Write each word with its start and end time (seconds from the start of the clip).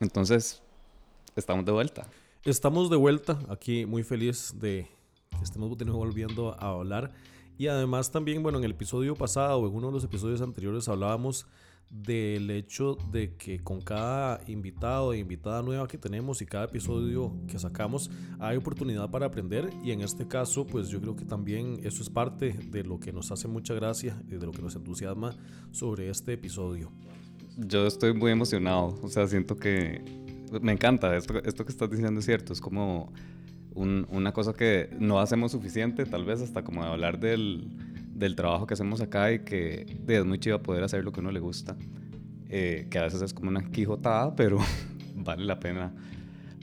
Entonces, 0.00 0.62
estamos 1.36 1.66
de 1.66 1.72
vuelta. 1.72 2.06
Estamos 2.42 2.88
de 2.88 2.96
vuelta, 2.96 3.38
aquí 3.50 3.84
muy 3.84 4.02
feliz 4.02 4.54
de 4.58 4.88
que 5.28 5.44
estemos 5.44 5.68
volviendo 5.76 6.54
a 6.58 6.70
hablar. 6.70 7.12
Y 7.58 7.66
además 7.66 8.10
también, 8.10 8.42
bueno, 8.42 8.56
en 8.56 8.64
el 8.64 8.70
episodio 8.70 9.14
pasado 9.14 9.58
o 9.58 9.68
en 9.68 9.74
uno 9.74 9.88
de 9.88 9.92
los 9.92 10.04
episodios 10.04 10.40
anteriores 10.40 10.88
hablábamos 10.88 11.46
del 11.90 12.50
hecho 12.50 12.96
de 13.12 13.34
que 13.36 13.62
con 13.62 13.82
cada 13.82 14.40
invitado 14.46 15.12
e 15.12 15.18
invitada 15.18 15.60
nueva 15.60 15.86
que 15.86 15.98
tenemos 15.98 16.40
y 16.40 16.46
cada 16.46 16.64
episodio 16.64 17.34
que 17.46 17.58
sacamos 17.58 18.10
hay 18.38 18.56
oportunidad 18.56 19.10
para 19.10 19.26
aprender 19.26 19.68
y 19.82 19.90
en 19.90 20.00
este 20.00 20.28
caso 20.28 20.64
pues 20.64 20.88
yo 20.88 21.00
creo 21.00 21.16
que 21.16 21.24
también 21.24 21.80
eso 21.82 22.00
es 22.04 22.08
parte 22.08 22.52
de 22.52 22.84
lo 22.84 23.00
que 23.00 23.12
nos 23.12 23.32
hace 23.32 23.48
mucha 23.48 23.74
gracia 23.74 24.22
y 24.28 24.36
de 24.36 24.46
lo 24.46 24.52
que 24.52 24.62
nos 24.62 24.76
entusiasma 24.76 25.36
sobre 25.72 26.08
este 26.08 26.34
episodio. 26.34 26.92
Yo 27.66 27.86
estoy 27.86 28.14
muy 28.14 28.32
emocionado, 28.32 28.98
o 29.02 29.08
sea, 29.08 29.26
siento 29.26 29.56
que 29.56 30.02
me 30.60 30.72
encanta, 30.72 31.16
esto, 31.16 31.42
esto 31.44 31.64
que 31.64 31.72
estás 31.72 31.90
diciendo 31.90 32.20
es 32.20 32.26
cierto, 32.26 32.52
es 32.52 32.60
como 32.60 33.12
una 33.74 34.32
cosa 34.32 34.52
que 34.52 34.90
no 34.98 35.20
hacemos 35.20 35.52
suficiente, 35.52 36.04
tal 36.04 36.24
vez 36.24 36.42
hasta 36.42 36.64
como 36.64 36.82
de 36.82 36.90
hablar 36.90 37.20
del, 37.20 37.68
del 38.14 38.34
trabajo 38.34 38.66
que 38.66 38.74
hacemos 38.74 39.00
acá 39.00 39.32
y 39.32 39.40
que 39.40 39.86
es 40.06 40.24
muy 40.24 40.38
chido 40.38 40.62
poder 40.62 40.82
hacer 40.82 41.04
lo 41.04 41.12
que 41.12 41.20
uno 41.20 41.30
le 41.30 41.40
gusta, 41.40 41.76
eh, 42.48 42.88
que 42.90 42.98
a 42.98 43.02
veces 43.02 43.22
es 43.22 43.32
como 43.32 43.50
una 43.50 43.70
quijotada, 43.70 44.34
pero 44.34 44.58
vale 45.14 45.44
la 45.44 45.60
pena 45.60 45.92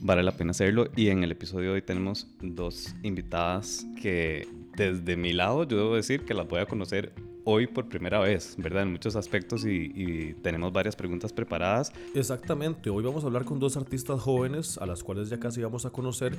vale 0.02 0.24
la 0.24 0.32
pena 0.32 0.52
hacerlo. 0.52 0.90
Y 0.96 1.10
en 1.10 1.24
el 1.24 1.32
episodio 1.32 1.70
de 1.70 1.76
hoy 1.76 1.82
tenemos 1.82 2.28
dos 2.42 2.96
invitadas 3.04 3.86
que 4.02 4.48
desde 4.76 5.18
mi 5.18 5.34
lado 5.34 5.68
yo 5.68 5.78
debo 5.78 5.96
decir 5.96 6.26
que 6.26 6.34
las 6.34 6.48
voy 6.48 6.60
a 6.60 6.66
conocer 6.66 7.14
hoy 7.50 7.66
por 7.66 7.88
primera 7.88 8.20
vez, 8.20 8.56
¿verdad? 8.58 8.84
En 8.84 8.92
muchos 8.92 9.16
aspectos 9.16 9.66
y, 9.66 10.34
tenemos 10.44 10.74
varias 10.74 10.98
preguntas 10.98 11.32
preparadas. 11.32 11.94
Exactamente, 12.14 12.90
hoy 12.90 13.02
vamos 13.02 13.24
a 13.24 13.28
hablar 13.28 13.46
con 13.46 13.58
dos 13.58 13.78
artistas 13.78 14.20
jóvenes 14.20 14.78
a 14.78 14.86
las 14.86 15.02
cuales 15.02 15.30
ya 15.30 15.40
casi 15.40 15.62
vamos 15.62 15.86
a 15.86 15.90
conocer, 15.90 16.38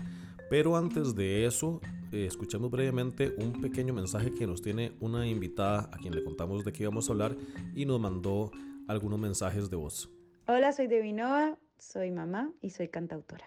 pero 0.50 0.76
antes 0.76 1.14
de 1.14 1.46
eso, 1.46 1.80
eh, 2.12 2.26
escuchemos 2.26 2.70
brevemente 2.70 3.34
un 3.38 3.58
pequeño 3.62 3.94
mensaje 3.94 4.34
que 4.34 4.46
nos 4.46 4.60
tiene 4.60 4.92
una 5.00 5.26
invitada 5.26 5.88
a 5.90 5.96
quien 5.96 6.14
le 6.14 6.22
contamos 6.22 6.62
de 6.62 6.72
qué 6.72 6.82
íbamos 6.82 7.08
a 7.08 7.12
hablar 7.12 7.36
y 7.74 7.86
nos 7.86 7.98
mandó 7.98 8.50
algunos 8.86 9.18
mensajes 9.18 9.70
de 9.70 9.76
voz. 9.76 10.10
Hola, 10.46 10.72
soy 10.72 10.88
Devinova, 10.88 11.56
soy 11.78 12.10
mamá 12.10 12.52
y 12.60 12.68
soy 12.68 12.88
cantautora. 12.88 13.46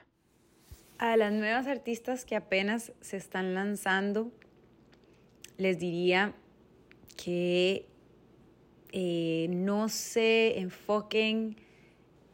A 0.98 1.16
las 1.16 1.32
nuevas 1.32 1.68
artistas 1.68 2.26
que 2.26 2.36
apenas 2.36 2.92
se 3.02 3.18
están 3.18 3.54
lanzando, 3.54 4.32
les 5.58 5.78
diría 5.78 6.34
que 7.24 7.88
eh, 8.92 9.48
no 9.50 9.90
se 9.90 10.60
enfoquen 10.60 11.56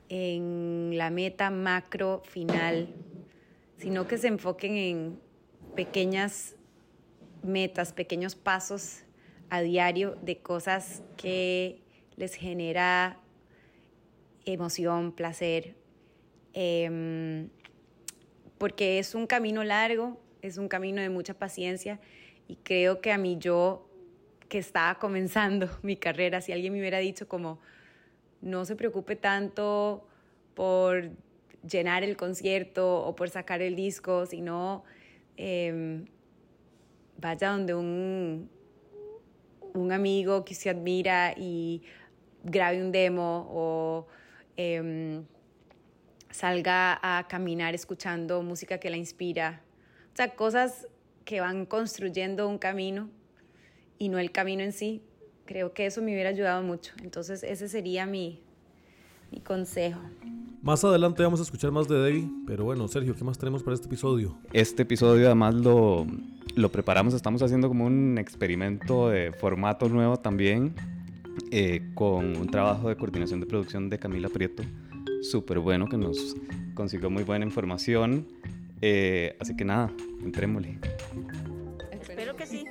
en 0.10 0.98
la 0.98 1.10
meta 1.10 1.50
macro 1.50 2.22
final, 2.26 2.88
sino 3.78 4.08
que 4.08 4.18
se 4.18 4.28
enfoquen 4.28 4.78
en 4.78 5.20
pequeñas 5.76 6.56
metas, 7.44 7.92
pequeños 7.92 8.36
pasos 8.36 9.04
a 9.50 9.62
diario 9.62 10.18
de 10.22 10.38
cosas 10.38 11.04
que 11.18 11.82
les 12.16 12.34
genera 12.36 13.20
emoción, 14.46 15.12
placer, 15.12 15.76
em, 16.54 17.50
porque 18.58 19.00
es 19.00 19.14
un 19.14 19.28
camino 19.28 19.64
largo, 19.64 20.20
es 20.42 20.58
un 20.58 20.68
camino 20.68 21.02
de 21.02 21.10
mucha 21.10 21.34
paciencia 21.34 22.00
y 22.48 22.56
creo 22.56 23.02
que 23.02 23.12
a 23.12 23.18
mí 23.18 23.38
yo 23.38 23.87
que 24.48 24.58
estaba 24.58 24.96
comenzando 24.96 25.70
mi 25.84 25.96
carrera, 25.96 26.42
si 26.42 26.52
alguien 26.52 26.74
me 26.74 26.80
hubiera 26.80 27.00
dicho 27.00 27.28
como, 27.28 27.60
no 28.42 28.66
se 28.66 28.76
preocupe 28.76 29.16
tanto 29.16 30.08
por 30.54 31.12
llenar 31.70 32.04
el 32.04 32.16
concierto 32.16 33.04
o 33.04 33.16
por 33.16 33.30
sacar 33.30 33.62
el 33.62 33.76
disco, 33.76 34.26
sino 34.26 34.84
em, 35.36 36.06
vaya 37.18 37.50
donde 37.50 37.74
un, 37.74 38.50
un 39.74 39.92
amigo 39.92 40.46
que 40.46 40.54
se 40.54 40.70
admira 40.70 41.34
y 41.36 41.84
grabe 42.44 42.82
un 42.82 42.92
demo 42.92 43.48
o 43.52 44.08
em, 44.56 45.26
salga 46.30 47.00
a 47.02 47.28
caminar 47.28 47.76
escuchando 47.76 48.42
música 48.42 48.80
que 48.80 48.90
la 48.90 48.98
inspira. 48.98 49.62
O 50.14 50.16
sea, 50.16 50.36
cosas 50.36 50.88
que 51.26 51.42
van 51.42 51.66
construyendo 51.66 52.48
un 52.48 52.58
camino 52.58 53.10
y 53.98 54.10
no 54.10 54.20
el 54.20 54.32
camino 54.32 54.64
en 54.64 54.72
sí. 54.72 55.02
Creo 55.46 55.74
que 55.74 55.86
eso 55.86 56.02
me 56.02 56.12
hubiera 56.14 56.30
ayudado 56.30 56.62
mucho. 56.64 56.94
Entonces 57.04 57.44
ese 57.44 57.70
sería 57.70 58.06
mi, 58.06 58.42
mi 59.32 59.40
consejo. 59.40 60.00
Más 60.62 60.84
adelante 60.84 61.24
vamos 61.24 61.40
a 61.40 61.44
escuchar 61.44 61.72
más 61.72 61.88
de 61.88 61.96
Debbie, 61.96 62.30
pero 62.46 62.66
bueno, 62.66 62.88
Sergio, 62.88 63.16
¿qué 63.16 63.24
más 63.24 63.38
tenemos 63.38 63.64
para 63.64 63.76
este 63.76 63.88
episodio? 63.88 64.38
Este 64.52 64.84
episodio 64.84 65.28
además 65.28 65.56
lo, 65.56 66.06
lo 66.56 66.70
preparamos, 66.72 67.14
estamos 67.14 67.42
haciendo 67.42 67.68
como 67.68 67.86
un 67.86 68.18
experimento 68.18 69.10
de 69.10 69.32
formato 69.32 69.88
nuevo 69.88 70.18
también, 70.18 70.74
eh, 71.52 71.92
con 71.94 72.36
un 72.36 72.48
trabajo 72.48 72.90
de 72.90 72.98
coordinación 72.98 73.40
de 73.40 73.46
producción 73.46 73.90
de 73.90 74.00
Camila 74.00 74.30
Prieto, 74.30 74.64
súper 75.22 75.60
bueno, 75.60 75.88
que 75.88 75.98
nos 75.98 76.36
consiguió 76.74 77.10
muy 77.10 77.24
buena 77.24 77.46
información. 77.46 78.28
Eh, 78.82 79.38
así 79.40 79.56
que 79.56 79.64
nada, 79.64 79.92
entrémosle. 80.24 80.80
Que 82.38 82.46
sí 82.46 82.66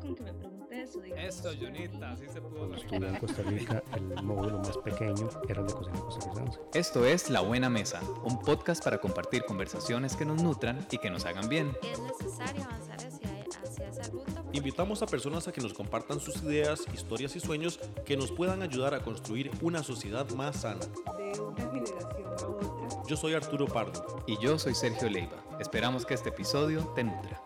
con 0.00 0.14
que 0.14 0.22
me 0.22 0.32
pregunte 0.32 0.82
eso. 0.82 1.02
Eso, 1.04 1.50
Junita, 1.60 2.12
así 2.12 2.26
se 2.32 2.40
pudo. 2.40 2.56
Cuando 2.56 2.76
estuve 2.76 3.08
en 3.08 3.16
Costa 3.16 3.42
Rica, 3.42 3.82
el 3.94 4.22
módulo 4.22 4.58
más 4.60 4.78
pequeño 4.78 5.28
era 5.48 5.60
el 5.60 5.66
de 5.66 5.72
cocina 5.74 6.00
costarricense. 6.00 6.60
Esto 6.72 7.04
es 7.04 7.28
La 7.28 7.40
Buena 7.40 7.68
Mesa, 7.68 8.00
un 8.24 8.40
podcast 8.40 8.82
para 8.82 8.98
compartir 8.98 9.44
conversaciones 9.44 10.16
que 10.16 10.24
nos 10.24 10.42
nutran 10.42 10.86
y 10.90 10.98
que 10.98 11.10
nos 11.10 11.26
hagan 11.26 11.48
bien. 11.48 11.76
Es 11.82 12.00
necesario 12.00 12.64
avanzar 12.64 12.96
hacia, 12.96 13.44
hacia 13.62 13.88
esa 13.88 14.10
ruta. 14.10 14.42
Invitamos 14.52 15.02
a 15.02 15.06
personas 15.06 15.46
a 15.46 15.52
que 15.52 15.60
nos 15.60 15.74
compartan 15.74 16.18
sus 16.18 16.42
ideas, 16.42 16.84
historias 16.94 17.36
y 17.36 17.40
sueños 17.40 17.78
que 18.06 18.16
nos 18.16 18.32
puedan 18.32 18.62
ayudar 18.62 18.94
a 18.94 19.00
construir 19.00 19.50
una 19.60 19.82
sociedad 19.82 20.28
más 20.30 20.62
sana. 20.62 20.86
De 21.18 21.38
una 21.38 21.70
generación 21.70 22.28
a 22.40 22.46
otra. 22.46 23.02
Yo 23.06 23.16
soy 23.16 23.34
Arturo 23.34 23.66
Pardo. 23.66 24.24
Y 24.26 24.38
yo 24.38 24.58
soy 24.58 24.74
Sergio 24.74 25.10
Leiva. 25.10 25.44
Esperamos 25.60 26.06
que 26.06 26.14
este 26.14 26.30
episodio 26.30 26.92
te 26.94 27.04
nutra. 27.04 27.42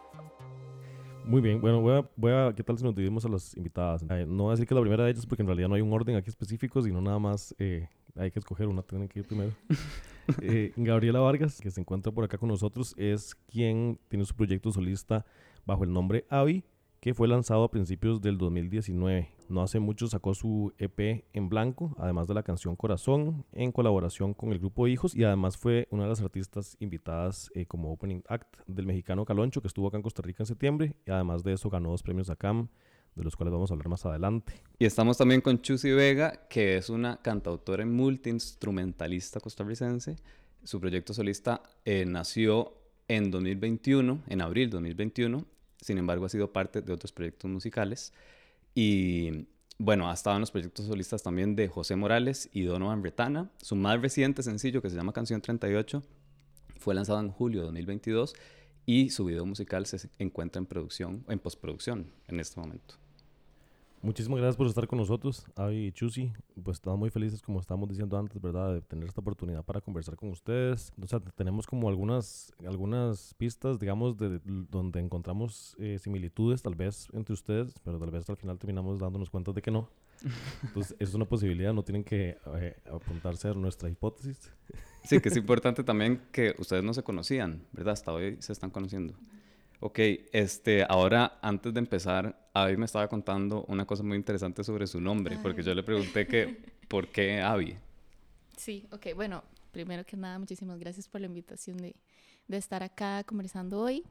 Muy 1.28 1.42
bien, 1.42 1.60
bueno, 1.60 1.82
voy 1.82 1.92
a, 1.92 2.10
voy 2.16 2.32
a, 2.32 2.54
¿qué 2.56 2.62
tal 2.62 2.78
si 2.78 2.84
nos 2.84 2.94
dividimos 2.94 3.22
a 3.26 3.28
las 3.28 3.54
invitadas? 3.54 4.02
Eh, 4.08 4.24
no 4.26 4.44
voy 4.44 4.48
a 4.48 4.52
decir 4.52 4.66
que 4.66 4.74
la 4.74 4.80
primera 4.80 5.04
de 5.04 5.10
ellas 5.10 5.26
porque 5.26 5.42
en 5.42 5.46
realidad 5.46 5.68
no 5.68 5.74
hay 5.74 5.82
un 5.82 5.92
orden 5.92 6.16
aquí 6.16 6.30
específico, 6.30 6.80
sino 6.80 7.02
nada 7.02 7.18
más 7.18 7.54
eh, 7.58 7.86
hay 8.16 8.30
que 8.30 8.38
escoger 8.38 8.66
una, 8.66 8.80
tienen 8.80 9.08
que 9.08 9.20
ir 9.20 9.26
primero. 9.26 9.52
Eh, 10.42 10.74
Gabriela 10.76 11.20
Vargas, 11.20 11.58
que 11.58 11.70
se 11.70 11.80
encuentra 11.80 12.12
por 12.12 12.22
acá 12.22 12.36
con 12.36 12.50
nosotros, 12.50 12.94
es 12.98 13.34
quien 13.34 13.98
tiene 14.08 14.26
su 14.26 14.34
proyecto 14.34 14.70
solista 14.70 15.24
bajo 15.64 15.84
el 15.84 15.92
nombre 15.92 16.26
Avi 16.28 16.64
que 17.00 17.14
fue 17.14 17.28
lanzado 17.28 17.64
a 17.64 17.70
principios 17.70 18.20
del 18.20 18.36
2019. 18.36 19.30
No 19.48 19.62
hace 19.62 19.80
mucho 19.80 20.08
sacó 20.08 20.34
su 20.34 20.74
EP 20.76 21.24
en 21.32 21.48
blanco, 21.48 21.96
además 21.98 22.28
de 22.28 22.34
la 22.34 22.42
canción 22.42 22.76
Corazón, 22.76 23.46
en 23.52 23.72
colaboración 23.72 24.34
con 24.34 24.52
el 24.52 24.58
grupo 24.58 24.86
Hijos 24.86 25.14
y 25.14 25.24
además 25.24 25.56
fue 25.56 25.88
una 25.90 26.02
de 26.02 26.10
las 26.10 26.20
artistas 26.20 26.76
invitadas 26.80 27.50
eh, 27.54 27.64
como 27.64 27.90
opening 27.90 28.20
act 28.28 28.58
del 28.66 28.84
mexicano 28.84 29.24
Caloncho 29.24 29.62
que 29.62 29.68
estuvo 29.68 29.88
acá 29.88 29.96
en 29.96 30.02
Costa 30.02 30.20
Rica 30.20 30.42
en 30.42 30.46
septiembre 30.46 30.96
y 31.06 31.10
además 31.10 31.44
de 31.44 31.54
eso 31.54 31.70
ganó 31.70 31.90
dos 31.90 32.02
premios 32.02 32.28
ACAM 32.28 32.68
de 33.14 33.24
los 33.24 33.36
cuales 33.36 33.52
vamos 33.52 33.70
a 33.70 33.74
hablar 33.74 33.88
más 33.88 34.04
adelante. 34.04 34.52
Y 34.78 34.84
estamos 34.84 35.16
también 35.16 35.40
con 35.40 35.60
Chusi 35.62 35.90
Vega, 35.92 36.46
que 36.48 36.76
es 36.76 36.90
una 36.90 37.20
cantautora 37.22 37.82
y 37.82 37.86
multiinstrumentalista 37.86 39.40
costarricense. 39.40 40.16
Su 40.62 40.78
proyecto 40.78 41.14
solista 41.14 41.62
eh, 41.86 42.04
nació 42.06 42.74
en 43.08 43.30
2021, 43.30 44.24
en 44.28 44.42
abril 44.42 44.68
de 44.68 44.74
2021, 44.74 45.44
sin 45.80 45.98
embargo 45.98 46.26
ha 46.26 46.28
sido 46.28 46.52
parte 46.52 46.82
de 46.82 46.92
otros 46.92 47.12
proyectos 47.12 47.50
musicales 47.50 48.12
y 48.74 49.46
bueno, 49.78 50.10
ha 50.10 50.14
estado 50.14 50.36
en 50.36 50.40
los 50.40 50.50
proyectos 50.50 50.86
solistas 50.86 51.22
también 51.22 51.54
de 51.54 51.68
José 51.68 51.94
Morales 51.96 52.48
y 52.52 52.62
Donovan 52.62 53.00
Bretana. 53.00 53.50
Su 53.62 53.76
más 53.76 54.00
reciente 54.00 54.42
sencillo, 54.42 54.82
que 54.82 54.90
se 54.90 54.96
llama 54.96 55.12
Canción 55.12 55.40
38, 55.40 56.02
fue 56.78 56.94
lanzado 56.94 57.20
en 57.20 57.30
julio 57.30 57.60
de 57.60 57.66
2022 57.66 58.34
y 58.86 59.10
su 59.10 59.24
video 59.24 59.46
musical 59.46 59.86
se 59.86 60.08
encuentra 60.18 60.58
en 60.58 60.66
producción, 60.66 61.24
en 61.28 61.38
postproducción 61.38 62.10
en 62.26 62.40
este 62.40 62.60
momento. 62.60 62.96
Muchísimas 64.00 64.38
gracias 64.38 64.56
por 64.56 64.68
estar 64.68 64.86
con 64.86 64.98
nosotros, 64.98 65.44
Avi 65.56 65.86
y 65.86 65.92
Chusi. 65.92 66.32
Pues 66.62 66.76
estamos 66.76 67.00
muy 67.00 67.10
felices, 67.10 67.42
como 67.42 67.58
estábamos 67.58 67.88
diciendo 67.88 68.16
antes, 68.16 68.40
¿verdad? 68.40 68.74
De 68.74 68.80
tener 68.80 69.08
esta 69.08 69.20
oportunidad 69.20 69.64
para 69.64 69.80
conversar 69.80 70.14
con 70.14 70.30
ustedes. 70.30 70.92
O 71.02 71.06
sea, 71.08 71.18
tenemos 71.18 71.66
como 71.66 71.88
algunas, 71.88 72.52
algunas 72.64 73.34
pistas, 73.34 73.80
digamos, 73.80 74.16
de 74.16 74.40
donde 74.44 75.00
encontramos 75.00 75.74
eh, 75.80 75.98
similitudes, 75.98 76.62
tal 76.62 76.76
vez, 76.76 77.08
entre 77.12 77.34
ustedes, 77.34 77.74
pero 77.82 77.98
tal 77.98 78.12
vez 78.12 78.30
al 78.30 78.36
final 78.36 78.56
terminamos 78.56 79.00
dándonos 79.00 79.30
cuenta 79.30 79.52
de 79.52 79.62
que 79.62 79.72
no. 79.72 79.88
Entonces, 80.62 80.94
es 81.00 81.14
una 81.14 81.24
posibilidad, 81.24 81.72
no 81.72 81.82
tienen 81.82 82.04
que 82.04 82.38
eh, 82.54 82.76
apuntarse 82.92 83.48
a 83.48 83.54
nuestra 83.54 83.88
hipótesis. 83.88 84.52
Sí, 85.02 85.20
que 85.20 85.28
es 85.28 85.36
importante 85.36 85.82
también 85.82 86.22
que 86.30 86.54
ustedes 86.58 86.84
no 86.84 86.94
se 86.94 87.02
conocían, 87.02 87.64
¿verdad? 87.72 87.94
Hasta 87.94 88.12
hoy 88.12 88.36
se 88.40 88.52
están 88.52 88.70
conociendo. 88.70 89.14
Ok, 89.80 89.98
este, 90.32 90.84
ahora 90.88 91.38
antes 91.40 91.72
de 91.72 91.78
empezar, 91.78 92.50
Avi 92.52 92.76
me 92.76 92.84
estaba 92.84 93.06
contando 93.08 93.64
una 93.68 93.86
cosa 93.86 94.02
muy 94.02 94.16
interesante 94.16 94.64
sobre 94.64 94.88
su 94.88 95.00
nombre, 95.00 95.38
porque 95.40 95.62
yo 95.62 95.72
le 95.74 95.84
pregunté 95.84 96.26
que, 96.26 96.62
¿por 96.88 97.08
qué 97.08 97.40
Avi? 97.40 97.76
Sí, 98.56 98.88
ok, 98.90 99.14
bueno, 99.14 99.44
primero 99.70 100.04
que 100.04 100.16
nada, 100.16 100.38
muchísimas 100.38 100.80
gracias 100.80 101.06
por 101.06 101.20
la 101.20 101.28
invitación 101.28 101.76
de, 101.76 101.94
de 102.48 102.56
estar 102.56 102.82
acá 102.82 103.22
conversando 103.24 103.80
hoy. 103.80 104.02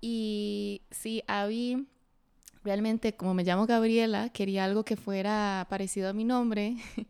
Y 0.00 0.80
sí, 0.90 1.22
Avi, 1.26 1.86
realmente 2.64 3.14
como 3.14 3.34
me 3.34 3.44
llamo 3.44 3.66
Gabriela, 3.66 4.30
quería 4.30 4.64
algo 4.64 4.82
que 4.82 4.96
fuera 4.96 5.66
parecido 5.68 6.08
a 6.08 6.12
mi 6.12 6.24
nombre. 6.24 6.76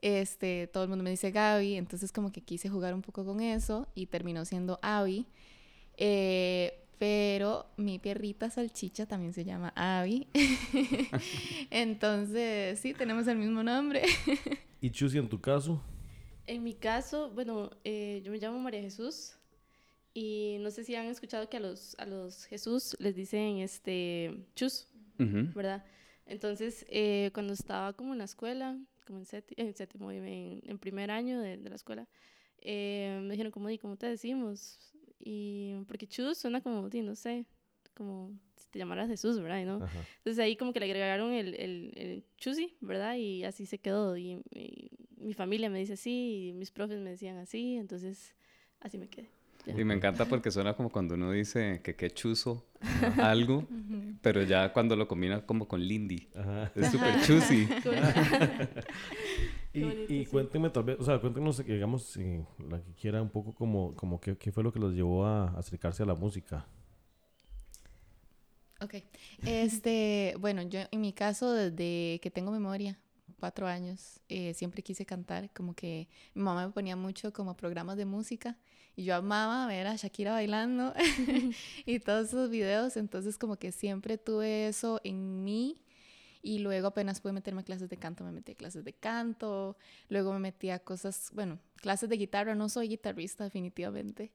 Este, 0.00 0.68
todo 0.68 0.84
el 0.84 0.88
mundo 0.88 1.02
me 1.02 1.10
dice 1.10 1.32
Gaby, 1.32 1.74
entonces 1.74 2.12
como 2.12 2.30
que 2.30 2.40
quise 2.40 2.68
jugar 2.68 2.94
un 2.94 3.02
poco 3.02 3.24
con 3.24 3.40
eso 3.40 3.88
y 3.96 4.06
terminó 4.06 4.44
siendo 4.44 4.78
Avi. 4.80 5.26
Eh, 5.96 6.77
pero 6.98 7.66
mi 7.76 7.98
perrita 7.98 8.50
salchicha 8.50 9.06
también 9.06 9.32
se 9.32 9.44
llama 9.44 9.72
Abby. 9.76 10.26
Entonces, 11.70 12.78
sí, 12.80 12.94
tenemos 12.94 13.26
el 13.28 13.38
mismo 13.38 13.62
nombre. 13.62 14.02
¿Y 14.80 14.90
Chusi 14.90 15.18
en 15.18 15.28
tu 15.28 15.40
caso? 15.40 15.82
En 16.46 16.62
mi 16.62 16.74
caso, 16.74 17.30
bueno, 17.30 17.70
eh, 17.84 18.22
yo 18.24 18.32
me 18.32 18.38
llamo 18.38 18.58
María 18.58 18.80
Jesús 18.80 19.36
y 20.14 20.56
no 20.60 20.70
sé 20.70 20.82
si 20.82 20.94
han 20.94 21.06
escuchado 21.06 21.48
que 21.48 21.58
a 21.58 21.60
los, 21.60 21.94
a 21.98 22.06
los 22.06 22.44
Jesús 22.46 22.96
les 22.98 23.14
dicen 23.14 23.58
este 23.58 24.46
Chus, 24.54 24.88
¿verdad? 25.18 25.84
Entonces, 26.26 26.84
eh, 26.88 27.30
cuando 27.34 27.52
estaba 27.52 27.92
como 27.92 28.12
en 28.12 28.18
la 28.18 28.24
escuela, 28.24 28.78
como 29.06 29.20
en, 29.20 29.26
en 29.56 29.74
séptimo, 29.74 30.10
en, 30.10 30.62
en, 30.64 30.78
primer 30.78 31.10
año 31.10 31.40
de, 31.40 31.56
de 31.56 31.68
la 31.68 31.76
escuela, 31.76 32.08
eh, 32.60 33.20
me 33.22 33.30
dijeron, 33.30 33.52
como, 33.52 33.68
¿cómo 33.80 33.96
te 33.96 34.06
decimos? 34.06 34.78
Y 35.18 35.74
porque 35.86 36.06
Chus 36.06 36.38
suena 36.38 36.60
como, 36.60 36.88
no 36.88 37.14
sé, 37.14 37.46
como 37.94 38.30
si 38.56 38.68
te 38.68 38.78
llamaras 38.78 39.08
Jesús, 39.08 39.40
¿verdad? 39.40 39.64
¿no? 39.64 39.84
Entonces 40.18 40.38
ahí 40.38 40.56
como 40.56 40.72
que 40.72 40.80
le 40.80 40.86
agregaron 40.86 41.32
el, 41.32 41.54
el, 41.54 41.92
el 41.96 42.24
Chusi, 42.36 42.76
¿verdad? 42.80 43.16
Y 43.16 43.44
así 43.44 43.66
se 43.66 43.78
quedó. 43.78 44.16
Y, 44.16 44.40
mi 45.16 45.34
familia 45.34 45.68
me 45.68 45.80
dice 45.80 45.94
así, 45.94 46.48
y 46.48 46.52
mis 46.52 46.70
profes 46.70 47.00
me 47.00 47.10
decían 47.10 47.38
así, 47.38 47.74
entonces 47.74 48.36
así 48.78 48.98
me 48.98 49.08
quedé. 49.08 49.28
Y 49.76 49.84
me 49.84 49.94
encanta 49.94 50.24
porque 50.24 50.50
suena 50.50 50.74
como 50.74 50.90
cuando 50.90 51.14
uno 51.14 51.32
dice 51.32 51.80
que 51.82 51.94
qué 51.94 52.10
chuzo 52.10 52.66
algo, 53.18 53.66
pero 54.22 54.42
ya 54.42 54.72
cuando 54.72 54.96
lo 54.96 55.06
combina 55.06 55.44
como 55.44 55.68
con 55.68 55.80
Lindy. 55.80 56.28
Es 56.74 56.90
súper 56.90 57.20
chusi. 57.22 57.68
y, 59.74 60.20
y 60.20 60.26
cuéntenme 60.26 60.70
tal 60.70 60.84
vez, 60.84 60.96
o 60.98 61.04
sea, 61.04 61.20
cuéntenos, 61.20 61.64
digamos, 61.64 62.04
si 62.04 62.40
la 62.68 62.82
que 62.82 62.92
quiera 62.94 63.20
un 63.20 63.30
poco 63.30 63.54
como, 63.54 63.94
como 63.94 64.20
qué, 64.20 64.36
qué 64.36 64.52
fue 64.52 64.62
lo 64.62 64.72
que 64.72 64.78
los 64.78 64.94
llevó 64.94 65.26
a 65.26 65.58
acercarse 65.58 66.02
a 66.02 66.06
la 66.06 66.14
música. 66.14 66.66
Ok. 68.80 68.94
Este, 69.44 70.34
bueno, 70.40 70.62
yo 70.62 70.80
en 70.90 71.00
mi 71.00 71.12
caso, 71.12 71.52
desde 71.52 72.20
que 72.20 72.30
tengo 72.30 72.50
memoria, 72.50 72.98
cuatro 73.38 73.66
años, 73.66 74.20
eh, 74.28 74.54
siempre 74.54 74.82
quise 74.82 75.04
cantar, 75.04 75.50
como 75.52 75.74
que 75.74 76.08
mi 76.34 76.42
mamá 76.42 76.66
me 76.66 76.72
ponía 76.72 76.96
mucho 76.96 77.32
como 77.32 77.56
programas 77.56 77.96
de 77.96 78.04
música 78.04 78.56
y 78.98 79.04
yo 79.04 79.14
amaba 79.14 79.64
ver 79.68 79.86
a 79.86 79.94
Shakira 79.94 80.32
bailando 80.32 80.92
y 81.86 82.00
todos 82.00 82.28
esos 82.28 82.50
videos, 82.50 82.96
entonces 82.96 83.38
como 83.38 83.56
que 83.56 83.70
siempre 83.70 84.18
tuve 84.18 84.66
eso 84.66 85.00
en 85.04 85.44
mí 85.44 85.78
y 86.42 86.58
luego 86.58 86.88
apenas 86.88 87.20
pude 87.20 87.32
meterme 87.32 87.60
a 87.60 87.64
clases 87.64 87.88
de 87.88 87.96
canto, 87.96 88.24
me 88.24 88.32
metí 88.32 88.52
a 88.52 88.54
clases 88.56 88.84
de 88.84 88.92
canto, 88.92 89.76
luego 90.08 90.32
me 90.32 90.40
metí 90.40 90.70
a 90.70 90.80
cosas, 90.80 91.30
bueno, 91.32 91.60
clases 91.76 92.08
de 92.08 92.16
guitarra, 92.16 92.56
no 92.56 92.68
soy 92.68 92.88
guitarrista 92.88 93.44
definitivamente, 93.44 94.32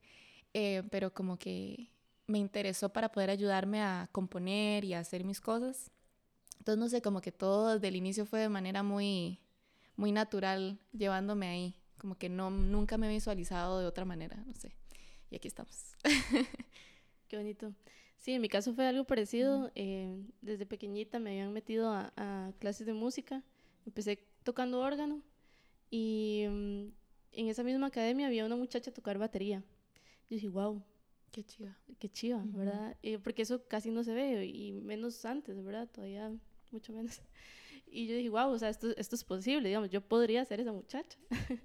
eh, 0.54 0.82
pero 0.90 1.12
como 1.12 1.38
que 1.38 1.90
me 2.26 2.38
interesó 2.38 2.88
para 2.88 3.12
poder 3.12 3.28
ayudarme 3.28 3.82
a 3.82 4.08
componer 4.12 4.86
y 4.86 4.94
a 4.94 5.00
hacer 5.00 5.24
mis 5.24 5.42
cosas. 5.42 5.90
Entonces, 6.58 6.78
no 6.78 6.88
sé, 6.88 7.02
como 7.02 7.20
que 7.20 7.32
todo 7.32 7.74
desde 7.74 7.88
el 7.88 7.96
inicio 7.96 8.24
fue 8.24 8.40
de 8.40 8.48
manera 8.48 8.82
muy, 8.82 9.40
muy 9.96 10.10
natural, 10.10 10.78
llevándome 10.92 11.48
ahí. 11.48 11.83
Como 12.04 12.18
que 12.18 12.28
no, 12.28 12.50
nunca 12.50 12.98
me 12.98 13.06
he 13.06 13.10
visualizado 13.14 13.80
de 13.80 13.86
otra 13.86 14.04
manera, 14.04 14.36
no 14.46 14.52
sé. 14.52 14.76
Y 15.30 15.36
aquí 15.36 15.48
estamos. 15.48 15.94
Qué 17.28 17.38
bonito. 17.38 17.72
Sí, 18.18 18.32
en 18.32 18.42
mi 18.42 18.50
caso 18.50 18.74
fue 18.74 18.86
algo 18.86 19.04
parecido. 19.04 19.72
Eh, 19.74 20.22
desde 20.42 20.66
pequeñita 20.66 21.18
me 21.18 21.30
habían 21.30 21.54
metido 21.54 21.90
a, 21.90 22.52
clases 22.58 22.86
de 22.86 22.92
música. 22.92 23.42
Empecé 23.86 24.22
tocando 24.42 24.80
órgano 24.80 25.22
y 25.90 26.44
mm, 26.46 26.88
en 27.32 27.48
esa 27.48 27.62
misma 27.62 27.86
academia 27.86 28.26
había 28.26 28.44
una 28.44 28.56
muchacha 28.56 28.90
a 28.90 28.92
tocar 28.92 29.16
batería. 29.16 29.64
Yo 30.28 30.34
dije, 30.36 30.50
wow. 30.50 30.82
Qué 31.32 31.42
chiva. 31.42 31.74
Qué 31.98 32.10
chiva, 32.10 32.42
¿verdad? 32.48 32.98
Eh, 33.02 33.18
porque 33.18 33.40
eso 33.40 33.66
casi 33.66 33.90
no 33.90 34.04
se 34.04 34.12
ve 34.12 34.44
y 34.44 34.72
menos 34.72 35.24
antes, 35.24 35.64
¿verdad? 35.64 35.88
Todavía 35.88 36.30
mucho 36.70 36.92
menos. 36.92 37.22
Y 37.94 38.08
yo 38.08 38.16
dije, 38.16 38.28
wow, 38.28 38.50
o 38.50 38.58
sea, 38.58 38.70
esto, 38.70 38.88
esto 38.96 39.14
es 39.14 39.22
posible, 39.22 39.68
digamos, 39.68 39.88
yo 39.88 40.00
podría 40.00 40.44
ser 40.44 40.58
esa 40.58 40.72
muchacha. 40.72 41.16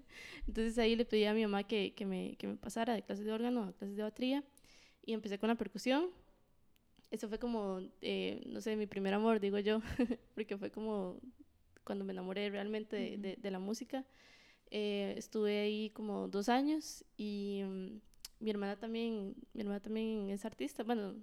Entonces 0.47 0.77
ahí 0.77 0.95
le 0.95 1.03
pedí 1.03 1.25
a 1.25 1.33
mi 1.33 1.41
mamá 1.41 1.63
que, 1.63 1.95
que, 1.95 2.05
me, 2.05 2.35
que 2.37 2.47
me 2.47 2.55
pasara 2.55 2.93
de 2.93 3.01
clases 3.01 3.25
de 3.25 3.31
órgano 3.31 3.63
a 3.63 3.73
clases 3.73 3.97
de 3.97 4.03
batería 4.03 4.43
y 5.03 5.13
empecé 5.13 5.39
con 5.39 5.49
la 5.49 5.55
percusión. 5.55 6.11
Eso 7.09 7.29
fue 7.29 7.39
como, 7.39 7.79
eh, 8.01 8.43
no 8.45 8.61
sé, 8.61 8.75
mi 8.75 8.85
primer 8.85 9.15
amor, 9.15 9.39
digo 9.39 9.57
yo, 9.57 9.81
porque 10.35 10.55
fue 10.55 10.69
como 10.69 11.19
cuando 11.83 12.05
me 12.05 12.13
enamoré 12.13 12.51
realmente 12.51 13.17
de, 13.17 13.35
de, 13.41 13.51
la 13.51 13.57
música. 13.57 14.05
Eh, 14.69 15.15
estuve 15.17 15.61
ahí 15.61 15.89
como 15.89 16.27
dos 16.27 16.47
años 16.47 17.03
y 17.17 17.63
mm, 17.65 17.99
mi 18.39 18.49
hermana 18.51 18.75
también, 18.75 19.33
mi 19.53 19.61
hermana 19.61 19.79
también 19.79 20.29
es 20.29 20.45
artista, 20.45 20.83
bueno, 20.83 21.15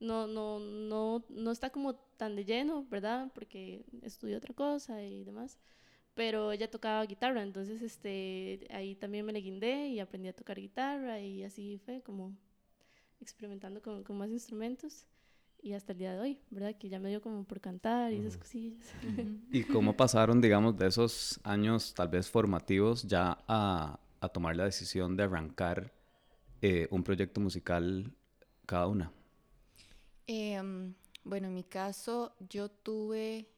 no, 0.00 0.26
no, 0.26 0.58
no, 0.58 1.24
no 1.28 1.50
está 1.50 1.70
como 1.70 1.94
tan 1.94 2.34
de 2.34 2.44
lleno, 2.44 2.86
¿verdad? 2.90 3.30
Porque 3.34 3.84
estudió 4.02 4.38
otra 4.38 4.54
cosa 4.54 5.02
y 5.02 5.24
demás. 5.24 5.58
Pero 6.14 6.52
ella 6.52 6.70
tocaba 6.70 7.04
guitarra, 7.06 7.42
entonces 7.42 7.82
este, 7.82 8.66
ahí 8.70 8.96
también 8.96 9.24
me 9.24 9.32
le 9.32 9.40
guindé 9.40 9.88
y 9.88 10.00
aprendí 10.00 10.28
a 10.28 10.32
tocar 10.32 10.58
guitarra 10.60 11.20
y 11.20 11.44
así 11.44 11.78
fue 11.84 12.02
como 12.02 12.36
experimentando 13.20 13.80
con, 13.80 14.02
con 14.02 14.18
más 14.18 14.30
instrumentos 14.30 15.06
y 15.62 15.74
hasta 15.74 15.92
el 15.92 15.98
día 15.98 16.12
de 16.14 16.20
hoy, 16.20 16.40
¿verdad? 16.50 16.74
Que 16.76 16.88
ya 16.88 16.98
me 16.98 17.10
dio 17.10 17.20
como 17.20 17.44
por 17.44 17.60
cantar 17.60 18.12
y 18.12 18.16
esas 18.16 18.36
cosillas. 18.36 18.92
¿Y 19.52 19.64
cómo 19.64 19.96
pasaron, 19.96 20.40
digamos, 20.40 20.76
de 20.76 20.88
esos 20.88 21.38
años 21.44 21.94
tal 21.94 22.08
vez 22.08 22.28
formativos 22.28 23.02
ya 23.04 23.38
a, 23.46 24.00
a 24.20 24.28
tomar 24.30 24.56
la 24.56 24.64
decisión 24.64 25.16
de 25.16 25.24
arrancar 25.24 25.92
eh, 26.62 26.88
un 26.90 27.02
proyecto 27.04 27.40
musical 27.40 28.12
cada 28.66 28.86
una? 28.86 29.12
Em, 30.32 30.94
bueno, 31.24 31.48
en 31.48 31.54
mi 31.54 31.64
caso 31.64 32.36
yo 32.48 32.68
tuve 32.70 33.48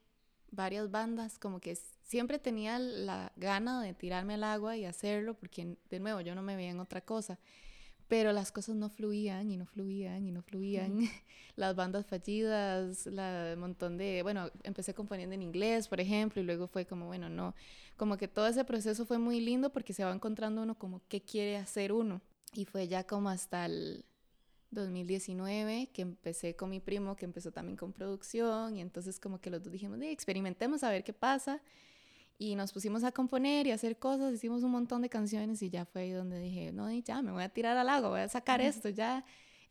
varias 0.49 0.89
bandas, 0.89 1.37
como 1.37 1.59
que 1.59 1.75
siempre 1.75 2.39
tenía 2.39 2.79
la 2.79 3.31
gana 3.35 3.83
de 3.83 3.93
tirarme 3.93 4.33
al 4.33 4.43
agua 4.43 4.75
y 4.75 4.85
hacerlo, 4.85 5.35
porque 5.35 5.77
de 5.91 5.99
nuevo 5.99 6.21
yo 6.21 6.33
no 6.33 6.41
me 6.41 6.55
veía 6.55 6.71
en 6.71 6.79
otra 6.79 7.01
cosa, 7.01 7.37
pero 8.07 8.33
las 8.33 8.51
cosas 8.51 8.75
no 8.75 8.89
fluían 8.89 9.51
y 9.51 9.57
no 9.57 9.67
fluían 9.67 10.25
y 10.25 10.31
no 10.31 10.41
fluían. 10.41 10.97
las 11.55 11.75
bandas 11.75 12.07
fallidas, 12.07 13.05
la 13.05 13.53
montón 13.55 13.99
de, 13.99 14.23
bueno, 14.23 14.49
empecé 14.63 14.95
componiendo 14.95 15.35
en 15.35 15.43
inglés, 15.43 15.87
por 15.87 15.99
ejemplo, 15.99 16.41
y 16.41 16.45
luego 16.45 16.65
fue 16.65 16.87
como, 16.87 17.05
bueno, 17.05 17.29
no, 17.29 17.53
como 17.97 18.17
que 18.17 18.27
todo 18.27 18.47
ese 18.47 18.65
proceso 18.65 19.05
fue 19.05 19.19
muy 19.19 19.41
lindo 19.41 19.71
porque 19.71 19.93
se 19.93 20.03
va 20.03 20.11
encontrando 20.11 20.63
uno 20.63 20.73
como 20.73 21.03
qué 21.07 21.21
quiere 21.21 21.55
hacer 21.55 21.93
uno. 21.93 22.19
Y 22.55 22.65
fue 22.65 22.87
ya 22.87 23.03
como 23.03 23.29
hasta 23.29 23.67
el 23.67 24.05
2019 24.73 25.89
que 25.93 26.01
empecé 26.01 26.55
con 26.55 26.69
mi 26.69 26.79
primo 26.79 27.15
que 27.15 27.25
empezó 27.25 27.51
también 27.51 27.77
con 27.77 27.93
producción 27.93 28.75
y 28.75 28.81
entonces 28.81 29.19
como 29.19 29.39
que 29.39 29.49
los 29.49 29.63
dos 29.63 29.71
dijimos, 29.71 29.99
experimentemos 30.01 30.83
a 30.83 30.89
ver 30.89 31.03
qué 31.03 31.13
pasa 31.13 31.61
y 32.37 32.55
nos 32.55 32.73
pusimos 32.73 33.03
a 33.03 33.11
componer 33.11 33.67
y 33.67 33.71
a 33.71 33.75
hacer 33.75 33.97
cosas, 33.97 34.33
hicimos 34.33 34.63
un 34.63 34.71
montón 34.71 35.01
de 35.01 35.09
canciones 35.09 35.61
y 35.61 35.69
ya 35.69 35.85
fue 35.85 36.01
ahí 36.01 36.11
donde 36.11 36.39
dije, 36.39 36.71
no, 36.71 36.91
ya 36.91 37.21
me 37.21 37.31
voy 37.31 37.43
a 37.43 37.49
tirar 37.49 37.77
al 37.77 37.87
lago, 37.87 38.09
voy 38.09 38.21
a 38.21 38.29
sacar 38.29 38.61
esto 38.61 38.89
ya. 38.89 39.25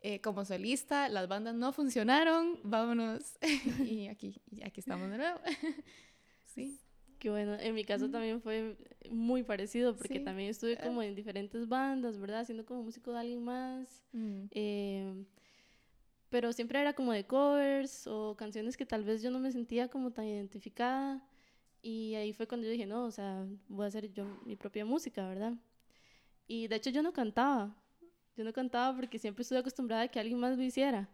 Eh, 0.04 0.20
como 0.20 0.44
solista, 0.44 1.08
las 1.08 1.28
bandas 1.28 1.54
no 1.54 1.72
funcionaron, 1.72 2.58
vámonos. 2.64 3.38
y 3.84 4.08
aquí, 4.08 4.40
y 4.50 4.64
aquí 4.64 4.80
estamos 4.80 5.08
de 5.08 5.16
nuevo. 5.16 5.38
sí. 6.46 6.80
Qué 7.22 7.30
bueno. 7.30 7.54
En 7.54 7.72
mi 7.76 7.84
caso 7.84 8.10
también 8.10 8.40
fue 8.40 8.76
muy 9.08 9.44
parecido 9.44 9.94
porque 9.94 10.18
también 10.18 10.50
estuve 10.50 10.76
como 10.76 11.04
en 11.04 11.14
diferentes 11.14 11.68
bandas, 11.68 12.18
¿verdad? 12.18 12.40
Haciendo 12.40 12.66
como 12.66 12.82
músico 12.82 13.12
de 13.12 13.18
alguien 13.20 13.44
más. 13.44 14.02
Mm. 14.10 14.46
Em, 14.50 15.24
pero 16.30 16.52
siempre 16.52 16.80
era 16.80 16.94
como 16.94 17.12
de 17.12 17.24
covers 17.24 18.08
o 18.08 18.34
canciones 18.36 18.76
que 18.76 18.84
tal 18.84 19.04
vez 19.04 19.22
yo 19.22 19.30
no 19.30 19.38
me 19.38 19.52
sentía 19.52 19.86
como 19.86 20.10
tan 20.10 20.26
identificada. 20.26 21.24
Y 21.80 22.16
ahí 22.16 22.32
fue 22.32 22.48
cuando 22.48 22.66
yo 22.66 22.72
dije, 22.72 22.86
no, 22.86 23.04
o 23.04 23.12
sea, 23.12 23.46
voy 23.68 23.84
a 23.84 23.86
hacer 23.86 24.12
yo 24.12 24.24
mi 24.44 24.56
propia 24.56 24.84
música, 24.84 25.28
¿verdad? 25.28 25.54
Y 26.48 26.66
de 26.66 26.74
hecho 26.74 26.90
yo 26.90 27.04
no 27.04 27.12
cantaba. 27.12 27.76
Yo 28.36 28.42
no 28.42 28.52
cantaba 28.52 28.96
porque 28.96 29.20
siempre 29.20 29.42
estuve 29.42 29.60
acostumbrada 29.60 30.02
a 30.02 30.08
que 30.08 30.18
alguien 30.18 30.40
más 30.40 30.56
lo 30.56 30.64
hiciera. 30.64 31.08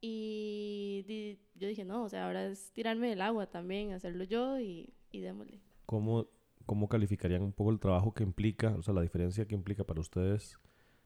Y 0.00 1.38
yo 1.54 1.68
dije, 1.68 1.84
no, 1.84 2.04
o 2.04 2.08
sea, 2.08 2.26
ahora 2.26 2.46
es 2.46 2.72
tirarme 2.72 3.08
del 3.08 3.20
agua 3.20 3.46
también, 3.50 3.92
hacerlo 3.92 4.24
yo 4.24 4.60
y, 4.60 4.94
y 5.10 5.20
démosle. 5.20 5.60
¿Cómo, 5.86 6.28
¿Cómo 6.66 6.88
calificarían 6.88 7.42
un 7.42 7.52
poco 7.52 7.70
el 7.70 7.80
trabajo 7.80 8.12
que 8.12 8.22
implica, 8.22 8.74
o 8.78 8.82
sea, 8.82 8.94
la 8.94 9.02
diferencia 9.02 9.46
que 9.46 9.54
implica 9.54 9.84
para 9.84 10.00
ustedes 10.00 10.58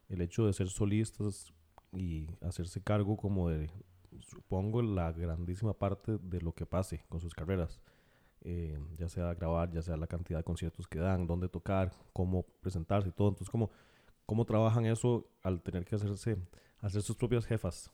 el 0.08 0.20
hecho 0.20 0.46
de 0.46 0.52
ser 0.52 0.68
solistas 0.68 1.52
y 1.92 2.28
hacerse 2.42 2.82
cargo 2.82 3.16
como 3.16 3.48
de, 3.48 3.70
supongo, 4.20 4.82
la 4.82 5.12
grandísima 5.12 5.72
parte 5.72 6.18
de 6.18 6.40
lo 6.40 6.52
que 6.52 6.66
pase 6.66 7.04
con 7.08 7.20
sus 7.20 7.34
carreras? 7.34 7.80
eh, 8.44 8.78
ya 8.96 9.08
sea 9.08 9.34
grabar, 9.34 9.70
ya 9.70 9.82
sea 9.82 9.96
la 9.96 10.06
cantidad 10.06 10.38
de 10.38 10.44
conciertos 10.44 10.86
que 10.86 10.98
dan, 10.98 11.26
dónde 11.26 11.48
tocar, 11.48 11.92
cómo 12.12 12.44
presentarse 12.60 13.08
y 13.08 13.12
todo. 13.12 13.28
Entonces, 13.28 13.50
¿cómo, 13.50 13.70
cómo 14.26 14.44
trabajan 14.44 14.86
eso 14.86 15.26
al 15.42 15.62
tener 15.62 15.84
que 15.84 15.94
hacerse, 15.94 16.36
hacer 16.80 17.02
sus 17.02 17.16
propias 17.16 17.46
jefas? 17.46 17.90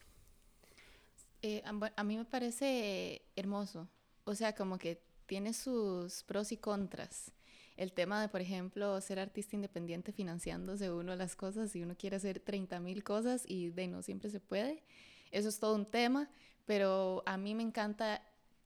Eh, 1.43 1.63
a 1.65 2.05
mí 2.05 2.17
me 2.17 2.25
parece 2.25 3.23
hermoso. 3.37 3.89
O 4.25 4.35
sea, 4.35 4.55
como 4.55 4.79
que 4.79 5.01
tiene 5.27 5.53
sus 5.53 6.25
pros 6.25 6.53
y 6.53 6.57
contras. 6.57 7.33
El 7.77 7.93
tema 7.93 8.21
de, 8.21 8.29
por 8.29 8.41
ejemplo, 8.41 9.01
ser 9.01 9.21
artista 9.21 9.55
independiente 9.55 10.11
financiándose 10.11 10.91
uno 10.91 11.15
las 11.15 11.37
cosas, 11.37 11.71
si 11.71 11.83
uno 11.83 11.97
quiere 11.97 12.17
hacer 12.17 12.41
30 12.41 12.81
mil 12.81 13.05
cosas 13.05 13.45
y 13.47 13.71
de 13.71 13.87
no 13.87 14.03
siempre 14.03 14.31
se 14.31 14.41
puede. 14.41 14.83
Eso 15.31 15.49
es 15.49 15.61
todo 15.61 15.77
un 15.77 15.87
tema, 15.87 16.29
pero 16.65 17.23
a 17.25 17.37
mí 17.37 17.55
me 17.55 17.63
encanta 17.63 18.23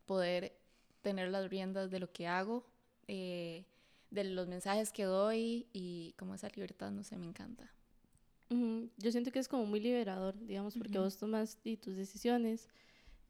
poder 0.06 0.56
tener 1.02 1.30
las 1.30 1.50
riendas 1.50 1.90
de 1.90 2.00
lo 2.00 2.10
que 2.10 2.26
hago, 2.26 2.66
eh, 3.06 3.66
de 4.10 4.24
los 4.24 4.48
mensajes 4.48 4.92
que 4.92 5.04
doy 5.04 5.66
y 5.72 6.14
como 6.18 6.34
esa 6.34 6.48
libertad, 6.48 6.90
no 6.90 7.02
sé, 7.04 7.18
me 7.18 7.26
encanta. 7.26 7.70
Yo 8.98 9.12
siento 9.12 9.32
que 9.32 9.38
es 9.38 9.48
como 9.48 9.66
muy 9.66 9.80
liberador, 9.80 10.34
digamos, 10.46 10.76
porque 10.76 10.98
vos 10.98 11.16
tomas 11.16 11.58
y 11.64 11.76
tus 11.76 11.96
decisiones, 11.96 12.68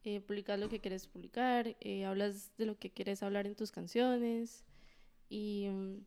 eh, 0.05 0.21
publicas 0.21 0.59
lo 0.59 0.69
que 0.69 0.81
quieres 0.81 1.07
publicar, 1.07 1.77
eh, 1.81 2.05
hablas 2.05 2.51
de 2.59 2.67
lo 2.67 2.79
que 2.79 2.91
quieres 2.91 3.23
hablar 3.23 3.47
en 3.47 3.55
tus 3.55 3.71
canciones 3.71 4.65
y 5.29 5.69
mm, 5.71 6.05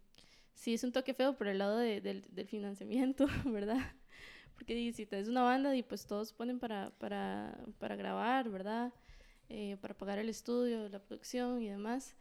sí 0.53 0.73
es 0.73 0.83
un 0.83 0.91
toque 0.91 1.13
feo 1.13 1.37
por 1.37 1.47
el 1.47 1.59
lado 1.59 1.77
de, 1.77 2.01
del 2.01 2.47
financiamiento, 2.47 3.27
¿verdad? 3.45 3.93
Porque 4.55 4.91
si 4.93 5.05
te 5.05 5.19
es 5.19 5.27
una 5.27 5.43
banda 5.43 5.75
y 5.75 5.83
pues 5.83 6.05
todos 6.05 6.33
ponen 6.33 6.59
para, 6.59 6.91
para, 6.97 7.57
para 7.77 7.95
grabar, 7.95 8.49
¿verdad? 8.49 8.93
Eh, 9.49 9.77
para 9.81 9.93
pagar 9.93 10.17
el 10.17 10.29
estudio, 10.29 10.89
la 10.89 10.99
producción 10.99 11.61
y 11.61 11.69
demás. 11.69 12.15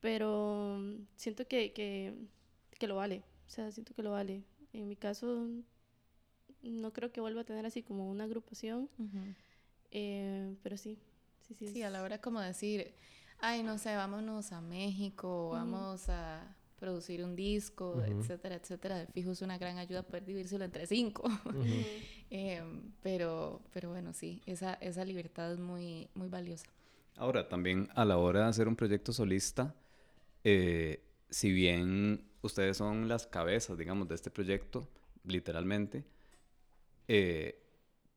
Pero 0.00 0.76
mm, 0.78 1.06
siento 1.16 1.46
que, 1.46 1.72
que, 1.72 2.14
que, 2.78 2.86
lo 2.86 2.96
vale. 2.96 3.22
O 3.46 3.50
sea, 3.50 3.70
siento 3.72 3.94
que 3.94 4.02
lo 4.02 4.12
vale. 4.12 4.44
En 4.72 4.88
mi 4.88 4.96
caso, 4.96 5.48
no 6.70 6.92
creo 6.92 7.12
que 7.12 7.20
vuelva 7.20 7.42
a 7.42 7.44
tener 7.44 7.66
así 7.66 7.82
como 7.82 8.10
una 8.10 8.24
agrupación. 8.24 8.88
Eh, 9.90 10.54
pero 10.62 10.76
sí, 10.76 10.98
sí, 11.42 11.54
sí. 11.54 11.68
Sí, 11.68 11.82
a 11.82 11.90
la 11.90 12.02
hora 12.02 12.20
como 12.20 12.40
decir, 12.40 12.94
ay, 13.38 13.62
no 13.62 13.78
sé, 13.78 13.94
vámonos 13.94 14.52
a 14.52 14.60
México, 14.60 15.50
vamos 15.50 16.08
a 16.08 16.56
producir 16.78 17.24
un 17.24 17.34
disco, 17.36 18.02
etcétera, 18.02 18.56
etcétera. 18.56 18.98
De 18.98 19.06
fijo 19.06 19.30
es 19.30 19.42
una 19.42 19.56
gran 19.58 19.78
ayuda 19.78 20.02
poder 20.02 20.24
dividirlo 20.24 20.64
entre 20.64 20.86
cinco. 20.86 21.24
Em, 22.30 22.90
pero, 23.00 23.62
pero 23.72 23.90
bueno, 23.90 24.12
sí, 24.12 24.42
esa, 24.44 24.74
esa 24.74 25.04
libertad 25.04 25.52
es 25.52 25.60
muy, 25.60 26.08
muy 26.14 26.28
valiosa. 26.28 26.66
Ahora, 27.16 27.48
también 27.48 27.88
a 27.94 28.04
la 28.04 28.18
hora 28.18 28.40
de 28.40 28.46
hacer 28.46 28.66
un 28.66 28.74
proyecto 28.74 29.12
solista, 29.12 29.76
eh, 30.42 31.04
si 31.30 31.52
bien 31.52 32.26
ustedes 32.42 32.76
son 32.76 33.08
las 33.08 33.26
cabezas, 33.28 33.78
digamos, 33.78 34.08
de 34.08 34.16
este 34.16 34.30
proyecto, 34.32 34.88
literalmente, 35.22 36.04
eh, 37.08 37.60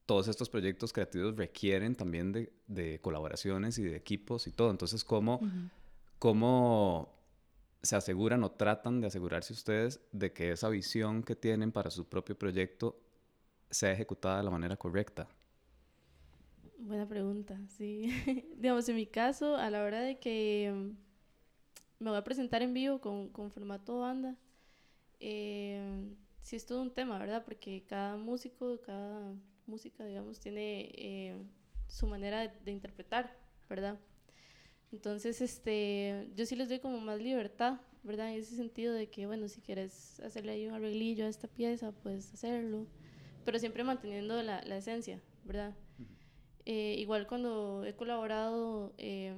todos 0.06 0.28
estos 0.28 0.50
proyectos 0.50 0.94
creativos 0.94 1.36
requieren 1.36 1.96
también 1.96 2.32
de, 2.32 2.54
de, 2.68 3.00
colaboraciones 3.02 3.78
y 3.78 3.84
de 3.84 3.96
equipos 3.96 4.48
y 4.48 4.52
todo. 4.52 4.72
Entonces, 4.72 5.04
¿cómo, 5.04 5.42
¿cómo 6.18 7.14
se 7.82 7.96
aseguran 7.96 8.44
o 8.44 8.52
tratan 8.52 9.02
de 9.02 9.08
asegurarse 9.08 9.54
ustedes 9.54 10.00
de 10.12 10.32
que 10.32 10.52
esa 10.52 10.70
visión 10.70 11.24
que 11.24 11.36
tienen 11.36 11.72
para 11.72 11.92
su 11.92 12.08
propio 12.08 12.38
proyecto 12.38 13.00
sea 13.70 13.92
ejecutada 13.92 14.38
de 14.38 14.44
la 14.44 14.50
manera 14.50 14.78
correcta? 14.78 15.28
Buena 16.80 17.08
pregunta, 17.08 17.60
sí. 17.68 18.10
Digamos, 18.58 18.88
en 18.88 18.96
mi 18.96 19.08
caso, 19.08 19.58
a 19.58 19.70
la 19.70 19.84
hora 19.84 20.00
de 20.00 20.20
que 20.20 20.72
mm, 20.74 22.04
me 22.04 22.10
voy 22.12 22.20
a 22.20 22.24
presentar 22.24 22.62
en 22.62 22.74
vivo 22.74 23.02
con, 23.02 23.30
con 23.30 23.52
formato 23.52 24.00
banda, 24.00 24.38
eh, 25.20 26.16
sí 26.48 26.56
es 26.56 26.66
todo 26.66 26.82
un 26.82 26.94
tema, 26.94 27.20
¿verdad? 27.20 27.44
Porque 27.44 27.84
cada 27.90 28.16
músico, 28.16 28.80
cada 28.80 29.34
música, 29.66 30.06
digamos, 30.06 30.40
tiene 30.40 30.92
eh, 30.96 31.36
su 31.88 32.08
manera 32.08 32.40
de, 32.40 32.52
de 32.64 32.72
interpretar, 32.72 33.38
¿verdad? 33.70 34.00
Entonces, 34.94 35.42
este, 35.42 36.30
yo 36.38 36.46
sí 36.46 36.56
les 36.56 36.70
doy 36.70 36.80
como 36.80 37.02
más 37.02 37.20
libertad, 37.20 37.82
¿verdad? 38.02 38.30
En 38.30 38.40
ese 38.40 38.56
sentido 38.56 38.94
de 38.94 39.10
que, 39.10 39.26
bueno, 39.26 39.50
si 39.50 39.60
quieres 39.60 40.22
hacerle 40.22 40.54
ahí 40.54 40.68
un 40.68 40.74
arreglillo 40.74 41.26
a 41.26 41.28
esta 41.28 41.50
pieza, 41.50 41.92
puedes 41.92 42.34
hacerlo, 42.34 42.88
pero 43.44 43.60
siempre 43.60 43.84
manteniendo 43.84 44.42
la, 44.42 44.62
la 44.62 44.78
esencia, 44.78 45.22
¿verdad? 45.44 45.76
Eh, 46.64 46.96
igual 46.98 47.28
cuando 47.28 47.84
he 47.84 47.94
colaborado 47.94 48.94
eh, 48.98 49.36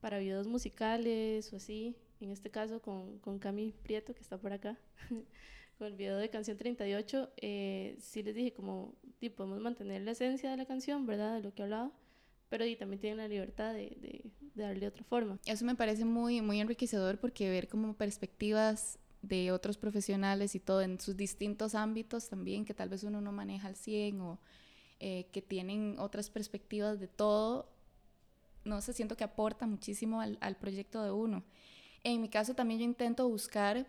para 0.00 0.20
videos 0.20 0.46
musicales 0.46 1.52
o 1.52 1.56
así, 1.56 1.96
en 2.20 2.30
este 2.30 2.48
caso 2.48 2.80
con, 2.80 3.18
con 3.18 3.40
Cami 3.40 3.74
Prieto, 3.82 4.14
que 4.14 4.20
está 4.20 4.38
por 4.38 4.52
acá, 4.52 4.78
con 5.78 5.86
el 5.86 5.94
video 5.94 6.18
de 6.18 6.28
Canción 6.28 6.56
38, 6.56 7.30
eh, 7.36 7.96
sí 8.00 8.22
les 8.22 8.34
dije 8.34 8.52
como, 8.52 8.94
tipo, 9.20 9.36
podemos 9.36 9.60
mantener 9.60 10.02
la 10.02 10.10
esencia 10.10 10.50
de 10.50 10.56
la 10.56 10.66
canción, 10.66 11.06
¿verdad? 11.06 11.36
De 11.36 11.40
lo 11.42 11.54
que 11.54 11.62
hablaba, 11.62 11.92
pero 12.48 12.66
y 12.66 12.74
también 12.74 13.00
tienen 13.00 13.18
la 13.18 13.28
libertad 13.28 13.72
de, 13.72 13.96
de, 14.00 14.30
darle 14.54 14.88
otra 14.88 15.04
forma. 15.04 15.38
Eso 15.46 15.64
me 15.64 15.76
parece 15.76 16.04
muy, 16.04 16.42
muy 16.42 16.60
enriquecedor 16.60 17.18
porque 17.20 17.48
ver 17.48 17.68
como 17.68 17.94
perspectivas 17.94 18.98
de 19.22 19.52
otros 19.52 19.78
profesionales 19.78 20.56
y 20.56 20.60
todo 20.60 20.82
en 20.82 21.00
sus 21.00 21.16
distintos 21.16 21.76
ámbitos 21.76 22.28
también, 22.28 22.64
que 22.64 22.74
tal 22.74 22.88
vez 22.88 23.04
uno 23.04 23.20
no 23.20 23.30
maneja 23.30 23.68
al 23.68 23.76
100 23.76 24.20
o 24.20 24.40
eh, 24.98 25.28
que 25.32 25.42
tienen 25.42 25.96
otras 26.00 26.28
perspectivas 26.28 26.98
de 26.98 27.06
todo, 27.06 27.70
no 28.64 28.80
sé, 28.80 28.92
siento 28.92 29.16
que 29.16 29.24
aporta 29.24 29.66
muchísimo 29.66 30.20
al, 30.20 30.38
al 30.40 30.56
proyecto 30.56 31.04
de 31.04 31.12
uno. 31.12 31.44
En 32.02 32.20
mi 32.20 32.28
caso 32.28 32.54
también 32.54 32.80
yo 32.80 32.84
intento 32.84 33.28
buscar 33.28 33.86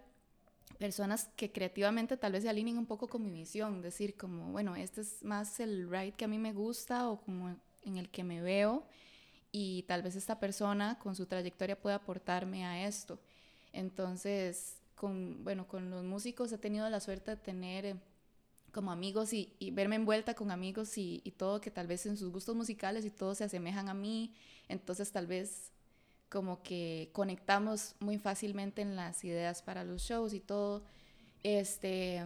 personas 0.77 1.29
que 1.35 1.51
creativamente 1.51 2.17
tal 2.17 2.33
vez 2.33 2.43
se 2.43 2.49
alineen 2.49 2.77
un 2.77 2.85
poco 2.85 3.07
con 3.07 3.23
mi 3.23 3.31
visión, 3.31 3.81
decir 3.81 4.15
como, 4.15 4.51
bueno, 4.51 4.75
este 4.75 5.01
es 5.01 5.23
más 5.23 5.59
el 5.59 5.89
ride 5.89 6.13
que 6.13 6.25
a 6.25 6.27
mí 6.27 6.37
me 6.37 6.53
gusta 6.53 7.09
o 7.09 7.19
como 7.19 7.55
en 7.83 7.97
el 7.97 8.09
que 8.09 8.23
me 8.23 8.41
veo 8.41 8.85
y 9.51 9.83
tal 9.83 10.03
vez 10.03 10.15
esta 10.15 10.39
persona 10.39 10.97
con 10.99 11.15
su 11.15 11.25
trayectoria 11.25 11.79
puede 11.79 11.95
aportarme 11.95 12.65
a 12.65 12.87
esto. 12.87 13.19
Entonces, 13.73 14.77
con, 14.95 15.43
bueno, 15.43 15.67
con 15.67 15.89
los 15.89 16.03
músicos 16.03 16.51
he 16.51 16.57
tenido 16.57 16.89
la 16.89 16.99
suerte 16.99 17.31
de 17.31 17.37
tener 17.37 17.85
eh, 17.85 17.95
como 18.71 18.91
amigos 18.91 19.33
y, 19.33 19.51
verme 19.73 19.95
envuelta 19.95 20.35
con 20.35 20.51
amigos 20.51 20.97
y, 20.97 21.21
y, 21.23 21.31
todo 21.31 21.59
que 21.61 21.71
tal 21.71 21.87
vez 21.87 22.05
en 22.05 22.17
sus 22.17 22.31
gustos 22.31 22.55
musicales 22.55 23.05
y 23.05 23.09
todo 23.09 23.33
se 23.33 23.43
asemejan 23.43 23.89
a 23.89 23.93
mí. 23.93 24.33
Entonces, 24.67 25.11
tal 25.11 25.25
vez 25.25 25.71
como 26.29 26.61
que 26.61 27.09
conectamos 27.11 27.95
muy 27.99 28.17
fácilmente 28.17 28.81
en 28.81 28.95
las 28.95 29.23
ideas 29.23 29.61
para 29.61 29.83
los 29.83 30.01
shows 30.03 30.33
y 30.33 30.39
todo. 30.39 30.83
Este, 31.43 32.23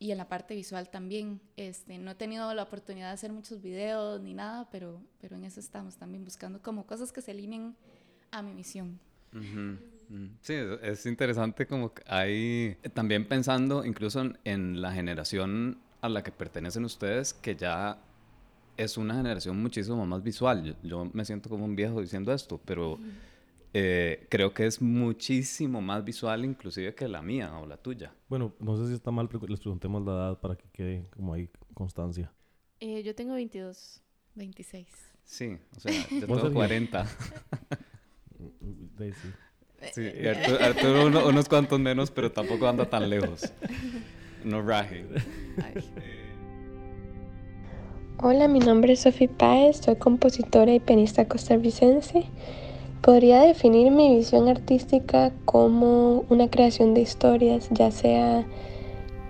y 0.00 0.12
en 0.12 0.18
la 0.18 0.28
parte 0.28 0.54
visual 0.54 0.88
también. 0.88 1.40
Este, 1.56 1.98
no 1.98 2.12
he 2.12 2.14
tenido 2.14 2.52
la 2.54 2.62
oportunidad 2.62 3.08
de 3.08 3.12
hacer 3.12 3.32
muchos 3.32 3.60
videos 3.60 4.20
ni 4.20 4.34
nada, 4.34 4.68
pero, 4.72 5.00
pero 5.20 5.36
en 5.36 5.44
eso 5.44 5.60
estamos 5.60 5.96
también 5.96 6.24
buscando 6.24 6.60
como 6.60 6.86
cosas 6.86 7.12
que 7.12 7.20
se 7.20 7.30
alineen 7.30 7.76
a 8.30 8.42
mi 8.42 8.54
misión. 8.54 8.98
Sí, 10.40 10.54
es 10.82 11.06
interesante 11.06 11.66
como 11.66 11.92
hay 12.06 12.76
también 12.94 13.28
pensando 13.28 13.84
incluso 13.84 14.24
en, 14.42 14.80
la 14.80 14.92
generación 14.92 15.78
a 16.00 16.08
la 16.08 16.22
que 16.22 16.32
pertenecen 16.32 16.84
ustedes, 16.84 17.32
que 17.32 17.54
ya 17.54 17.98
es 18.76 18.96
una 18.96 19.14
generación 19.14 19.62
muchísimo 19.62 20.04
más 20.06 20.22
visual. 20.22 20.76
Yo, 20.82 21.10
me 21.12 21.24
siento 21.24 21.48
como 21.48 21.64
un 21.64 21.76
viejo 21.76 22.00
diciendo 22.00 22.32
esto, 22.32 22.58
pero... 22.64 22.98
Eh, 23.72 24.26
creo 24.28 24.52
que 24.52 24.66
es 24.66 24.82
muchísimo 24.82 25.80
más 25.80 26.04
visual 26.04 26.44
inclusive 26.44 26.92
que 26.94 27.06
la 27.06 27.22
mía 27.22 27.56
o 27.58 27.66
la 27.66 27.76
tuya. 27.76 28.12
Bueno, 28.28 28.52
no 28.58 28.76
sé 28.76 28.88
si 28.88 28.94
está 28.94 29.10
mal, 29.12 29.28
pero 29.28 29.46
les 29.46 29.60
preguntemos 29.60 30.04
la 30.04 30.12
edad 30.12 30.40
para 30.40 30.56
que 30.56 30.68
quede 30.72 31.06
como 31.10 31.34
ahí 31.34 31.48
constancia. 31.74 32.32
Eh, 32.80 33.02
yo 33.02 33.14
tengo 33.14 33.34
22. 33.34 34.02
26. 34.34 34.86
Sí, 35.24 35.58
o 35.76 35.80
sea, 35.80 35.92
yo 36.10 36.20
tengo 36.26 36.52
40. 36.52 37.06
sí. 38.98 39.12
sí 39.92 40.02
y 40.02 40.26
Arturo, 40.26 41.28
unos 41.28 41.48
cuantos 41.48 41.78
menos, 41.78 42.10
pero 42.10 42.32
tampoco 42.32 42.66
anda 42.66 42.88
tan 42.88 43.08
lejos. 43.08 43.52
No 44.44 44.62
raje. 44.62 45.06
Hola, 48.18 48.48
mi 48.48 48.58
nombre 48.58 48.94
es 48.94 49.00
Sofía 49.00 49.28
Páez, 49.28 49.78
soy 49.78 49.96
compositora 49.96 50.74
y 50.74 50.80
pianista 50.80 51.28
costarricense. 51.28 52.26
Podría 53.02 53.40
definir 53.40 53.90
mi 53.90 54.14
visión 54.14 54.46
artística 54.48 55.32
como 55.46 56.26
una 56.28 56.50
creación 56.50 56.92
de 56.92 57.00
historias, 57.00 57.66
ya 57.70 57.90
sea 57.90 58.44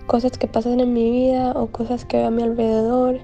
cosas 0.07 0.37
que 0.37 0.49
pasan 0.49 0.81
en 0.81 0.91
mi 0.91 1.09
vida 1.09 1.53
o 1.53 1.67
cosas 1.67 2.03
que 2.03 2.17
veo 2.17 2.27
a 2.27 2.31
mi 2.31 2.43
alrededor, 2.43 3.21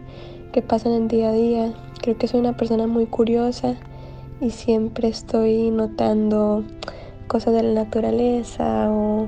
que 0.53 0.61
pasan 0.61 0.93
en 0.93 1.09
día 1.09 1.31
a 1.31 1.33
día. 1.33 1.73
Creo 2.01 2.17
que 2.17 2.29
soy 2.29 2.39
una 2.39 2.55
persona 2.55 2.87
muy 2.87 3.07
curiosa 3.07 3.75
y 4.39 4.51
siempre 4.51 5.09
estoy 5.09 5.69
notando 5.69 6.63
cosas 7.27 7.53
de 7.53 7.63
la 7.63 7.83
naturaleza 7.83 8.89
o 8.89 9.27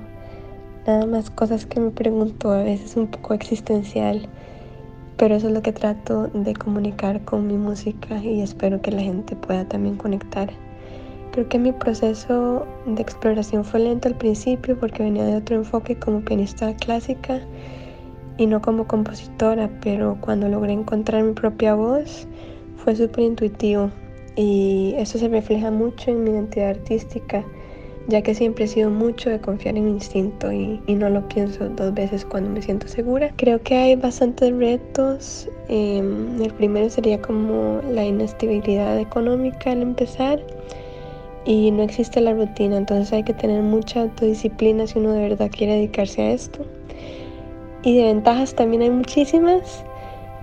nada 0.88 1.06
más 1.06 1.30
cosas 1.32 1.66
que 1.66 1.82
me 1.82 1.92
pregunto 1.92 2.50
a 2.50 2.64
veces 2.64 2.96
un 2.96 3.08
poco 3.08 3.34
existencial. 3.34 4.30
Pero 5.18 5.36
eso 5.36 5.48
es 5.48 5.54
lo 5.54 5.62
que 5.62 5.74
trato 5.74 6.28
de 6.28 6.54
comunicar 6.54 7.26
con 7.26 7.46
mi 7.46 7.58
música 7.58 8.24
y 8.24 8.40
espero 8.40 8.82
que 8.82 8.92
la 8.92 9.02
gente 9.02 9.36
pueda 9.36 9.66
también 9.66 9.98
conectar. 9.98 10.50
Creo 11.32 11.48
que 11.48 11.60
mi 11.60 11.72
proceso 11.72 12.66
de 12.86 13.02
exploración 13.02 13.64
fue 13.64 13.82
lento 13.82 14.08
al 14.08 14.16
principio 14.16 14.80
porque 14.80 15.04
venía 15.04 15.26
de 15.26 15.36
otro 15.36 15.56
enfoque 15.56 15.96
como 15.96 16.22
pianista 16.22 16.74
clásica 16.76 17.40
y 18.38 18.48
no 18.48 18.62
como 18.62 18.88
compositora, 18.88 19.70
pero 19.82 20.18
cuando 20.22 20.48
logré 20.48 20.74
encontrar 20.74 21.24
mi 21.24 21.34
propia 21.34 21.76
voz 21.76 22.28
fue 22.78 22.96
súper 22.96 23.26
intuitivo 23.26 23.92
y 24.36 24.96
eso 24.98 25.20
se 25.20 25.28
refleja 25.28 25.70
mucho 25.70 26.10
en 26.10 26.24
mi 26.24 26.32
identidad 26.32 26.70
artística, 26.70 27.44
ya 28.08 28.22
que 28.22 28.34
siempre 28.34 28.66
he 28.66 28.68
sido 28.68 28.90
mucho 28.90 29.30
de 29.30 29.40
confiar 29.40 29.78
en 29.78 29.86
mi 29.86 29.92
instinto 29.92 30.52
y, 30.52 30.82
no 30.88 31.10
lo 31.10 31.28
pienso 31.28 31.70
dos 31.70 31.94
veces 31.94 32.26
cuando 32.26 32.50
me 32.50 32.62
siento 32.62 32.88
segura. 32.88 33.32
Creo 33.36 33.62
que 33.62 33.76
hay 33.76 33.96
bastantes 33.98 34.56
retos. 34.56 35.50
Em, 35.68 36.42
el 36.42 36.54
primero 36.54 36.90
sería 36.90 37.22
como 37.22 37.82
la 37.92 38.06
inestabilidad 38.06 38.98
económica 38.98 39.72
al 39.72 39.82
empezar 39.82 40.40
y 41.46 41.72
no 41.72 41.84
existe 41.84 42.22
la 42.22 42.34
rutina, 42.34 42.78
entonces 42.78 43.12
hay 43.14 43.24
que 43.24 43.34
tener 43.34 43.62
mucha 43.62 44.02
autodisciplina 44.02 44.88
si 44.88 45.00
uno 45.00 45.12
de 45.14 45.22
verdad 45.22 45.50
quiere 45.52 45.74
dedicarse 45.74 46.22
a 46.22 46.32
esto. 46.32 46.66
Y 47.84 47.98
de 47.98 48.04
ventajas 48.04 48.54
también 48.56 48.82
hay 48.82 48.90
muchísimas. 48.90 49.84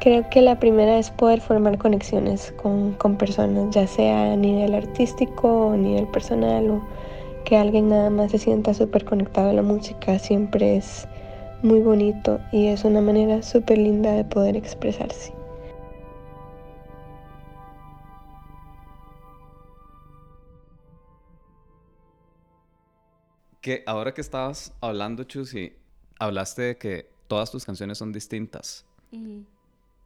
Creo 0.00 0.28
que 0.30 0.40
la 0.40 0.58
primera 0.58 0.98
es 0.98 1.10
poder 1.10 1.40
formar 1.40 1.78
conexiones 1.78 2.52
con, 2.62 2.92
con 2.94 3.16
personas, 3.16 3.74
ya 3.74 3.86
sea 3.86 4.32
a 4.32 4.36
nivel 4.36 4.74
artístico 4.74 5.68
o 5.68 5.72
a 5.72 5.76
nivel 5.76 6.06
personal 6.08 6.70
o 6.70 6.82
que 7.44 7.56
alguien 7.56 7.88
nada 7.88 8.10
más 8.10 8.32
se 8.32 8.38
sienta 8.38 8.74
súper 8.74 9.04
conectado 9.04 9.50
a 9.50 9.52
la 9.52 9.62
música, 9.62 10.18
siempre 10.18 10.76
es 10.76 11.06
muy 11.62 11.80
bonito 11.80 12.40
y 12.52 12.66
es 12.66 12.84
una 12.84 13.00
manera 13.00 13.42
súper 13.42 13.78
linda 13.78 14.12
de 14.12 14.24
poder 14.24 14.56
expresarse. 14.56 15.35
Que 23.66 23.82
ahora 23.84 24.14
que 24.14 24.20
estabas 24.20 24.72
hablando, 24.80 25.24
Chusi, 25.24 25.72
hablaste 26.20 26.62
de 26.62 26.78
que 26.78 27.08
todas 27.26 27.50
tus 27.50 27.64
canciones 27.64 27.98
son 27.98 28.12
distintas. 28.12 28.84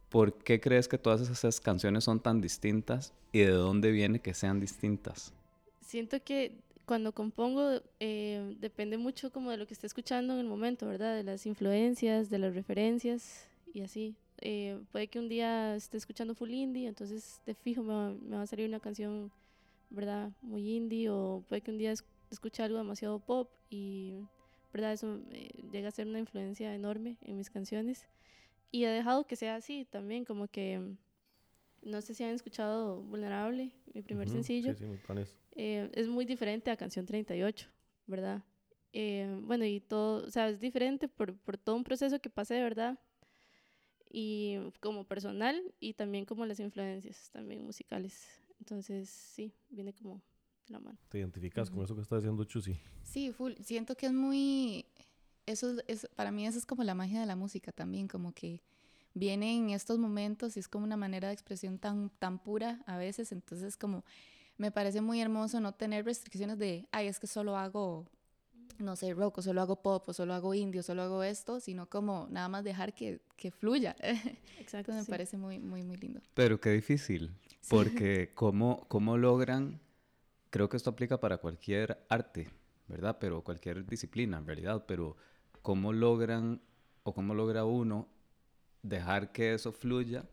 ¿Por 0.09 0.33
qué 0.33 0.59
crees 0.59 0.87
que 0.87 0.97
todas 0.97 1.29
esas 1.29 1.61
canciones 1.61 2.05
son 2.05 2.19
tan 2.19 2.41
distintas 2.41 3.13
y 3.31 3.41
de 3.41 3.51
dónde 3.51 3.91
viene 3.91 4.19
que 4.19 4.33
sean 4.33 4.59
distintas? 4.59 5.31
Siento 5.79 6.23
que 6.23 6.57
cuando 6.87 7.11
compongo 7.11 7.83
eh, 7.99 8.55
depende 8.59 8.97
mucho 8.97 9.31
como 9.31 9.51
de 9.51 9.57
lo 9.57 9.67
que 9.67 9.75
esté 9.75 9.85
escuchando 9.85 10.33
en 10.33 10.39
el 10.39 10.47
momento, 10.47 10.87
¿verdad? 10.87 11.15
De 11.15 11.23
las 11.23 11.45
influencias, 11.45 12.31
de 12.31 12.39
las 12.39 12.55
referencias 12.55 13.47
y 13.75 13.81
así. 13.81 14.15
Eh, 14.39 14.79
puede 14.91 15.07
que 15.07 15.19
un 15.19 15.29
día 15.29 15.75
esté 15.75 15.97
escuchando 15.97 16.33
full 16.33 16.49
indie, 16.49 16.87
entonces 16.87 17.39
de 17.45 17.53
fijo 17.53 17.83
me 17.83 17.93
va, 17.93 18.09
me 18.09 18.37
va, 18.37 18.41
a 18.41 18.47
salir 18.47 18.67
una 18.67 18.79
canción, 18.79 19.31
¿verdad? 19.91 20.31
Muy 20.41 20.67
indie, 20.67 21.11
o 21.11 21.43
puede 21.47 21.61
que 21.61 21.69
un 21.69 21.77
día 21.77 21.93
escuché 22.31 22.63
algo 22.63 22.77
demasiado 22.77 23.19
pop 23.19 23.51
y, 23.69 24.13
¿verdad? 24.73 24.93
Eso 24.93 25.21
eh, 25.31 25.49
llega 25.71 25.89
a 25.89 25.91
ser 25.91 26.07
una 26.07 26.19
influencia 26.19 26.73
enorme 26.73 27.17
en 27.21 27.37
mis 27.37 27.49
canciones. 27.49 28.07
Y 28.71 28.85
he 28.85 28.89
dejado 28.89 29.27
que 29.27 29.35
sea 29.35 29.55
así 29.55 29.85
también, 29.85 30.23
como 30.23 30.47
que, 30.47 30.95
no 31.81 32.01
sé 32.01 32.13
si 32.13 32.23
han 32.23 32.31
escuchado 32.31 33.01
Vulnerable, 33.01 33.73
mi 33.93 34.01
primer 34.01 34.29
sencillo. 34.29 34.73
Sí, 34.73 34.85
sí, 34.85 35.25
eh, 35.53 35.91
es 35.93 36.07
muy 36.07 36.25
diferente 36.25 36.71
a 36.71 36.77
Canción 36.77 37.05
38, 37.05 37.67
¿verdad? 38.07 38.43
Eh, 38.93 39.27
bueno, 39.43 39.65
y 39.65 39.81
todo, 39.81 40.25
o 40.25 40.31
sea, 40.31 40.49
es 40.49 40.59
diferente 40.59 41.09
por, 41.09 41.37
por 41.37 41.57
todo 41.57 41.75
un 41.75 41.83
proceso 41.83 42.19
que 42.19 42.29
pasé, 42.29 42.61
¿verdad? 42.61 42.97
Y 44.09 44.57
como 44.79 45.05
personal 45.05 45.61
y 45.79 45.93
también 45.93 46.25
como 46.25 46.45
las 46.45 46.59
influencias 46.59 47.29
también 47.31 47.63
musicales. 47.65 48.41
Entonces, 48.59 49.09
sí, 49.09 49.53
viene 49.69 49.93
como 49.93 50.21
¿Te 51.09 51.19
identificas 51.19 51.69
con 51.69 51.83
eso 51.83 51.95
que 51.95 52.01
está 52.01 52.15
diciendo 52.15 52.43
Chusi? 52.43 52.79
Sí, 53.03 53.31
full. 53.31 53.53
Siento 53.63 53.95
que 53.95 54.07
es 54.07 54.13
muy... 54.13 54.85
Eso 55.45 55.75
es, 55.87 56.07
para 56.15 56.31
mí 56.31 56.45
eso 56.45 56.57
es 56.57 56.65
como 56.65 56.83
la 56.83 56.93
magia 56.93 57.19
de 57.19 57.25
la 57.25 57.35
música 57.35 57.71
también, 57.71 58.07
como 58.07 58.31
que 58.33 58.61
viene 59.13 59.57
en 59.57 59.71
estos 59.71 59.97
momentos 59.97 60.55
y 60.55 60.59
es 60.59 60.67
como 60.67 60.85
una 60.85 60.97
manera 60.97 61.27
de 61.27 61.33
expresión 61.33 61.77
tan, 61.77 62.09
tan 62.19 62.39
pura 62.39 62.81
a 62.85 62.97
veces, 62.97 63.31
entonces 63.31 63.75
como 63.75 64.05
me 64.57 64.71
parece 64.71 65.01
muy 65.01 65.19
hermoso 65.19 65.59
no 65.59 65.73
tener 65.73 66.05
restricciones 66.05 66.57
de, 66.59 66.87
ay, 66.91 67.07
es 67.07 67.19
que 67.19 67.27
solo 67.27 67.57
hago, 67.57 68.05
no 68.77 68.95
sé, 68.95 69.13
rock, 69.13 69.39
o 69.39 69.41
solo 69.41 69.61
hago 69.61 69.81
pop, 69.81 70.07
o 70.07 70.13
solo 70.13 70.33
hago 70.33 70.53
indie, 70.53 70.81
o 70.81 70.83
solo 70.83 71.01
hago 71.01 71.23
esto, 71.23 71.59
sino 71.59 71.89
como 71.89 72.27
nada 72.29 72.47
más 72.47 72.63
dejar 72.63 72.93
que, 72.93 73.21
que 73.37 73.51
fluya. 73.51 73.95
Exacto. 74.59 74.93
me 74.93 75.03
parece 75.03 75.37
muy, 75.37 75.59
muy, 75.59 75.83
muy 75.83 75.97
lindo. 75.97 76.21
Pero 76.35 76.61
qué 76.61 76.69
difícil, 76.69 77.31
porque 77.69 78.31
¿cómo, 78.35 78.85
¿cómo 78.87 79.17
logran 79.17 79.81
creo 80.51 80.69
que 80.69 80.77
esto 80.77 80.91
aplica 80.91 81.19
para 81.19 81.37
cualquier 81.37 82.05
arte, 82.09 82.49
¿verdad? 82.87 83.17
Pero 83.19 83.43
cualquier 83.43 83.85
disciplina 83.87 84.37
en 84.37 84.45
realidad, 84.45 84.85
pero 84.85 85.17
¿cómo 85.63 85.93
logran 85.93 86.61
o 87.03 87.13
cómo 87.13 87.33
logra 87.33 87.65
uno 87.65 88.07
dejar 88.83 89.31
que 89.31 89.55
eso 89.55 89.71
fluya 89.71 90.29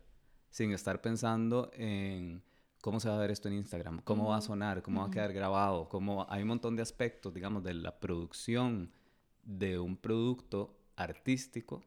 sin 0.51 0.71
estar 0.71 1.01
pensando 1.01 1.71
en 1.73 2.43
cómo 2.81 2.99
se 2.99 3.09
va 3.09 3.15
a 3.15 3.19
ver 3.19 3.31
esto 3.31 3.47
en 3.47 3.55
Instagram, 3.55 4.01
cómo 4.03 4.29
va 4.29 4.37
a 4.37 4.41
sonar, 4.41 4.81
cómo 4.81 5.01
va 5.01 5.07
a 5.07 5.11
quedar 5.11 5.33
grabado, 5.33 5.89
cómo 5.89 6.25
hay 6.29 6.41
un 6.43 6.49
montón 6.49 6.75
de 6.75 6.81
aspectos, 6.81 7.33
digamos, 7.33 7.63
de 7.63 7.73
la 7.73 7.99
producción 7.99 8.91
de 9.43 9.79
un 9.79 9.97
producto 9.97 10.77
artístico 10.95 11.83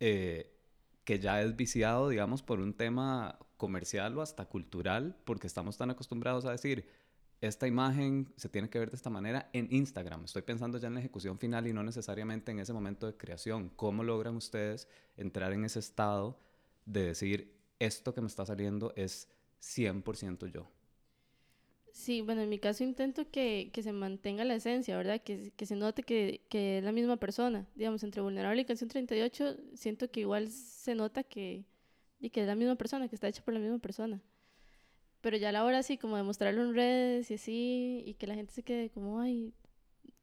eh, 0.00 0.54
que 1.04 1.18
ya 1.18 1.42
es 1.42 1.56
viciado, 1.56 2.08
digamos, 2.08 2.42
por 2.42 2.60
un 2.60 2.74
tema 2.74 3.38
comercial 3.58 4.16
o 4.16 4.22
hasta 4.22 4.46
cultural, 4.46 5.14
porque 5.26 5.46
estamos 5.46 5.76
tan 5.76 5.90
acostumbrados 5.90 6.46
a 6.46 6.52
decir, 6.52 6.86
esta 7.40 7.66
imagen 7.66 8.32
se 8.36 8.48
tiene 8.48 8.70
que 8.70 8.78
ver 8.78 8.90
de 8.90 8.96
esta 8.96 9.10
manera 9.10 9.50
en 9.52 9.68
Instagram. 9.70 10.24
Estoy 10.24 10.42
pensando 10.42 10.78
ya 10.78 10.88
en 10.88 10.94
la 10.94 11.00
ejecución 11.00 11.38
final 11.38 11.66
y 11.66 11.72
no 11.72 11.82
necesariamente 11.82 12.50
en 12.50 12.60
ese 12.60 12.72
momento 12.72 13.06
de 13.06 13.16
creación. 13.16 13.70
¿Cómo 13.76 14.02
logran 14.02 14.36
ustedes 14.36 14.88
entrar 15.16 15.52
en 15.52 15.64
ese 15.64 15.78
estado 15.78 16.40
de 16.86 17.04
decir, 17.04 17.54
esto 17.78 18.14
que 18.14 18.20
me 18.20 18.26
está 18.26 18.44
saliendo 18.46 18.92
es 18.96 19.28
100% 19.60 20.50
yo? 20.50 20.68
Sí, 21.92 22.22
bueno, 22.22 22.42
en 22.42 22.48
mi 22.48 22.58
caso 22.58 22.84
intento 22.84 23.28
que, 23.30 23.70
que 23.72 23.82
se 23.82 23.92
mantenga 23.92 24.44
la 24.44 24.54
esencia, 24.54 24.96
¿verdad? 24.96 25.20
Que, 25.20 25.52
que 25.56 25.66
se 25.66 25.74
note 25.74 26.02
que, 26.02 26.42
que, 26.48 26.78
es 26.78 26.84
la 26.84 26.92
misma 26.92 27.16
persona. 27.16 27.66
Digamos, 27.74 28.02
entre 28.04 28.20
Vulnerable 28.20 28.62
y 28.62 28.64
Canción 28.64 28.88
38, 28.88 29.56
siento 29.74 30.10
que 30.10 30.20
igual 30.20 30.48
se 30.48 30.94
nota 30.94 31.24
que, 31.24 31.64
y 32.20 32.30
que 32.30 32.40
es 32.42 32.46
la 32.46 32.54
misma 32.54 32.76
persona, 32.76 33.08
que 33.08 33.14
está 33.14 33.28
hecha 33.28 33.42
por 33.42 33.54
la 33.54 33.60
misma 33.60 33.78
persona. 33.78 34.20
Pero 35.20 35.36
ya 35.36 35.48
a 35.48 35.52
la 35.52 35.64
hora 35.64 35.78
así, 35.78 35.98
como 35.98 36.16
de 36.16 36.22
mostrarlo 36.22 36.62
en 36.62 36.74
redes 36.74 37.30
y 37.30 37.34
así, 37.34 38.02
y 38.06 38.14
que 38.14 38.26
la 38.26 38.34
gente 38.34 38.52
se 38.52 38.62
quede 38.62 38.90
como, 38.90 39.20
ay, 39.20 39.52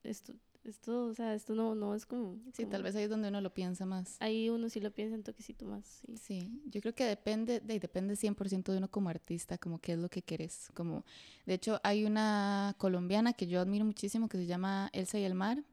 esto, 0.04 0.34
esto, 0.64 1.08
o 1.08 1.14
sea, 1.14 1.34
esto 1.34 1.54
no, 1.54 1.76
no 1.76 1.94
es 1.96 2.06
como... 2.06 2.40
Sí, 2.54 2.66
tal 2.66 2.82
vez 2.82 2.96
ahí 2.96 3.04
es 3.04 3.10
donde 3.10 3.28
uno 3.28 3.42
lo 3.42 3.54
piensa 3.54 3.86
más. 3.86 4.16
Ahí 4.20 4.50
uno 4.50 4.70
sí 4.70 4.80
lo 4.80 4.92
piensa 4.92 5.16
un 5.16 5.24
toquecito 5.24 5.66
más, 5.66 5.86
sí. 5.86 6.18
Sí, 6.18 6.62
yo 6.66 6.82
creo 6.82 6.96
que 6.96 7.04
depende, 7.04 7.60
de, 7.60 7.80
depende 7.80 8.16
100% 8.16 8.72
de 8.72 8.78
uno 8.78 8.90
como 8.90 9.10
artista, 9.10 9.58
como 9.58 9.80
qué 9.80 9.94
es 9.94 10.00
lo 10.00 10.10
que 10.10 10.22
quieres. 10.22 10.70
Como, 10.74 11.04
de 11.46 11.56
hecho, 11.56 11.80
hay 11.84 12.06
una 12.06 12.76
colombiana 12.78 13.34
que 13.34 13.48
yo 13.48 13.60
admiro 13.60 13.86
muchísimo 13.86 14.30
que 14.30 14.38
se 14.38 14.46
llama 14.46 14.90
Elsa 14.94 15.20
y 15.20 15.24
el 15.24 15.36
Mar, 15.36 15.64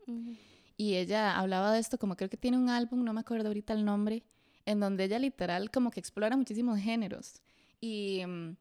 y 0.76 0.94
ella 0.94 1.38
hablaba 1.38 1.72
de 1.72 1.78
esto, 1.78 1.96
como 1.96 2.16
creo 2.16 2.28
que 2.28 2.36
tiene 2.36 2.58
un 2.58 2.68
álbum, 2.68 3.04
no 3.04 3.12
me 3.12 3.20
acuerdo 3.20 3.48
ahorita 3.48 3.72
el 3.72 3.84
nombre, 3.84 4.24
en 4.66 4.80
donde 4.80 5.04
ella 5.04 5.18
literal 5.18 5.70
como 5.70 5.90
que 5.90 6.00
explora 6.00 6.36
muchísimos 6.36 6.78
géneros 6.78 7.40
y 7.80 8.22
um, 8.24 8.56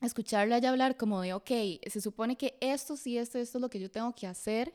escucharla 0.00 0.58
ella 0.58 0.70
hablar 0.70 0.96
como 0.96 1.20
de, 1.20 1.34
ok, 1.34 1.50
se 1.86 2.00
supone 2.00 2.36
que 2.36 2.56
esto 2.60 2.96
sí, 2.96 3.18
esto, 3.18 3.38
esto 3.38 3.58
es 3.58 3.62
lo 3.62 3.70
que 3.70 3.80
yo 3.80 3.90
tengo 3.90 4.14
que 4.14 4.26
hacer, 4.26 4.74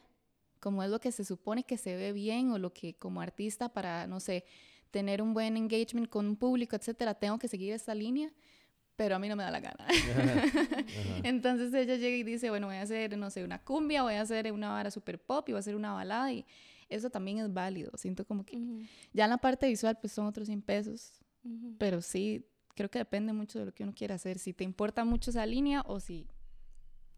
como 0.60 0.84
es 0.84 0.90
lo 0.90 1.00
que 1.00 1.12
se 1.12 1.26
supone 1.26 1.63
que 1.63 1.78
se 1.78 1.96
ve 1.96 2.13
bien 2.13 2.52
o 2.52 2.58
lo 2.58 2.74
que 2.74 2.96
como 2.96 3.22
artista 3.22 3.70
para, 3.70 4.08
no 4.08 4.20
sé, 4.20 4.46
tener 4.92 5.22
un 5.22 5.34
buen 5.34 5.58
engagement 5.58 6.10
con 6.10 6.28
un 6.28 6.36
público, 6.36 6.76
etcétera, 6.76 7.13
tengo 7.13 7.38
que 7.38 7.48
seguir 7.48 7.74
esta 7.74 7.94
línea, 7.94 8.32
pero 8.96 9.16
a 9.16 9.20
mí 9.20 9.28
no 9.28 9.36
me 9.36 9.44
da 9.44 9.52
la 9.52 9.60
gana. 9.60 9.86
Entonces 11.24 11.74
ella 11.74 11.96
llega 11.96 12.18
y 12.18 12.24
dice, 12.24 12.50
bueno, 12.50 12.68
voy 12.68 12.78
a 12.78 12.82
hacer, 12.82 13.16
no 13.18 13.30
sé, 13.30 13.44
una 13.44 13.60
cumbia, 13.60 14.04
voy 14.04 14.16
a 14.16 14.22
hacer 14.22 14.52
una 14.52 14.70
vara 14.70 14.90
super 14.90 15.20
pop 15.20 15.48
y 15.50 15.52
voy 15.52 15.58
a 15.58 15.60
hacer 15.60 15.76
una 15.76 15.94
balada 15.94 16.32
y 16.32 16.46
eso 16.89 17.10
también 17.10 17.39
es 17.39 17.54
válido. 17.54 17.91
Siento 17.95 18.26
como 18.26 18.45
que 18.45 18.58
ya 19.13 19.26
en 19.26 19.30
la 19.30 19.38
parte 19.38 19.67
visual 19.67 19.97
pues 20.00 20.13
son 20.13 20.26
otros 20.26 20.47
100 20.47 20.62
pesos, 20.62 21.19
pero 21.78 22.02
sí, 22.02 22.45
creo 22.76 22.89
que 22.89 23.00
depende 23.00 23.34
mucho 23.34 23.60
de 23.60 23.65
lo 23.65 23.73
que 23.73 23.84
uno 23.84 23.93
quiera 23.93 24.15
hacer, 24.15 24.39
si 24.39 24.54
te 24.54 24.63
importa 24.63 25.04
mucho 25.04 25.32
esa 25.32 25.45
línea 25.45 25.84
o 25.86 26.00
si, 26.00 26.28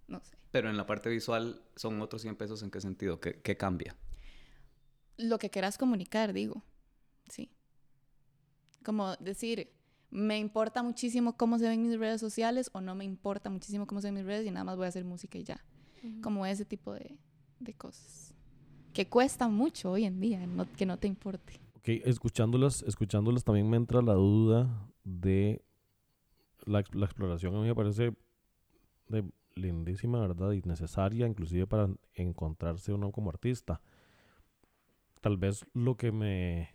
no 0.07 0.21
sé. 0.23 0.37
Pero 0.51 0.69
en 0.69 0.77
la 0.77 0.85
parte 0.85 1.09
visual 1.09 1.61
son 1.75 2.01
otros 2.01 2.21
100 2.21 2.35
pesos, 2.35 2.63
¿en 2.63 2.71
qué 2.71 2.81
sentido? 2.81 3.19
¿Qué, 3.19 3.41
qué 3.41 3.57
cambia? 3.57 3.95
Lo 5.17 5.37
que 5.37 5.49
quieras 5.49 5.77
comunicar, 5.77 6.33
digo, 6.33 6.63
sí. 7.29 7.51
Como 8.83 9.15
decir, 9.17 9.71
me 10.09 10.39
importa 10.39 10.81
muchísimo 10.81 11.37
cómo 11.37 11.59
se 11.59 11.67
ven 11.67 11.83
mis 11.83 11.99
redes 11.99 12.21
sociales 12.21 12.69
o 12.73 12.81
no 12.81 12.95
me 12.95 13.05
importa 13.05 13.49
muchísimo 13.49 13.85
cómo 13.85 14.01
se 14.01 14.07
ven 14.07 14.15
mis 14.15 14.25
redes 14.25 14.47
y 14.47 14.51
nada 14.51 14.63
más 14.63 14.77
voy 14.77 14.85
a 14.85 14.89
hacer 14.89 15.05
música 15.05 15.37
y 15.37 15.43
ya. 15.43 15.63
Como 16.23 16.45
ese 16.45 16.63
tipo 16.63 16.93
de, 16.93 17.19
de 17.59 17.73
cosas 17.73 18.28
que 18.93 19.07
cuesta 19.07 19.47
mucho 19.47 19.91
hoy 19.91 20.05
en 20.05 20.19
día, 20.19 20.45
que 20.77 20.85
no 20.85 20.97
te 20.97 21.07
importe. 21.07 21.59
Ok, 21.77 21.89
escuchándolas, 22.05 22.81
escuchándolas 22.83 23.43
también 23.43 23.69
me 23.69 23.77
entra 23.77 24.01
la 24.01 24.13
duda 24.13 24.89
de 25.03 25.61
la, 26.65 26.79
exploración. 26.79 27.55
A 27.55 27.61
mí 27.61 27.67
me 27.67 27.75
parece 27.75 28.13
lindísima, 29.55 30.19
¿verdad? 30.19 30.51
Y 30.51 30.61
necesaria, 30.61 31.27
inclusive 31.27 31.67
para 31.67 31.89
encontrarse 32.15 32.93
uno 32.93 33.11
como 33.11 33.29
artista. 33.29 33.81
Tal 35.21 35.37
vez 35.37 35.65
lo 35.73 35.95
que 35.95 36.11
me 36.11 36.69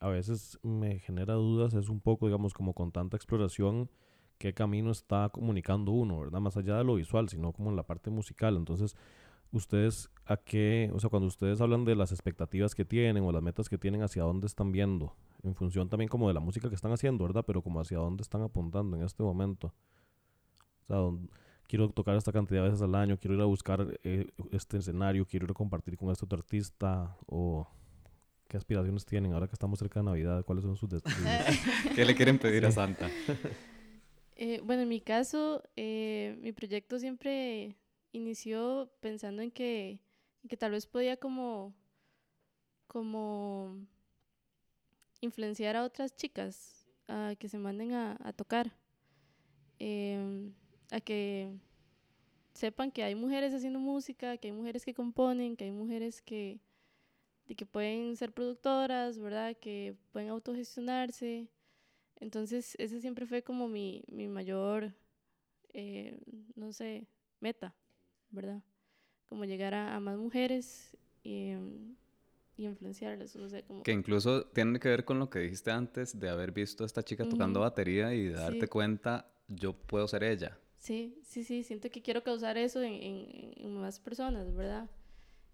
a 0.00 0.08
veces 0.08 0.58
me 0.62 0.98
genera 0.98 1.34
dudas 1.34 1.74
es 1.74 1.88
un 1.88 2.00
poco, 2.00 2.26
digamos, 2.26 2.52
como 2.52 2.74
con 2.74 2.92
tanta 2.92 3.16
exploración, 3.16 3.90
qué 4.38 4.52
camino 4.52 4.90
está 4.90 5.30
comunicando 5.30 5.92
uno, 5.92 6.20
¿verdad? 6.20 6.40
Más 6.40 6.56
allá 6.56 6.76
de 6.76 6.84
lo 6.84 6.96
visual, 6.96 7.28
sino 7.28 7.52
como 7.52 7.70
en 7.70 7.76
la 7.76 7.84
parte 7.84 8.10
musical. 8.10 8.56
Entonces, 8.56 8.94
ustedes 9.52 10.10
a 10.24 10.36
qué, 10.36 10.90
o 10.92 10.98
sea, 10.98 11.10
cuando 11.10 11.26
ustedes 11.28 11.60
hablan 11.60 11.84
de 11.84 11.94
las 11.94 12.12
expectativas 12.12 12.74
que 12.74 12.84
tienen 12.84 13.22
o 13.24 13.32
las 13.32 13.42
metas 13.42 13.68
que 13.68 13.78
tienen, 13.78 14.02
hacia 14.02 14.22
dónde 14.22 14.46
están 14.46 14.72
viendo, 14.72 15.14
en 15.42 15.54
función 15.54 15.88
también 15.88 16.08
como 16.08 16.28
de 16.28 16.34
la 16.34 16.40
música 16.40 16.68
que 16.68 16.74
están 16.74 16.92
haciendo, 16.92 17.24
¿verdad? 17.24 17.44
Pero 17.46 17.62
como 17.62 17.80
hacia 17.80 17.98
dónde 17.98 18.22
están 18.22 18.42
apuntando 18.42 18.96
en 18.96 19.04
este 19.04 19.22
momento. 19.22 19.72
O 20.82 20.86
sea, 20.86 21.28
quiero 21.68 21.88
tocar 21.90 22.16
esta 22.16 22.32
cantidad 22.32 22.62
de 22.62 22.68
veces 22.68 22.82
al 22.82 22.94
año, 22.94 23.18
quiero 23.18 23.34
ir 23.34 23.40
a 23.40 23.46
buscar 23.46 23.98
eh, 24.02 24.26
este 24.50 24.78
escenario, 24.78 25.26
quiero 25.26 25.46
ir 25.46 25.50
a 25.50 25.54
compartir 25.54 25.96
con 25.96 26.10
este 26.10 26.24
otro 26.24 26.38
artista 26.38 27.16
o 27.26 27.66
qué 28.48 28.56
aspiraciones 28.56 29.04
tienen 29.04 29.32
ahora 29.32 29.46
que 29.46 29.54
estamos 29.54 29.78
cerca 29.78 30.00
de 30.00 30.06
Navidad, 30.06 30.44
cuáles 30.44 30.64
son 30.64 30.76
sus 30.76 30.88
deseos. 30.88 31.14
¿Qué 31.94 32.04
le 32.04 32.14
quieren 32.14 32.38
pedir 32.38 32.66
a 32.66 32.72
Santa? 32.72 33.08
Eh, 34.36 34.60
bueno, 34.64 34.82
en 34.82 34.88
mi 34.88 35.00
caso, 35.00 35.62
eh, 35.76 36.36
mi 36.42 36.52
proyecto 36.52 36.98
siempre 36.98 37.76
inició 38.16 38.90
pensando 39.00 39.42
en 39.42 39.50
que, 39.50 40.00
que 40.48 40.56
tal 40.56 40.72
vez 40.72 40.86
podía 40.86 41.16
como, 41.16 41.74
como 42.86 43.76
influenciar 45.20 45.76
a 45.76 45.84
otras 45.84 46.16
chicas 46.16 46.86
a 47.08 47.34
que 47.38 47.48
se 47.48 47.58
manden 47.58 47.92
a, 47.92 48.32
tocar, 48.32 48.72
em, 49.78 50.52
a 50.90 51.00
que 51.00 51.52
sepan 52.52 52.90
que 52.90 53.02
hay 53.02 53.14
mujeres 53.14 53.52
haciendo 53.54 53.78
música, 53.78 54.36
que 54.38 54.48
hay 54.48 54.52
mujeres 54.52 54.84
que 54.84 54.94
componen, 54.94 55.56
que 55.56 55.64
hay 55.64 55.72
mujeres 55.72 56.22
que, 56.22 56.60
que 57.56 57.66
pueden 57.66 58.16
ser 58.16 58.32
productoras, 58.32 59.18
¿verdad? 59.18 59.56
Que 59.56 59.94
pueden 60.12 60.30
autogestionarse. 60.30 61.48
Entonces, 62.18 62.74
ese 62.78 63.00
siempre 63.00 63.26
fue 63.26 63.42
como 63.42 63.68
mi, 63.68 64.02
mi 64.08 64.26
mayor, 64.26 64.94
eh, 65.74 66.18
no 66.54 66.72
sé, 66.72 67.06
meta, 67.40 67.74
¿verdad? 68.36 68.62
Como 69.28 69.44
llegar 69.44 69.74
a, 69.74 69.98
más 69.98 70.16
mujeres 70.18 70.96
y, 71.24 71.54
y 72.56 72.66
influenciarlas, 72.66 73.34
no 73.34 73.48
sé, 73.48 73.64
como... 73.64 73.82
Que 73.82 73.92
incluso 73.92 74.46
tiene 74.46 74.78
que 74.78 74.88
ver 74.88 75.04
con 75.04 75.18
lo 75.18 75.28
que 75.28 75.40
dijiste 75.40 75.72
antes 75.72 76.20
de 76.20 76.28
haber 76.28 76.52
visto 76.52 76.84
a 76.84 76.86
esta 76.86 77.02
chica 77.02 77.28
tocando 77.28 77.60
batería 77.60 78.14
y 78.14 78.26
de 78.28 78.34
darte 78.34 78.68
cuenta, 78.68 79.28
yo 79.48 79.72
puedo 79.72 80.06
ser 80.06 80.22
ella. 80.22 80.56
Sí, 80.78 81.18
sí, 81.24 81.42
sí, 81.42 81.64
siento 81.64 81.90
que 81.90 82.02
quiero 82.02 82.22
causar 82.22 82.56
eso 82.58 82.82
en, 82.82 83.54
en, 83.56 83.74
más 83.74 83.98
personas, 83.98 84.54
¿verdad? 84.54 84.88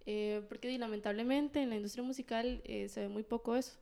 Eh, 0.04 0.44
porque 0.48 0.76
lamentablemente 0.76 1.62
en 1.62 1.70
la 1.70 1.76
industria 1.76 2.04
musical 2.04 2.60
eh, 2.64 2.88
se 2.88 3.00
ve 3.00 3.08
muy 3.08 3.22
poco 3.22 3.56
eso, 3.56 3.78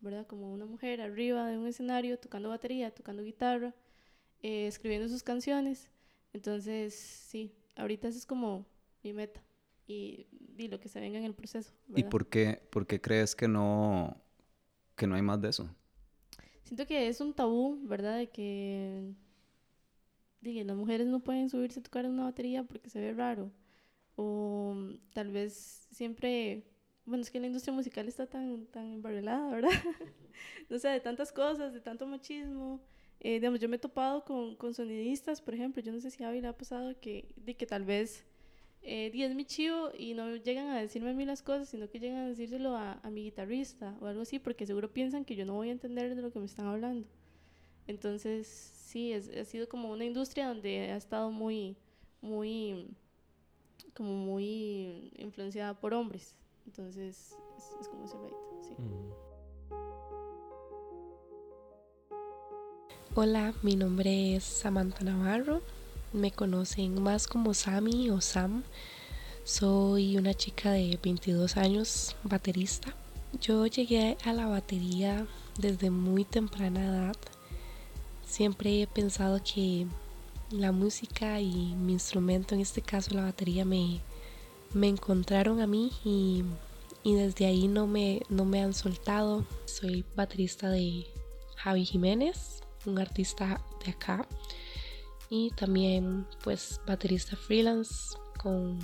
¿verdad? 0.00 0.26
Como 0.26 0.52
una 0.52 0.64
mujer 0.64 1.00
arriba 1.00 1.46
de 1.46 1.58
un 1.58 1.66
escenario 1.66 2.18
tocando 2.18 2.48
batería, 2.48 2.90
tocando 2.90 3.22
guitarra, 3.22 3.74
eh, 4.42 4.66
escribiendo 4.66 5.08
sus 5.08 5.22
canciones. 5.22 5.88
Entonces, 6.32 6.94
sí, 6.94 7.54
ahorita 7.78 8.08
eso 8.08 8.18
es 8.18 8.26
como 8.26 8.66
mi 9.02 9.12
meta 9.12 9.42
y, 9.86 10.26
y 10.56 10.68
lo 10.68 10.78
que 10.78 10.88
se 10.88 11.00
venga 11.00 11.18
en 11.18 11.24
el 11.24 11.34
proceso. 11.34 11.72
¿Y 11.96 12.04
por 12.04 12.28
qué, 12.28 12.60
por 12.70 12.86
qué 12.86 13.00
crees 13.00 13.34
que 13.34 13.48
no, 13.48 14.20
que 14.96 15.06
no 15.06 15.14
hay 15.14 15.22
más 15.22 15.40
de 15.40 15.48
eso? 15.48 15.74
Siento 16.64 16.86
que 16.86 17.08
es 17.08 17.20
un 17.22 17.32
tabú, 17.32 17.80
¿verdad? 17.84 18.18
De 18.18 18.28
que 18.28 19.14
diga, 20.40 20.64
las 20.64 20.76
mujeres 20.76 21.06
no 21.06 21.20
pueden 21.20 21.48
subirse 21.48 21.80
a 21.80 21.82
tocar 21.82 22.04
una 22.06 22.24
batería 22.24 22.64
porque 22.64 22.90
se 22.90 23.00
ve 23.00 23.12
raro. 23.14 23.50
O 24.16 24.76
tal 25.14 25.30
vez 25.30 25.86
siempre, 25.90 26.64
bueno, 27.06 27.22
es 27.22 27.30
que 27.30 27.40
la 27.40 27.46
industria 27.46 27.72
musical 27.72 28.08
está 28.08 28.26
tan, 28.26 28.66
tan 28.66 28.92
embarrelada, 28.92 29.48
¿verdad? 29.50 29.70
no 30.68 30.78
sé, 30.78 30.88
de 30.88 31.00
tantas 31.00 31.32
cosas, 31.32 31.72
de 31.72 31.80
tanto 31.80 32.06
machismo. 32.06 32.82
Eh, 33.20 33.34
digamos, 33.34 33.60
yo 33.60 33.68
me 33.68 33.76
he 33.76 33.78
topado 33.78 34.24
con, 34.24 34.54
con, 34.56 34.74
sonidistas, 34.74 35.40
por 35.40 35.54
ejemplo, 35.54 35.82
yo 35.82 35.92
no 35.92 36.00
sé 36.00 36.10
si 36.10 36.22
a 36.22 36.28
Abby 36.28 36.40
le 36.40 36.48
ha 36.48 36.56
pasado 36.56 36.98
que, 37.00 37.28
de 37.36 37.56
que 37.56 37.66
tal 37.66 37.84
vez 37.84 38.24
eh, 38.82 39.10
es 39.12 39.34
mi 39.34 39.44
chivo 39.44 39.90
y 39.98 40.14
no 40.14 40.36
llegan 40.36 40.68
a 40.68 40.80
decirme 40.80 41.10
a 41.10 41.14
mí 41.14 41.24
las 41.24 41.42
cosas, 41.42 41.68
sino 41.68 41.90
que 41.90 41.98
llegan 41.98 42.18
a 42.18 42.28
decírselo 42.28 42.76
a, 42.76 43.00
a, 43.02 43.10
mi 43.10 43.24
guitarrista 43.24 43.96
o 44.00 44.06
algo 44.06 44.22
así, 44.22 44.38
porque 44.38 44.66
seguro 44.66 44.92
piensan 44.92 45.24
que 45.24 45.34
yo 45.34 45.44
no 45.44 45.54
voy 45.54 45.70
a 45.70 45.72
entender 45.72 46.14
de 46.14 46.22
lo 46.22 46.30
que 46.30 46.38
me 46.38 46.46
están 46.46 46.66
hablando. 46.66 47.08
Entonces, 47.88 48.46
sí, 48.46 49.12
es, 49.12 49.28
ha 49.28 49.44
sido 49.44 49.68
como 49.68 49.90
una 49.90 50.04
industria 50.04 50.48
donde 50.48 50.92
ha 50.92 50.96
estado 50.96 51.30
muy, 51.30 51.76
muy, 52.20 52.86
como 53.94 54.14
muy 54.14 55.10
influenciada 55.16 55.78
por 55.78 55.94
hombres. 55.94 56.36
Entonces, 56.66 57.34
es, 57.80 57.88
como 57.88 58.04
ese 58.04 58.16
sí. 58.62 58.74
Mm. 58.78 59.17
Hola, 63.20 63.52
mi 63.62 63.74
nombre 63.74 64.36
es 64.36 64.44
Samantha 64.44 65.02
Navarro. 65.02 65.60
Me 66.12 66.30
conocen 66.30 67.02
más 67.02 67.26
como 67.26 67.52
Sammy 67.52 68.10
o 68.10 68.20
Sam. 68.20 68.62
Soy 69.42 70.16
una 70.16 70.34
chica 70.34 70.70
de 70.70 70.96
22 71.02 71.56
años, 71.56 72.14
baterista. 72.22 72.94
Yo 73.40 73.66
llegué 73.66 74.16
a 74.24 74.32
la 74.32 74.46
batería 74.46 75.26
desde 75.58 75.90
muy 75.90 76.22
temprana 76.22 76.84
edad. 76.84 77.16
Siempre 78.24 78.82
he 78.82 78.86
pensado 78.86 79.40
que 79.42 79.88
la 80.52 80.70
música 80.70 81.40
y 81.40 81.74
mi 81.74 81.94
instrumento, 81.94 82.54
en 82.54 82.60
este 82.60 82.82
caso 82.82 83.16
la 83.16 83.24
batería, 83.24 83.64
me, 83.64 84.00
encontraron 84.80 85.60
a 85.60 85.66
mí 85.66 85.90
y, 86.04 86.44
y 87.02 87.14
desde 87.16 87.46
ahí 87.46 87.66
no 87.66 87.88
me, 87.88 88.22
no 88.28 88.44
me 88.44 88.62
han 88.62 88.74
soltado. 88.74 89.44
Soy 89.64 90.04
baterista 90.14 90.70
de 90.70 91.04
Javi 91.56 91.84
Jiménez 91.84 92.57
un 92.88 92.98
artista 92.98 93.60
de 93.84 93.92
acá 93.92 94.26
y 95.30 95.50
también 95.50 96.26
pues 96.42 96.80
baterista 96.86 97.36
freelance 97.36 98.16
con 98.40 98.78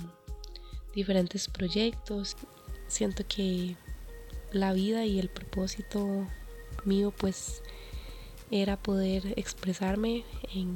diferentes 0.93 1.47
proyectos. 1.47 2.35
Siento 2.87 3.23
que 3.27 3.75
la 4.51 4.73
vida 4.73 5.05
y 5.05 5.19
el 5.19 5.29
propósito 5.29 6.27
mío 6.85 7.11
pues 7.15 7.61
era 8.51 8.77
poder 8.77 9.33
expresarme 9.37 10.23
en, 10.53 10.75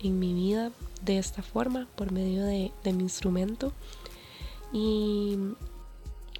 en 0.00 0.18
mi 0.18 0.34
vida 0.34 0.72
de 1.02 1.18
esta 1.18 1.42
forma 1.42 1.88
por 1.96 2.12
medio 2.12 2.44
de, 2.44 2.72
de 2.82 2.92
mi 2.92 3.04
instrumento 3.04 3.72
y 4.72 5.38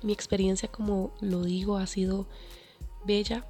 mi 0.02 0.12
experiencia 0.12 0.68
como 0.68 1.12
lo 1.20 1.42
digo 1.42 1.76
ha 1.76 1.86
sido 1.86 2.26
bella 3.04 3.46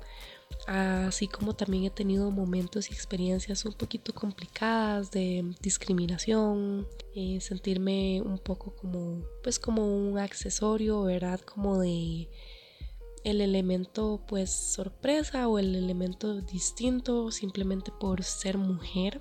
así 0.68 1.28
como 1.28 1.54
también 1.54 1.85
he 1.85 1.90
tenido 1.90 2.31
momentos 2.31 2.90
y 2.90 2.94
experiencias 2.94 3.64
un 3.64 3.72
poquito 3.72 4.12
complicadas 4.12 5.11
de 5.11 5.54
discriminación, 5.62 6.87
eh, 7.14 7.40
sentirme 7.40 8.20
un 8.20 8.38
poco 8.38 8.76
como, 8.76 9.22
pues 9.42 9.59
como 9.59 9.87
un 9.87 10.18
accesorio, 10.18 11.02
¿verdad? 11.04 11.40
Como 11.40 11.78
de 11.78 12.28
el 13.24 13.40
elemento 13.40 14.20
pues 14.28 14.50
sorpresa 14.50 15.48
o 15.48 15.59
el 15.59 15.74
elemento 15.74 16.40
distinto 16.40 17.31
simplemente 17.31 17.90
por 17.90 18.22
ser 18.22 18.59
mujer 18.59 19.20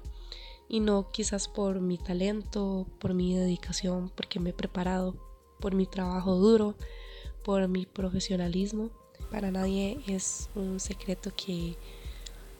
y 0.69 0.81
no 0.81 1.09
quizás 1.11 1.47
por 1.47 1.79
mi 1.79 1.97
talento, 1.97 2.87
por 2.99 3.13
mi 3.13 3.35
dedicación, 3.35 4.11
porque 4.15 4.41
me 4.41 4.49
he 4.49 4.53
preparado, 4.53 5.15
por 5.61 5.73
mi 5.73 5.85
trabajo 5.85 6.35
duro, 6.35 6.75
por 7.43 7.69
mi 7.69 7.85
profesionalismo. 7.85 8.91
Para 9.31 9.51
nadie 9.51 9.99
es 10.07 10.49
un 10.55 10.79
secreto 10.79 11.31
que 11.35 11.75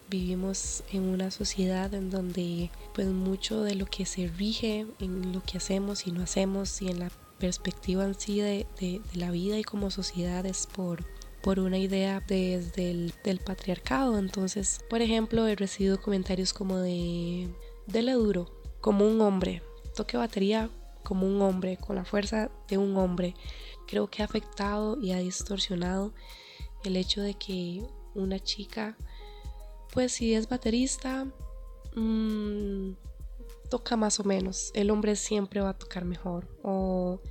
vivimos 0.10 0.84
en 0.92 1.04
una 1.04 1.32
sociedad 1.32 1.94
en 1.94 2.10
donde 2.10 2.70
pues 2.94 3.08
mucho 3.08 3.62
de 3.64 3.76
lo 3.76 3.86
que 3.86 4.06
se 4.06 4.28
rige 4.28 4.86
en 5.00 5.34
lo 5.34 5.44
que 5.44 5.58
hacemos 5.58 6.08
y 6.08 6.12
no 6.12 6.24
hacemos 6.24 6.82
y 6.82 6.90
en 6.90 7.00
la 7.00 7.12
perspectiva 7.40 8.04
en 8.06 8.20
sí 8.20 8.42
de, 8.42 8.66
la 9.14 9.32
vida 9.32 9.58
y 9.60 9.64
como 9.64 9.92
sociedad 9.92 10.46
es 10.46 10.68
por, 10.68 11.06
por 11.42 11.60
una 11.60 11.78
idea 11.78 12.24
desde 12.26 12.92
el 12.92 13.14
del 13.24 13.40
patriarcado. 13.40 14.18
Entonces, 14.18 14.80
por 14.90 15.02
ejemplo, 15.02 15.48
he 15.48 15.56
recibido 15.56 16.02
comentarios 16.02 16.54
como 16.54 16.78
de, 16.78 17.50
dele 17.86 18.14
duro, 18.14 18.52
como 18.82 19.08
un 19.08 19.22
hombre, 19.22 19.62
toque 19.96 20.18
batería 20.18 20.70
como 21.04 21.26
un 21.26 21.42
hombre, 21.42 21.78
con 21.78 21.96
la 21.96 22.04
fuerza 22.04 22.50
de 22.68 22.78
un 22.78 22.98
hombre. 22.98 23.34
Creo 23.88 24.08
que 24.10 24.22
ha 24.22 24.26
afectado 24.26 25.00
y 25.02 25.12
ha 25.12 25.20
distorsionado 25.20 26.12
el 26.84 26.96
hecho 26.96 27.22
de 27.22 27.34
que 27.34 27.84
una 28.16 28.40
chica, 28.40 28.98
pues 29.94 30.14
si 30.14 30.34
es 30.34 30.50
baterista, 30.50 31.26
mm, 31.96 32.92
toca 33.70 33.98
más 33.98 34.20
o 34.20 34.24
menos, 34.24 34.72
el 34.74 34.90
hombre 34.92 35.16
siempre 35.16 35.62
va 35.62 35.70
a 35.70 35.78
tocar 35.78 36.06
mejor 36.06 36.48
o 36.64 37.22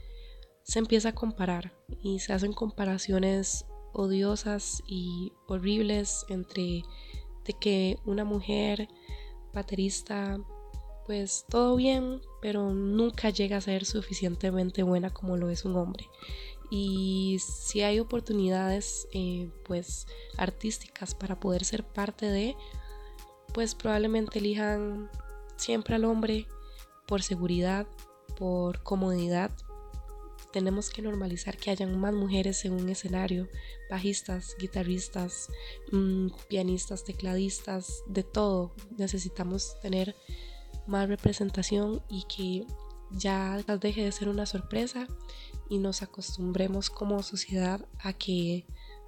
se 0.62 0.78
empieza 0.78 1.10
a 1.10 1.14
comparar 1.14 1.72
y 2.02 2.18
se 2.18 2.32
hacen 2.32 2.52
comparaciones 2.52 3.64
odiosas 3.92 4.82
y 4.86 5.32
horribles 5.46 6.26
entre 6.28 6.82
de 7.44 7.52
que 7.58 7.98
una 8.04 8.24
mujer 8.24 8.88
baterista 9.54 10.38
pues 11.06 11.46
todo 11.48 11.76
bien, 11.76 12.20
pero 12.42 12.74
nunca 12.74 13.30
llega 13.30 13.58
a 13.58 13.60
ser 13.60 13.84
suficientemente 13.84 14.82
buena 14.82 15.10
como 15.10 15.36
lo 15.36 15.48
es 15.50 15.64
un 15.64 15.76
hombre. 15.76 16.04
Y 16.70 17.38
si 17.40 17.82
hay 17.82 18.00
oportunidades, 18.00 19.08
eh, 19.12 19.50
pues 19.64 20.06
artísticas 20.36 21.14
para 21.14 21.38
poder 21.38 21.64
ser 21.64 21.84
parte 21.84 22.26
de, 22.26 22.56
pues 23.54 23.74
probablemente 23.74 24.38
elijan 24.38 25.10
siempre 25.56 25.94
al 25.94 26.04
hombre 26.04 26.46
por 27.06 27.22
seguridad, 27.22 27.86
por 28.36 28.82
comodidad. 28.82 29.50
Tenemos 30.52 30.90
que 30.90 31.02
normalizar 31.02 31.56
que 31.56 31.70
hayan 31.70 31.98
más 31.98 32.14
mujeres 32.14 32.64
en 32.64 32.72
un 32.72 32.88
escenario, 32.88 33.48
bajistas, 33.90 34.56
guitarristas, 34.58 35.48
mm, 35.92 36.28
pianistas, 36.48 37.04
tecladistas, 37.04 38.02
de 38.06 38.22
todo. 38.22 38.74
Necesitamos 38.96 39.78
tener 39.80 40.16
más 40.86 41.08
representación 41.08 42.02
y 42.08 42.24
que 42.24 42.66
ya 43.10 43.62
deje 43.80 44.02
de 44.02 44.12
ser 44.12 44.28
una 44.28 44.46
sorpresa 44.46 45.06
y 45.68 45.78
nos 45.78 46.02
acostumbremos 46.02 46.90
como 46.90 47.22
sociedad 47.22 47.84
a 48.00 48.12
que 48.12 48.66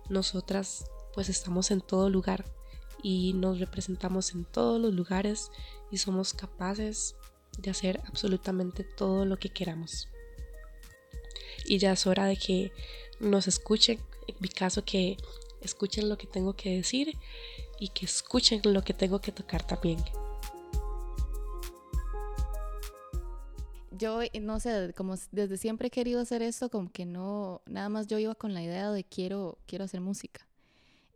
nosotras 0.09 0.85
pues 1.15 1.29
estamos 1.29 1.71
en 1.71 1.81
todo 1.81 2.11
lugar 2.11 2.45
y 3.03 3.33
nos 3.35 3.59
representamos 3.59 4.33
en 4.33 4.45
todos 4.45 4.81
los 4.81 4.93
lugares 4.95 5.51
y 5.91 5.99
somos 5.99 6.35
capaces 6.35 7.17
de 7.59 7.71
hacer 7.71 8.01
absolutamente 8.07 8.85
todo 8.85 9.25
lo 9.25 9.39
que 9.39 9.51
queramos. 9.51 10.09
Y 11.65 11.79
ya 11.79 11.93
es 11.93 12.07
hora 12.07 12.27
de 12.27 12.37
que 12.37 12.73
nos 13.21 13.49
escuchen, 13.49 14.01
en 14.27 14.37
mi 14.41 14.49
caso 14.49 14.85
que 14.85 15.17
escuchen 15.61 16.09
lo 16.09 16.17
que 16.17 16.27
tengo 16.27 16.55
que 16.55 16.77
decir 16.77 17.17
y 17.79 17.89
que 17.89 18.07
escuchen 18.07 18.61
lo 18.65 18.83
que 18.83 18.95
tengo 18.95 19.21
que 19.21 19.33
tocar 19.33 19.67
también. 19.67 19.99
Yo 23.99 24.23
eh, 24.23 24.31
no 24.41 24.61
sé, 24.61 24.93
como 24.97 25.17
desde 25.33 25.57
siempre 25.57 25.89
he 25.89 25.91
querido 25.91 26.21
hacer 26.21 26.43
esto, 26.43 26.71
como 26.71 26.91
que 26.91 27.05
no, 27.05 27.63
nada 27.67 27.89
más 27.89 28.07
yo 28.07 28.19
iba 28.19 28.35
con 28.35 28.55
la 28.55 28.63
idea 28.63 28.91
de 28.91 29.05
quiero, 29.05 29.59
quiero 29.67 29.85
hacer 29.85 30.01
música. 30.01 30.47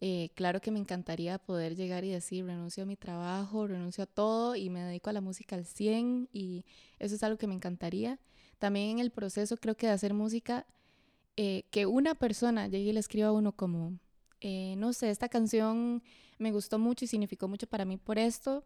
Eh, 0.00 0.30
claro 0.34 0.60
que 0.60 0.72
me 0.72 0.80
encantaría 0.80 1.38
poder 1.38 1.76
llegar 1.76 2.04
y 2.04 2.10
decir, 2.10 2.44
renuncio 2.44 2.82
a 2.82 2.86
mi 2.86 2.96
trabajo, 2.96 3.66
renuncio 3.68 4.04
a 4.04 4.06
todo 4.06 4.56
y 4.56 4.68
me 4.68 4.82
dedico 4.82 5.10
a 5.10 5.12
la 5.12 5.20
música 5.20 5.54
al 5.56 5.64
100 5.64 6.28
y 6.32 6.64
eso 6.98 7.14
es 7.14 7.22
algo 7.22 7.38
que 7.38 7.46
me 7.46 7.54
encantaría. 7.54 8.18
También 8.58 8.90
en 8.90 8.98
el 8.98 9.10
proceso 9.10 9.56
creo 9.56 9.76
que 9.76 9.86
de 9.86 9.92
hacer 9.92 10.12
música, 10.12 10.66
eh, 11.36 11.64
que 11.70 11.86
una 11.86 12.14
persona 12.16 12.66
llegue 12.66 12.90
y 12.90 12.92
le 12.92 13.00
escriba 13.00 13.28
a 13.28 13.32
uno 13.32 13.52
como, 13.52 13.98
no 14.76 14.92
sé, 14.92 15.10
esta 15.10 15.28
canción 15.28 16.02
me 16.38 16.50
gustó 16.50 16.78
mucho 16.78 17.04
y 17.04 17.08
significó 17.08 17.46
mucho 17.46 17.68
para 17.68 17.84
mí 17.84 17.96
por 17.96 18.18
esto, 18.18 18.64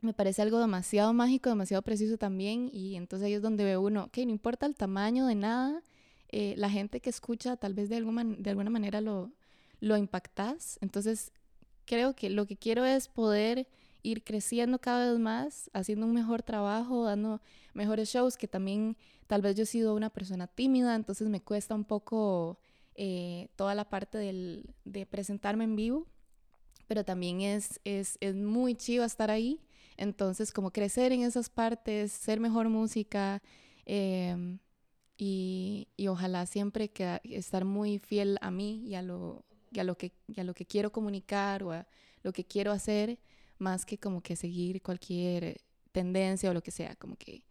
me 0.00 0.12
parece 0.12 0.42
algo 0.42 0.60
demasiado 0.60 1.12
mágico, 1.12 1.50
demasiado 1.50 1.82
preciso 1.82 2.18
también, 2.18 2.70
y 2.72 2.96
entonces 2.96 3.26
ahí 3.26 3.34
es 3.34 3.42
donde 3.42 3.64
ve 3.64 3.76
uno, 3.76 4.10
que 4.10 4.24
no 4.24 4.30
importa 4.32 4.66
el 4.66 4.76
tamaño 4.76 5.26
de 5.26 5.34
nada, 5.34 5.82
eh, 6.28 6.54
la 6.56 6.70
gente 6.70 7.00
que 7.00 7.10
escucha 7.10 7.56
tal 7.56 7.74
vez 7.74 7.88
de, 7.88 7.96
alguna, 7.96 8.24
de 8.24 8.50
alguna 8.50 8.70
manera 8.70 9.00
lo, 9.00 9.32
lo 9.80 9.96
impactas, 9.96 10.78
entonces 10.80 11.32
creo 11.84 12.14
que 12.14 12.30
lo 12.30 12.46
que 12.46 12.56
quiero 12.56 12.84
es 12.84 13.08
poder 13.08 13.66
ir 14.02 14.22
creciendo 14.22 14.78
cada 14.78 15.10
vez 15.10 15.18
más, 15.18 15.70
haciendo 15.72 16.06
un 16.06 16.12
mejor 16.12 16.42
trabajo, 16.42 17.04
dando 17.04 17.40
mejores 17.74 18.08
shows, 18.10 18.36
que 18.36 18.46
también 18.46 18.96
tal 19.26 19.42
vez 19.42 19.56
yo 19.56 19.64
he 19.64 19.66
sido 19.66 19.94
una 19.94 20.10
persona 20.10 20.46
tímida, 20.46 20.94
entonces 20.94 21.28
me 21.28 21.40
cuesta 21.40 21.74
un 21.74 21.84
poco 21.84 22.58
eh, 22.94 23.48
toda 23.56 23.74
la 23.74 23.88
parte 23.88 24.18
del, 24.18 24.64
de 24.84 25.06
presentarme 25.06 25.64
en 25.64 25.76
vivo, 25.76 26.06
pero 26.86 27.04
también 27.04 27.40
es, 27.40 27.80
es, 27.84 28.16
es 28.20 28.34
muy 28.34 28.74
chivo 28.74 29.04
estar 29.04 29.30
ahí 29.30 29.60
entonces, 29.98 30.52
como 30.52 30.70
crecer 30.70 31.12
en 31.12 31.22
esas 31.22 31.50
partes, 31.50 32.12
ser 32.12 32.38
mejor 32.40 32.68
música 32.68 33.42
em, 33.84 34.60
y, 35.16 35.88
ojalá 36.08 36.46
siempre 36.46 36.88
que, 36.88 37.20
estar 37.24 37.64
muy 37.64 37.98
fiel 37.98 38.38
a 38.40 38.50
mí 38.52 38.84
y 38.86 38.94
a, 38.94 39.02
lo, 39.02 39.44
y 39.72 39.80
a, 39.80 39.84
lo 39.84 39.98
que, 39.98 40.12
a 40.36 40.44
lo 40.44 40.54
que 40.54 40.64
quiero 40.64 40.92
comunicar 40.92 41.64
o 41.64 41.72
a 41.72 41.86
lo 42.22 42.32
que 42.32 42.44
quiero 42.44 42.70
hacer, 42.70 43.18
más 43.58 43.84
que 43.84 43.98
como 43.98 44.22
que 44.22 44.36
seguir 44.36 44.80
cualquier 44.82 45.60
tendencia 45.90 46.48
o 46.50 46.54
lo 46.54 46.62
que 46.62 46.70
sea, 46.70 46.94
como 46.94 47.16
que 47.16 47.42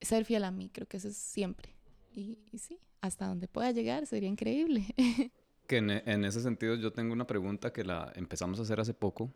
ser 0.00 0.24
fiel 0.24 0.42
a 0.42 0.50
mí, 0.50 0.70
creo 0.70 0.88
que 0.88 0.96
eso 0.96 1.08
es 1.08 1.16
siempre. 1.16 1.72
Y, 2.12 2.38
sí, 2.58 2.80
hasta 3.00 3.28
donde 3.28 3.46
pueda 3.46 3.70
llegar 3.70 4.06
sería 4.06 4.28
increíble. 4.28 4.86
que 5.68 5.76
en, 5.76 6.24
ese 6.24 6.40
sentido 6.40 6.74
yo 6.74 6.92
tengo 6.92 7.12
una 7.12 7.28
pregunta 7.28 7.72
que 7.72 7.84
la 7.84 8.12
empezamos 8.16 8.58
a 8.58 8.62
hacer 8.62 8.80
hace 8.80 8.94
poco 8.94 9.32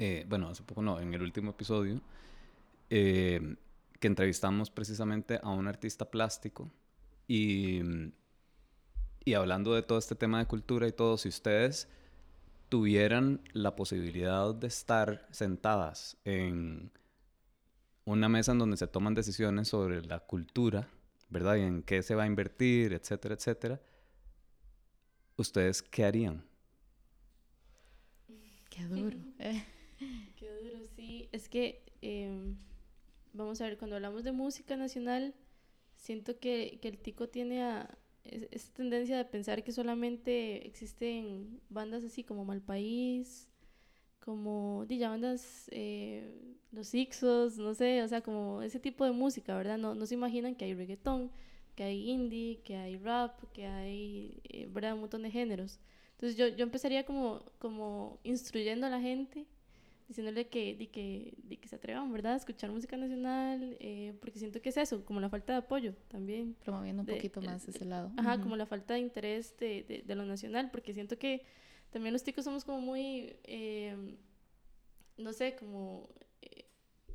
eh, 0.00 0.24
bueno, 0.26 0.48
hace 0.48 0.62
poco 0.62 0.80
no, 0.80 0.98
en 0.98 1.12
el 1.12 1.20
último 1.20 1.50
episodio, 1.50 2.00
eh, 2.88 3.54
que 3.98 4.06
entrevistamos 4.06 4.70
precisamente 4.70 5.38
a 5.42 5.50
un 5.50 5.68
artista 5.68 6.10
plástico 6.10 6.70
y, 7.28 7.82
y 9.26 9.34
hablando 9.34 9.74
de 9.74 9.82
todo 9.82 9.98
este 9.98 10.14
tema 10.14 10.38
de 10.38 10.46
cultura 10.46 10.88
y 10.88 10.92
todo, 10.92 11.18
si 11.18 11.28
ustedes 11.28 11.86
tuvieran 12.70 13.42
la 13.52 13.76
posibilidad 13.76 14.54
de 14.54 14.68
estar 14.68 15.28
sentadas 15.32 16.16
en 16.24 16.90
una 18.06 18.30
mesa 18.30 18.52
en 18.52 18.58
donde 18.58 18.78
se 18.78 18.86
toman 18.86 19.12
decisiones 19.12 19.68
sobre 19.68 20.02
la 20.02 20.20
cultura, 20.20 20.88
¿verdad? 21.28 21.56
Y 21.56 21.60
en 21.60 21.82
qué 21.82 22.02
se 22.02 22.14
va 22.14 22.22
a 22.22 22.26
invertir, 22.26 22.94
etcétera, 22.94 23.34
etcétera, 23.34 23.78
¿ustedes 25.36 25.82
qué 25.82 26.06
harían? 26.06 26.42
Qué 28.70 28.84
duro. 28.86 29.18
Eh. 29.40 29.62
Qué 30.36 30.48
duro, 30.48 30.86
sí. 30.96 31.19
Es 31.32 31.48
que, 31.48 31.82
em, 32.02 32.56
vamos 33.32 33.60
a 33.60 33.64
ver, 33.64 33.78
cuando 33.78 33.96
hablamos 33.96 34.24
de 34.24 34.32
música 34.32 34.76
nacional, 34.76 35.34
siento 35.96 36.38
que, 36.40 36.78
que 36.82 36.88
el 36.88 36.98
tico 36.98 37.28
tiene 37.28 37.62
esa 38.24 38.72
tendencia 38.74 39.16
de 39.16 39.24
pensar 39.24 39.62
que 39.64 39.72
solamente 39.72 40.66
existen 40.66 41.60
bandas 41.70 42.04
así 42.04 42.24
como 42.24 42.44
Malpaís, 42.44 43.48
como 44.20 44.84
ya 44.88 45.10
bandas, 45.10 45.68
eh, 45.72 46.32
los 46.72 46.94
Ixos, 46.94 47.58
no 47.58 47.74
sé, 47.74 48.02
o 48.02 48.08
sea, 48.08 48.22
como 48.22 48.62
ese 48.62 48.80
tipo 48.80 49.04
de 49.04 49.12
música, 49.12 49.56
¿verdad? 49.56 49.78
No, 49.78 49.94
no 49.94 50.06
se 50.06 50.14
imaginan 50.14 50.54
que 50.54 50.66
hay 50.66 50.74
reggaetón, 50.74 51.30
que 51.76 51.84
hay 51.84 52.10
indie, 52.10 52.60
que 52.64 52.76
hay 52.76 52.96
rap, 52.96 53.42
que 53.52 53.66
hay, 53.66 54.40
eh, 54.44 54.68
¿verdad? 54.70 54.94
Un 54.94 55.00
montón 55.00 55.22
de 55.22 55.30
géneros. 55.30 55.80
Entonces 56.12 56.36
yo, 56.36 56.48
yo 56.48 56.64
empezaría 56.64 57.04
como, 57.06 57.44
como 57.58 58.20
instruyendo 58.24 58.86
a 58.86 58.90
la 58.90 59.00
gente 59.00 59.46
diciéndole 60.10 60.48
que, 60.48 60.74
de 60.74 60.88
que, 60.88 61.34
de 61.44 61.56
que 61.56 61.68
se 61.68 61.76
atrevan, 61.76 62.12
¿verdad? 62.12 62.32
A 62.32 62.36
escuchar 62.36 62.68
música 62.72 62.96
nacional, 62.96 63.76
eh, 63.78 64.12
porque 64.20 64.40
siento 64.40 64.60
que 64.60 64.70
es 64.70 64.76
eso, 64.76 65.04
como 65.04 65.20
la 65.20 65.28
falta 65.28 65.52
de 65.52 65.60
apoyo 65.60 65.94
también. 66.08 66.56
Promoviendo 66.64 67.02
un 67.02 67.06
poquito 67.06 67.40
más 67.40 67.68
ese 67.68 67.84
lado. 67.84 68.10
Ajá, 68.16 68.40
como 68.40 68.56
la 68.56 68.66
falta 68.66 68.94
de 68.94 69.00
interés 69.00 69.56
de, 69.58 69.84
de, 69.84 70.02
de, 70.04 70.14
lo 70.16 70.26
nacional, 70.26 70.68
porque 70.72 70.94
siento 70.94 71.16
que 71.16 71.44
también 71.90 72.12
los 72.12 72.24
ticos 72.24 72.44
somos 72.44 72.64
como 72.64 72.80
muy, 72.80 73.36
eh, 73.44 74.16
no 75.16 75.32
sé, 75.32 75.54
como 75.54 76.08
eh, 76.42 76.64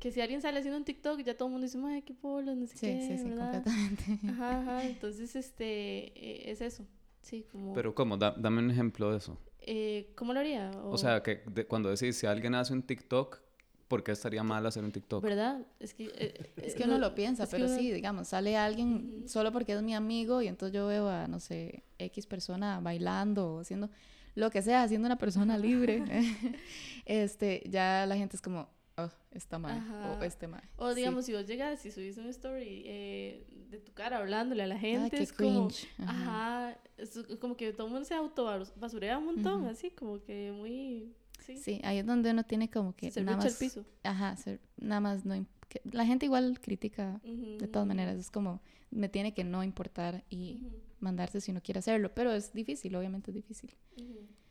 que 0.00 0.10
si 0.10 0.22
alguien 0.22 0.40
sale 0.40 0.60
haciendo 0.60 0.78
un 0.78 0.86
TikTok, 0.86 1.20
ya 1.20 1.36
todo 1.36 1.48
el 1.48 1.52
mundo 1.52 1.66
dice, 1.66 1.78
ay, 1.84 2.00
qué 2.00 2.14
polo, 2.14 2.56
no 2.56 2.66
sé 2.66 2.76
qué, 2.80 3.06
sí, 3.06 3.18
sí, 3.18 3.28
completamente. 3.28 4.04
Ajá, 4.30 4.62
ajá, 4.62 4.84
entonces, 4.86 5.36
este, 5.36 6.50
es 6.50 6.62
eso, 6.62 6.86
sí, 7.20 7.44
como... 7.52 7.74
Pero, 7.74 7.94
¿cómo? 7.94 8.16
dame 8.16 8.60
un 8.60 8.70
ejemplo 8.70 9.10
de 9.10 9.18
eso. 9.18 9.38
Eh, 9.66 10.12
¿cómo 10.14 10.32
lo 10.32 10.40
haría? 10.40 10.70
O, 10.84 10.96
sea, 10.96 11.22
que 11.22 11.42
cuando 11.68 11.90
decís, 11.90 12.16
si 12.16 12.26
alguien 12.26 12.54
hace 12.54 12.72
un 12.72 12.82
TikTok, 12.82 13.40
¿por 13.88 14.04
qué 14.04 14.12
estaría 14.12 14.44
mal 14.44 14.64
hacer 14.64 14.84
un 14.84 14.92
TikTok? 14.92 15.22
¿Verdad? 15.22 15.66
Es 15.80 15.92
que, 15.92 16.04
eh, 16.16 16.52
es 16.62 16.74
que 16.76 16.84
uno 16.84 16.98
lo 16.98 17.14
piensa, 17.16 17.48
pero 17.50 17.68
sí, 17.68 17.90
digamos, 17.90 18.28
sale 18.28 18.56
alguien 18.56 19.24
solo 19.26 19.50
porque 19.52 19.72
es 19.72 19.82
mi 19.82 19.94
amigo 19.94 20.40
y 20.40 20.46
entonces 20.46 20.72
yo 20.72 20.86
veo 20.86 21.08
a, 21.08 21.26
no 21.26 21.40
sé, 21.40 21.82
X 21.98 22.26
persona 22.26 22.80
bailando 22.80 23.54
o 23.54 23.60
haciendo 23.60 23.90
lo 24.36 24.50
que 24.50 24.62
sea, 24.62 24.86
siendo 24.86 25.06
una 25.06 25.18
persona 25.18 25.58
libre, 25.58 26.04
este, 27.04 27.62
ya 27.68 28.06
la 28.06 28.16
gente 28.16 28.36
es 28.36 28.42
como, 28.42 28.68
oh, 28.98 29.10
está 29.30 29.58
mal, 29.58 30.18
o 30.18 30.22
este 30.22 30.46
mal. 30.46 30.62
O 30.76 30.94
digamos, 30.94 31.24
si 31.24 31.32
vos 31.32 31.46
llegas 31.46 31.84
y 31.84 31.90
subís 31.90 32.16
una 32.16 32.30
story 32.30 32.82
eh, 32.86 33.46
de 33.70 33.78
tu 33.78 33.92
cara 33.92 34.18
hablándole 34.18 34.62
a 34.62 34.66
la 34.66 34.78
gente, 34.78 35.22
es 35.22 35.32
como, 35.32 35.68
ajá, 35.98 36.76
es 36.96 37.18
como 37.40 37.56
que 37.56 37.72
todo 37.72 37.86
el 37.86 37.92
mundo 37.92 38.06
se 38.06 38.14
autobasurea 38.14 39.18
un 39.18 39.26
montón, 39.26 39.66
así, 39.66 39.90
como 39.90 40.22
que 40.22 40.52
muy... 40.52 41.14
Sí. 41.44 41.58
sí, 41.58 41.80
ahí 41.84 41.98
es 41.98 42.06
donde 42.06 42.30
uno 42.30 42.44
tiene 42.44 42.70
como 42.70 42.96
que... 42.96 43.10
Se 43.10 43.22
nada 43.22 43.36
más, 43.36 43.46
el 43.46 43.54
piso. 43.54 43.84
Ajá, 44.02 44.36
nada 44.78 45.00
más 45.00 45.24
no... 45.24 45.46
la 45.84 46.06
gente 46.06 46.26
igual 46.26 46.58
critica 46.60 47.20
de 47.22 47.68
todas 47.68 47.86
maneras, 47.86 48.16
es 48.16 48.30
como, 48.30 48.62
me 48.90 49.08
tiene 49.08 49.34
que 49.34 49.44
no 49.44 49.62
importar 49.62 50.24
y 50.30 50.60
mandarse 50.98 51.40
si 51.40 51.50
uno 51.50 51.60
quiere 51.62 51.80
hacerlo, 51.80 52.12
pero 52.14 52.32
es 52.32 52.52
difícil, 52.52 52.96
obviamente 52.96 53.30
es 53.30 53.34
difícil. 53.34 53.74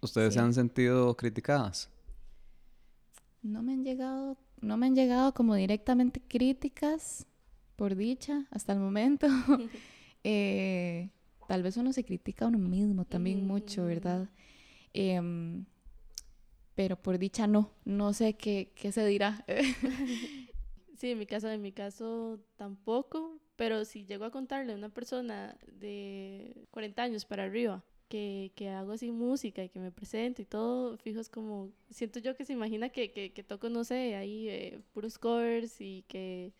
¿Ustedes 0.01 0.35
se 0.35 0.39
han 0.39 0.53
sentido 0.53 1.17
criticadas? 1.17 1.89
No 3.45 3.61
me 3.61 3.73
han 3.73 3.83
llegado, 3.83 4.37
no 4.59 4.75
me 4.75 4.87
han 4.87 4.95
llegado 4.95 5.35
como 5.35 5.53
directamente 5.53 6.19
críticas, 6.19 7.27
por 7.75 7.95
dicha, 7.95 8.47
hasta 8.49 8.73
el 8.73 8.79
momento. 8.79 9.27
eh, 10.23 11.11
tal 11.47 11.61
vez 11.61 11.77
uno 11.77 11.93
se 11.93 12.03
critica 12.03 12.45
a 12.45 12.47
uno 12.47 12.57
mismo 12.57 13.05
también 13.05 13.45
mucho. 13.45 13.85
¿verdad? 13.85 14.29
Em, 14.93 15.65
pero 16.73 16.95
por 16.95 17.19
dicha 17.19 17.45
no, 17.45 17.71
no 17.85 18.13
sé 18.13 18.33
qué, 18.33 18.73
qué 18.75 18.91
se 18.91 19.05
dirá. 19.05 19.45
Sí, 20.97 21.11
en 21.11 21.19
mi 21.19 21.25
caso, 21.25 21.49
en 21.49 21.61
mi 21.61 21.73
caso 21.73 22.39
tampoco, 22.55 23.41
pero 23.57 23.83
si 23.83 24.05
llego 24.05 24.23
a 24.23 24.31
contarle 24.31 24.71
a 24.71 24.77
una 24.77 24.87
persona 24.87 25.57
de 25.67 26.65
40 26.71 27.03
años 27.03 27.25
para 27.25 27.43
arriba 27.43 27.83
que, 28.09 28.51
que, 28.55 28.69
hago 28.69 28.91
así 28.93 29.11
música 29.11 29.63
y 29.63 29.69
que 29.69 29.79
me 29.79 29.91
presento 29.91 30.41
y 30.41 30.45
todo, 30.45 30.97
fijo, 30.97 31.19
es 31.19 31.29
como, 31.29 31.71
siento 31.89 32.19
yo 32.19 32.35
que 32.35 32.45
se 32.45 32.53
imagina 32.53 32.89
que, 32.89 33.11
que, 33.11 33.31
que 33.33 33.43
toco, 33.43 33.69
no 33.69 33.83
sé, 33.83 34.15
ahí 34.15 34.49
eh, 34.49 34.79
puros 34.93 35.17
covers 35.17 35.81
y 35.81 36.03
que 36.07 36.53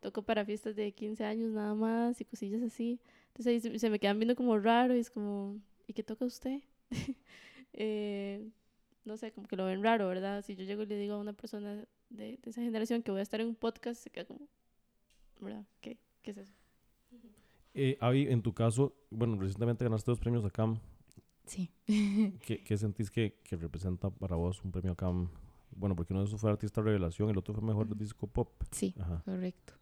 toco 0.00 0.22
para 0.22 0.44
fiestas 0.44 0.76
de 0.76 0.92
15 0.92 1.24
años 1.24 1.52
nada 1.52 1.74
más 1.74 2.20
y 2.20 2.24
cosillas 2.24 2.62
así. 2.62 3.00
Entonces 3.28 3.64
ahí 3.64 3.78
se, 3.78 3.90
me 3.90 3.98
quedan 3.98 4.18
viendo 4.18 4.36
como 4.36 4.58
raro 4.58 4.96
y 4.96 5.00
es 5.00 5.10
como, 5.10 5.58
¿y 5.86 5.92
qué 5.92 6.02
toca 6.02 6.24
usted? 6.24 6.60
eh, 7.72 8.48
no 9.04 9.16
sé, 9.16 9.32
como 9.32 9.46
que 9.46 9.56
lo 9.56 9.66
ven 9.66 9.82
raro, 9.82 10.08
¿verdad? 10.08 10.42
Si 10.42 10.56
yo 10.56 10.64
llego 10.64 10.82
y 10.82 10.86
le 10.86 10.96
digo 10.96 11.14
a 11.14 11.18
una 11.18 11.32
persona 11.32 11.84
de, 12.10 12.38
de 12.38 12.50
esa 12.50 12.62
generación 12.62 13.02
que 13.02 13.10
voy 13.10 13.20
a 13.20 13.22
estar 13.22 13.40
en 13.40 13.48
un 13.48 13.54
podcast, 13.54 14.02
se 14.02 14.10
queda 14.10 14.24
como, 14.24 14.48
¿verdad? 15.40 15.64
¿Qué, 15.80 15.98
qué 16.22 16.32
es 16.32 16.38
eso? 16.38 16.52
Eh, 17.74 17.96
Avi, 18.00 18.26
en 18.28 18.42
tu 18.42 18.52
caso, 18.52 18.94
bueno, 19.10 19.36
recientemente 19.38 19.84
ganaste 19.84 20.10
dos 20.10 20.18
premios 20.18 20.44
a 20.44 20.50
CAM. 20.50 20.80
Sí. 21.50 21.68
¿Qué, 22.46 22.62
qué 22.62 22.78
sentís 22.78 23.10
que, 23.10 23.34
que, 23.42 23.56
representa 23.56 24.08
para 24.08 24.36
vos 24.36 24.62
un 24.62 24.70
premio 24.70 24.94
CAM? 24.94 25.28
Bueno, 25.72 25.96
porque 25.96 26.12
uno 26.12 26.22
de 26.22 26.28
esos 26.28 26.40
fue 26.40 26.48
Artista 26.48 26.80
Revelación, 26.80 27.28
el 27.28 27.38
otro 27.38 27.52
fue 27.54 27.64
Mejor 27.64 27.96
Disco 27.96 28.28
Pop. 28.28 28.50
Sí, 28.70 28.94
Ajá. 29.00 29.20
correcto. 29.24 29.74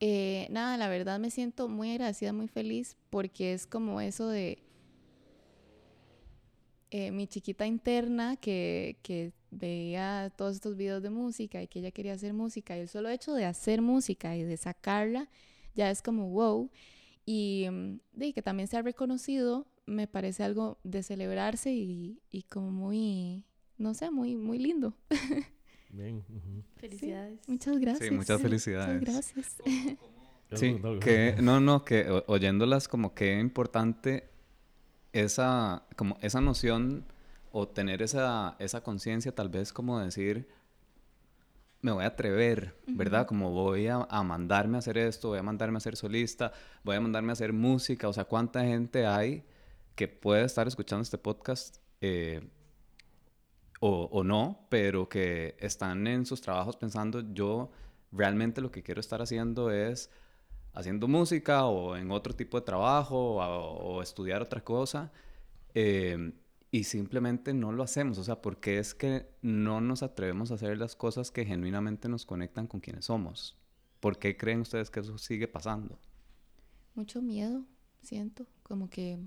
Eh, 0.00 0.46
nada, 0.50 0.78
la 0.78 0.88
verdad 0.88 1.20
me 1.20 1.30
siento 1.30 1.68
muy 1.68 1.90
agradecida, 1.90 2.32
muy 2.32 2.48
feliz, 2.48 2.96
porque 3.10 3.52
es 3.52 3.66
como 3.66 4.00
eso 4.00 4.28
de 4.28 4.62
eh, 6.90 7.10
mi 7.10 7.26
chiquita 7.26 7.66
interna 7.66 8.36
que, 8.36 8.96
que, 9.02 9.32
veía 9.52 10.32
todos 10.36 10.54
estos 10.54 10.76
videos 10.76 11.02
de 11.02 11.10
música 11.10 11.60
y 11.60 11.66
que 11.66 11.80
ella 11.80 11.90
quería 11.90 12.12
hacer 12.12 12.32
música 12.32 12.76
y 12.76 12.82
el 12.82 12.88
solo 12.88 13.08
hecho 13.08 13.34
de 13.34 13.44
hacer 13.44 13.82
música 13.82 14.36
y 14.36 14.44
de 14.44 14.56
sacarla 14.56 15.28
ya 15.74 15.90
es 15.90 16.02
como 16.02 16.30
wow 16.30 16.70
y 17.26 17.66
de 18.12 18.32
que 18.32 18.42
también 18.42 18.68
se 18.68 18.76
ha 18.76 18.82
reconocido 18.82 19.66
me 19.90 20.06
parece 20.06 20.44
algo 20.44 20.78
de 20.84 21.02
celebrarse 21.02 21.72
y, 21.72 22.20
y 22.30 22.44
como 22.44 22.70
muy 22.70 23.44
no 23.76 23.94
sé 23.94 24.10
muy 24.10 24.36
muy 24.36 24.58
lindo 24.58 24.94
Bien. 25.92 26.24
Felicidades. 26.76 27.40
Sí, 27.44 27.52
muchas 27.52 27.78
gracias. 27.78 28.08
Sí, 28.08 28.14
muchas 28.14 28.40
felicidades. 28.40 29.00
Muchas 29.00 29.34
gracias. 29.34 29.56
Sí, 30.52 30.80
que 31.00 31.36
no, 31.40 31.60
no, 31.60 31.84
que 31.84 32.22
oyéndolas 32.26 32.88
como 32.88 33.14
que 33.14 33.38
importante 33.38 34.28
esa, 35.12 35.84
como 35.96 36.16
esa 36.22 36.40
noción 36.40 37.04
o 37.52 37.68
tener 37.68 38.02
esa, 38.02 38.56
esa 38.58 38.82
conciencia 38.82 39.32
tal 39.32 39.48
vez 39.48 39.72
como 39.72 40.00
decir, 40.00 40.48
me 41.82 41.92
voy 41.92 42.02
a 42.02 42.08
atrever, 42.08 42.76
¿verdad? 42.86 43.26
Como 43.26 43.52
voy 43.52 43.86
a, 43.86 44.06
a, 44.10 44.22
mandarme 44.24 44.76
a 44.76 44.80
hacer 44.80 44.98
esto, 44.98 45.28
voy 45.28 45.38
a 45.38 45.42
mandarme 45.42 45.78
a 45.78 45.80
ser 45.80 45.96
solista, 45.96 46.52
voy 46.82 46.96
a 46.96 47.00
mandarme 47.00 47.30
a 47.30 47.34
hacer 47.34 47.52
música, 47.52 48.08
o 48.08 48.12
sea, 48.12 48.24
¿cuánta 48.24 48.64
gente 48.64 49.06
hay 49.06 49.44
que 50.00 50.08
puede 50.08 50.46
estar 50.46 50.66
escuchando 50.66 51.02
este 51.02 51.18
podcast 51.18 51.76
eh, 52.00 52.40
o, 53.80 54.24
no, 54.24 54.66
pero 54.70 55.10
que 55.10 55.56
están 55.60 56.06
en 56.06 56.24
sus 56.24 56.40
trabajos 56.40 56.74
pensando, 56.76 57.20
yo 57.34 57.70
realmente 58.10 58.62
lo 58.62 58.70
que 58.70 58.82
quiero 58.82 58.98
estar 58.98 59.20
haciendo 59.20 59.70
es 59.70 60.08
haciendo 60.72 61.06
música 61.06 61.66
o 61.66 61.96
en 61.96 62.10
otro 62.12 62.34
tipo 62.34 62.58
de 62.58 62.64
trabajo 62.64 63.36
o, 63.36 63.96
o 63.96 64.02
estudiar 64.02 64.40
otra 64.40 64.64
cosa. 64.64 65.12
Eh, 65.74 66.32
y 66.70 66.84
simplemente 66.84 67.52
no 67.52 67.70
lo 67.70 67.82
hacemos. 67.82 68.16
O 68.16 68.24
sea, 68.24 68.40
porque 68.40 68.78
es 68.78 68.94
que 68.94 69.28
no 69.42 69.82
nos 69.82 70.02
atrevemos 70.02 70.50
a 70.50 70.54
hacer 70.54 70.78
las 70.78 70.96
cosas 70.96 71.30
que 71.30 71.44
genuinamente 71.44 72.08
nos 72.08 72.24
conectan 72.24 72.66
con 72.68 72.80
quienes 72.80 73.04
somos. 73.04 73.58
¿Por 74.00 74.18
qué 74.18 74.34
creen 74.38 74.62
ustedes 74.62 74.88
que 74.88 75.00
eso 75.00 75.18
sigue 75.18 75.46
pasando? 75.46 75.98
Mucho 76.94 77.20
miedo, 77.20 77.66
siento, 78.00 78.46
como 78.62 78.88
que 78.88 79.18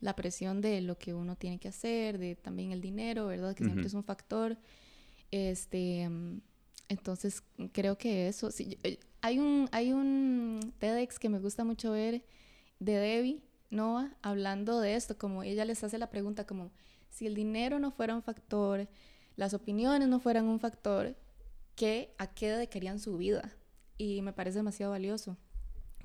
la 0.00 0.16
presión 0.16 0.60
de 0.60 0.80
lo 0.80 0.98
que 0.98 1.14
uno 1.14 1.36
tiene 1.36 1.58
que 1.58 1.68
hacer, 1.68 2.18
de 2.18 2.34
también 2.34 2.72
el 2.72 2.80
dinero, 2.80 3.26
¿verdad? 3.26 3.54
Que 3.54 3.64
siempre 3.64 3.82
uh 3.82 3.84
-huh. 3.84 3.88
es 3.88 3.94
un 3.94 4.04
factor. 4.04 4.56
Este, 5.30 6.08
entonces 6.88 7.42
creo 7.72 7.96
que 7.96 8.28
eso, 8.28 8.50
sí, 8.50 8.78
hay 9.20 9.38
un, 9.38 9.68
hay 9.72 9.92
un 9.92 10.72
TEDx 10.78 11.18
que 11.18 11.28
me 11.28 11.38
gusta 11.38 11.64
mucho 11.64 11.92
ver 11.92 12.24
de 12.80 12.92
Debbie 12.94 13.42
Noah 13.70 14.10
hablando 14.22 14.80
de 14.80 14.96
esto, 14.96 15.16
como 15.16 15.42
ella 15.42 15.64
les 15.64 15.84
hace 15.84 15.98
la 15.98 16.10
pregunta 16.10 16.46
como, 16.46 16.72
si 17.10 17.26
el 17.26 17.34
dinero 17.34 17.78
no 17.78 17.90
fuera 17.90 18.14
un 18.14 18.22
factor, 18.22 18.88
las 19.36 19.54
opiniones 19.54 20.08
no 20.08 20.18
fueran 20.18 20.46
un 20.46 20.58
factor, 20.58 21.16
¿qué, 21.76 22.14
¿a 22.18 22.26
qué 22.26 22.50
dedicarían 22.50 22.98
su 22.98 23.16
vida? 23.16 23.52
Y 23.96 24.22
me 24.22 24.32
parece 24.32 24.58
demasiado 24.58 24.92
valioso, 24.92 25.36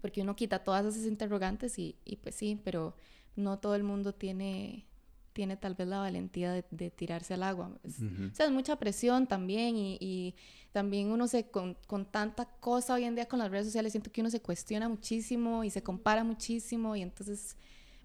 porque 0.01 0.21
uno 0.21 0.35
quita 0.35 0.63
todas 0.63 0.85
esas 0.85 1.07
interrogantes 1.07 1.79
y, 1.79 1.95
y 2.05 2.17
pues 2.17 2.35
sí, 2.35 2.59
pero 2.63 2.95
no 3.35 3.59
todo 3.59 3.75
el 3.75 3.83
mundo 3.83 4.13
tiene, 4.13 4.85
tiene 5.33 5.57
tal 5.57 5.75
vez 5.75 5.87
la 5.87 5.99
valentía 5.99 6.51
de, 6.51 6.65
de 6.71 6.91
tirarse 6.91 7.33
al 7.33 7.43
agua. 7.43 7.71
Es, 7.83 7.99
uh 7.99 8.03
-huh. 8.03 8.31
O 8.31 8.35
sea, 8.35 8.45
es 8.45 8.51
mucha 8.51 8.77
presión 8.77 9.27
también 9.27 9.75
y, 9.75 9.97
y 9.99 10.35
también 10.71 11.11
uno 11.11 11.27
se, 11.27 11.49
con, 11.49 11.77
con, 11.87 12.05
tanta 12.05 12.45
cosa 12.45 12.95
hoy 12.95 13.05
en 13.05 13.15
día 13.15 13.27
con 13.27 13.39
las 13.39 13.49
redes 13.51 13.67
sociales, 13.67 13.93
siento 13.93 14.11
que 14.11 14.21
uno 14.21 14.29
se 14.29 14.41
cuestiona 14.41 14.89
muchísimo 14.89 15.63
y 15.63 15.69
se 15.69 15.81
compara 15.81 16.23
muchísimo 16.23 16.95
y 16.95 17.01
entonces 17.01 17.55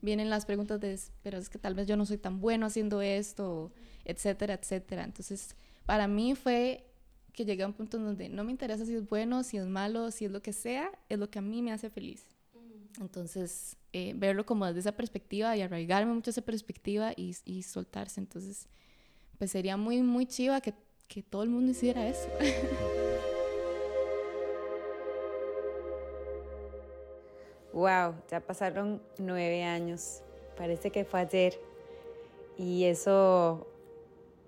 vienen 0.02 0.30
las 0.30 0.46
preguntas 0.46 0.80
de, 0.80 0.98
pero 1.22 1.38
es 1.38 1.48
que 1.48 1.58
tal 1.58 1.74
vez 1.74 1.86
yo 1.86 1.96
no 1.96 2.06
soy 2.06 2.18
tan 2.18 2.40
bueno 2.40 2.66
haciendo 2.66 3.02
esto, 3.02 3.72
etcétera, 4.04 4.54
etcétera. 4.54 5.04
Entonces, 5.04 5.56
para 5.84 6.06
mí 6.06 6.34
fue 6.34 6.86
que 7.32 7.44
llegué 7.44 7.62
a 7.62 7.66
un 7.66 7.72
punto 7.72 7.96
en 7.96 8.04
donde 8.04 8.28
no 8.28 8.44
me 8.44 8.50
interesa 8.50 8.84
si 8.84 8.94
es 8.94 9.08
bueno, 9.08 9.42
si 9.42 9.56
es 9.56 9.66
malo, 9.66 10.10
si 10.10 10.24
es 10.24 10.30
lo 10.30 10.42
que 10.42 10.52
sea, 10.52 10.90
es 11.08 11.18
lo 11.18 11.30
que 11.30 11.38
a 11.38 11.42
mí 11.42 11.62
me 11.62 11.72
hace 11.72 11.90
feliz. 11.90 12.24
Entonces, 13.00 13.76
eh, 13.92 14.12
verlo 14.16 14.46
como 14.46 14.66
desde 14.66 14.80
esa 14.80 14.92
perspectiva 14.92 15.56
y 15.56 15.62
arraigarme 15.62 16.12
mucho 16.12 16.30
esa 16.30 16.42
perspectiva 16.42 17.12
y, 17.16 17.36
y 17.44 17.62
soltarse. 17.62 18.20
Entonces, 18.20 18.68
pues 19.38 19.50
sería 19.50 19.76
muy, 19.76 20.02
muy 20.02 20.26
chiva 20.26 20.60
que, 20.60 20.74
que 21.08 21.22
todo 21.22 21.42
el 21.42 21.50
mundo 21.50 21.72
hiciera 21.72 22.08
eso. 22.08 22.28
wow, 27.72 28.14
ya 28.30 28.40
pasaron 28.40 29.02
nueve 29.18 29.64
años. 29.64 30.22
Parece 30.56 30.90
que 30.90 31.04
fue 31.04 31.20
ayer. 31.20 31.58
Y 32.58 32.84
eso 32.84 33.66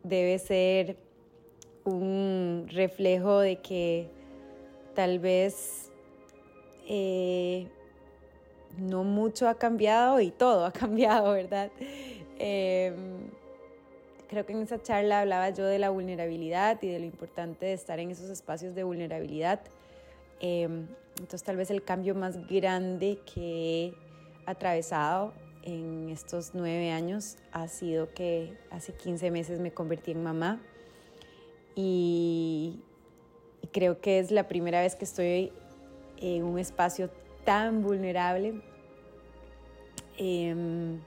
debe 0.02 0.38
ser 0.38 0.96
un 1.84 2.66
reflejo 2.70 3.40
de 3.40 3.60
que 3.60 4.10
tal 4.94 5.18
vez 5.18 5.90
eh, 6.86 7.68
no 8.78 9.04
mucho 9.04 9.48
ha 9.48 9.54
cambiado 9.54 10.20
y 10.20 10.30
todo 10.30 10.64
ha 10.66 10.72
cambiado, 10.72 11.32
¿verdad? 11.32 11.70
Eh, 12.38 12.94
creo 14.28 14.46
que 14.46 14.52
en 14.52 14.62
esa 14.62 14.82
charla 14.82 15.20
hablaba 15.20 15.50
yo 15.50 15.66
de 15.66 15.78
la 15.78 15.90
vulnerabilidad 15.90 16.82
y 16.82 16.88
de 16.88 16.98
lo 16.98 17.04
importante 17.04 17.66
de 17.66 17.72
estar 17.74 17.98
en 17.98 18.10
esos 18.10 18.30
espacios 18.30 18.74
de 18.74 18.82
vulnerabilidad. 18.82 19.60
Eh, 20.40 20.86
entonces 21.18 21.42
tal 21.42 21.56
vez 21.56 21.70
el 21.70 21.84
cambio 21.84 22.14
más 22.14 22.46
grande 22.48 23.18
que 23.32 23.86
he 23.86 23.94
atravesado 24.46 25.32
en 25.62 26.08
estos 26.08 26.52
nueve 26.54 26.90
años 26.90 27.36
ha 27.52 27.68
sido 27.68 28.12
que 28.12 28.56
hace 28.70 28.92
15 28.92 29.30
meses 29.30 29.60
me 29.60 29.72
convertí 29.72 30.10
en 30.10 30.22
mamá 30.22 30.60
y, 31.76 32.80
y 33.60 33.66
creo 33.68 34.00
que 34.00 34.18
es 34.18 34.30
la 34.30 34.48
primera 34.48 34.80
vez 34.80 34.96
que 34.96 35.04
estoy 35.04 35.52
en 36.16 36.44
un 36.44 36.58
espacio 36.58 37.10
tan 37.44 37.82
vulnerable. 37.82 38.60
Eh, 40.18 40.98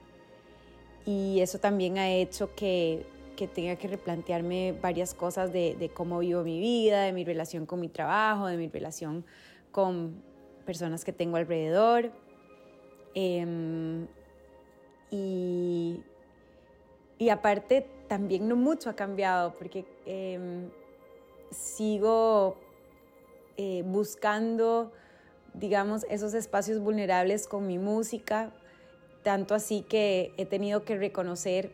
y 1.06 1.40
eso 1.40 1.58
también 1.58 1.98
ha 1.98 2.10
hecho 2.10 2.54
que, 2.54 3.06
que, 3.36 3.46
tenga 3.46 3.76
que 3.76 3.86
replantearme 3.86 4.76
varias 4.82 5.14
cosas 5.14 5.52
de, 5.52 5.90
cómo 5.94 6.18
vivo 6.18 6.42
mi 6.42 6.58
vida, 6.58 7.02
de 7.02 7.12
mi 7.12 7.24
relación 7.24 7.64
con 7.64 7.80
mi 7.80 7.88
trabajo, 7.88 8.48
de 8.48 8.56
mi 8.56 8.68
relación 8.68 9.24
con 9.70 10.20
personas 10.64 11.04
que 11.04 11.12
tengo 11.12 11.36
alrededor. 11.36 12.10
Eh, 13.14 14.06
y, 15.12 16.02
y, 17.18 17.28
aparte, 17.28 17.86
también 18.08 18.48
no 18.48 18.56
mucho 18.56 18.90
ha 18.90 18.94
cambiado, 18.94 19.54
porque 19.54 19.84
eh, 20.06 20.68
sigo 21.50 22.56
eh, 23.56 23.82
buscando 23.86 24.92
digamos, 25.58 26.06
esos 26.10 26.34
espacios 26.34 26.80
vulnerables 26.80 27.46
con 27.46 27.66
mi 27.66 27.78
música, 27.78 28.52
tanto 29.22 29.54
así 29.54 29.82
que 29.82 30.32
he 30.36 30.46
tenido 30.46 30.84
que 30.84 30.96
reconocer 30.96 31.72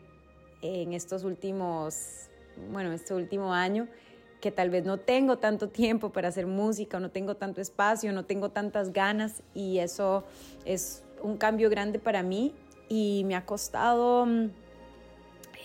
en 0.61 0.93
estos 0.93 1.23
últimos, 1.23 2.29
bueno, 2.71 2.91
este 2.93 3.13
último 3.13 3.53
año, 3.53 3.87
que 4.41 4.51
tal 4.51 4.69
vez 4.69 4.85
no 4.85 4.97
tengo 4.97 5.37
tanto 5.37 5.69
tiempo 5.69 6.11
para 6.11 6.29
hacer 6.29 6.47
música, 6.47 6.99
no 6.99 7.11
tengo 7.11 7.35
tanto 7.35 7.61
espacio, 7.61 8.11
no 8.11 8.25
tengo 8.25 8.49
tantas 8.49 8.91
ganas 8.91 9.41
y 9.53 9.79
eso 9.79 10.23
es 10.65 11.03
un 11.21 11.37
cambio 11.37 11.69
grande 11.69 11.99
para 11.99 12.23
mí 12.23 12.53
y 12.89 13.23
me 13.25 13.35
ha 13.35 13.45
costado 13.45 14.27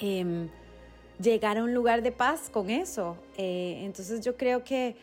eh, 0.01 0.49
llegar 1.21 1.59
a 1.59 1.65
un 1.65 1.75
lugar 1.75 2.03
de 2.03 2.13
paz 2.13 2.51
con 2.51 2.71
eso. 2.71 3.17
Eh, 3.37 3.81
entonces 3.83 4.21
yo 4.21 4.37
creo 4.37 4.63
que 4.63 4.97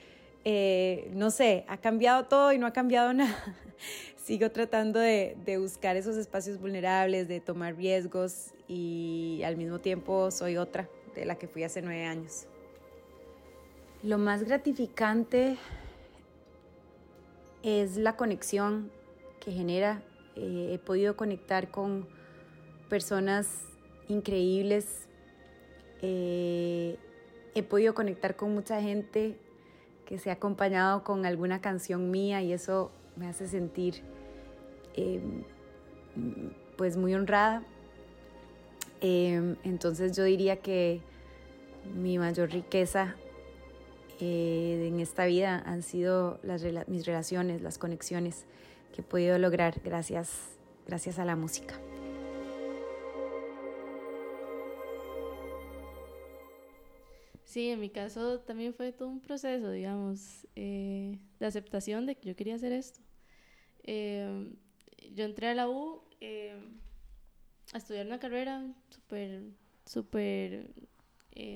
eh, 0.48 1.10
no 1.12 1.32
sé, 1.32 1.66
ha 1.68 1.78
cambiado 1.78 2.26
todo 2.26 2.54
y 2.54 2.60
no 2.60 2.68
ha 2.68 2.72
cambiado 2.72 3.12
nada. 3.14 3.36
Sigo 4.16 4.50
tratando 4.52 5.00
de, 5.00 5.36
buscar 5.60 5.98
esos 5.98 6.16
espacios 6.18 6.60
vulnerables, 6.60 7.28
de 7.28 7.40
tomar 7.40 7.76
riesgos 7.76 8.54
y 8.68 9.42
al 9.44 9.58
mismo 9.58 9.80
tiempo 9.80 10.32
soy 10.32 10.58
otra 10.58 10.88
de 11.16 11.26
la 11.26 11.36
que 11.36 11.48
fui 11.48 11.64
hace 11.64 11.82
nueve 11.82 12.06
años. 12.06 12.48
Lo 14.04 14.18
más 14.18 14.44
gratificante 14.44 15.58
es 17.64 17.98
la 17.98 18.16
conexión 18.16 18.92
que 19.40 19.52
genera. 19.52 20.04
Eh, 20.36 20.72
he 20.74 20.80
podido 20.80 21.16
conectar 21.16 21.70
con 21.72 22.08
personas 22.90 23.48
increíbles. 24.08 25.08
Eh, 26.02 26.98
he 27.56 27.64
podido 27.64 27.96
conectar 27.96 28.36
con 28.36 28.54
mucha 28.54 28.82
gente 28.82 29.40
que 30.06 30.18
se 30.18 30.30
ha 30.30 30.34
acompañado 30.34 31.04
con 31.04 31.26
alguna 31.26 31.62
canción 31.62 32.12
mía 32.12 32.42
y 32.42 32.54
eso 32.54 32.92
me 33.16 33.28
hace 33.28 33.48
sentir 33.48 34.02
em, 34.96 35.44
pues 36.78 36.98
muy 36.98 37.14
honrada. 37.14 37.64
Em, 39.02 39.56
entonces 39.64 40.16
yo 40.16 40.24
diría 40.24 40.58
que 40.58 41.02
mi 41.94 42.18
mayor 42.18 42.52
riqueza 42.52 43.16
eh, 44.20 44.88
en 44.88 45.00
esta 45.00 45.26
vida 45.26 45.62
han 45.66 45.84
sido 45.84 46.40
mis 46.88 47.06
relaciones, 47.06 47.62
las 47.62 47.78
conexiones 47.78 48.46
que 48.94 49.02
he 49.02 49.04
podido 49.04 49.38
lograr 49.38 49.82
gracias, 49.84 50.58
gracias 50.88 51.20
a 51.20 51.26
la 51.26 51.36
música. 51.36 51.76
Sí, 57.56 57.70
en 57.70 57.80
mi 57.80 57.90
caso 57.90 58.42
también 58.42 58.74
fue 58.74 58.92
todo 58.92 59.08
un 59.08 59.22
proceso, 59.22 59.72
digamos, 59.72 60.46
eh, 60.58 61.18
de 61.40 61.46
aceptación 61.46 62.06
de 62.06 62.18
que 62.18 62.28
yo 62.28 62.36
quería 62.36 62.56
hacer 62.56 62.74
esto. 62.74 63.00
Eh, 63.84 64.52
yo 65.14 65.24
entré 65.24 65.48
a 65.48 65.56
la 65.56 65.70
U 65.70 66.04
a 67.72 67.78
estudiar 67.78 68.08
una 68.08 68.20
carrera 68.20 68.62
súper, 68.90 69.44
súper, 69.86 70.70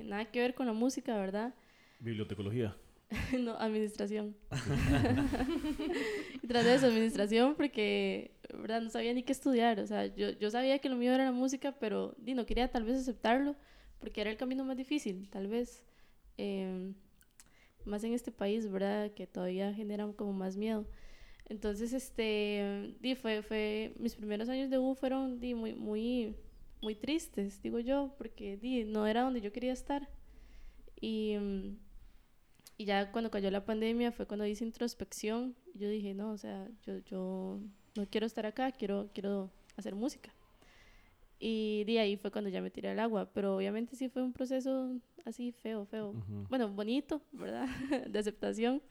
nada 0.05 0.31
que 0.31 0.39
ver 0.39 0.55
con 0.55 0.67
la 0.67 0.71
música, 0.71 1.17
¿verdad? 1.17 1.53
Bibliotecología. 1.99 2.77
no, 3.37 3.57
administración. 3.59 4.37
y 6.41 6.47
tras 6.47 6.63
de 6.63 6.75
eso, 6.75 6.85
administración, 6.85 7.55
porque, 7.55 8.31
¿verdad? 8.53 8.81
No 8.81 8.89
sabía 8.89 9.13
ni 9.13 9.23
qué 9.23 9.33
estudiar. 9.33 9.81
O 9.81 9.85
sea, 9.85 10.05
yo, 10.05 10.29
yo 10.29 10.49
sabía 10.49 10.79
que 10.79 10.87
lo 10.87 10.95
mío 10.95 11.11
era 11.11 11.25
la 11.25 11.33
música, 11.33 11.73
pero 11.77 12.15
di, 12.17 12.35
no 12.35 12.45
quería 12.45 12.71
tal 12.71 12.85
vez 12.85 12.99
aceptarlo, 12.99 13.57
porque 13.99 14.21
era 14.21 14.29
el 14.29 14.37
camino 14.37 14.63
más 14.63 14.77
difícil, 14.77 15.29
tal 15.29 15.47
vez. 15.47 15.88
Em, 16.39 16.93
más 17.85 18.03
en 18.03 18.13
este 18.13 18.31
país, 18.31 18.71
¿verdad? 18.71 19.11
Que 19.11 19.27
todavía 19.27 19.73
generan 19.73 20.13
como 20.13 20.33
más 20.33 20.55
miedo. 20.55 20.85
Entonces, 21.47 21.93
este, 21.93 22.95
di, 23.01 23.15
fue, 23.15 23.41
fue, 23.41 23.93
mis 23.99 24.15
primeros 24.15 24.47
años 24.49 24.69
de 24.69 24.77
U 24.79 24.95
fueron, 24.95 25.39
di, 25.39 25.53
muy, 25.53 25.73
muy, 25.73 26.35
muy 26.81 26.95
tristes, 26.95 27.61
digo 27.61 27.79
yo, 27.79 28.13
porque, 28.17 28.57
di, 28.57 28.85
no 28.85 29.07
era 29.07 29.23
donde 29.23 29.41
yo 29.41 29.51
quería 29.51 29.73
estar. 29.73 30.09
Y 31.01 31.31
em, 31.33 31.77
y 32.79 32.85
ya 32.85 33.11
cuando 33.11 33.29
cayó 33.29 33.51
la 33.51 33.65
pandemia 33.65 34.13
fue 34.13 34.25
cuando 34.25 34.45
hice 34.45 34.63
introspección. 34.63 35.53
Yo 35.73 35.89
dije, 35.89 36.13
no, 36.13 36.31
o 36.31 36.37
sea, 36.37 36.65
yo, 36.83 36.99
yo 36.99 37.59
no 37.97 38.05
quiero 38.09 38.25
estar 38.25 38.45
acá, 38.45 38.71
quiero, 38.71 39.09
quiero 39.13 39.51
hacer 39.75 39.95
música. 39.95 40.33
Y 41.39 41.85
de 41.85 41.99
ahí 41.99 42.17
fue 42.17 42.31
cuando 42.31 42.49
ya 42.49 42.61
me 42.61 42.69
tiré 42.69 42.89
al 42.89 42.99
agua. 42.99 43.29
Pero 43.33 43.55
obviamente 43.55 43.95
sí 43.95 44.09
fue 44.09 44.21
un 44.21 44.33
proceso 44.33 44.91
así 45.25 45.51
feo, 45.51 45.85
feo. 45.85 46.13
Bueno, 46.49 46.69
bonito, 46.69 47.21
¿verdad? 47.31 47.67
de 48.09 48.19
aceptación, 48.19 48.81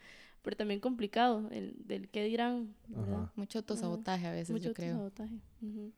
pero 0.43 0.57
también 0.57 0.81
complicado, 0.81 1.49
el, 1.51 1.77
del 1.87 2.09
qué 2.09 2.25
dirán. 2.25 2.75
¿verdad? 2.89 3.31
Mucho 3.37 3.59
autosabotaje 3.59 4.27
a 4.27 4.33
veces, 4.33 4.61
yo 4.63 4.73
creo. 4.73 4.95
Mucho 4.95 5.05
autosabotaje 5.05 5.93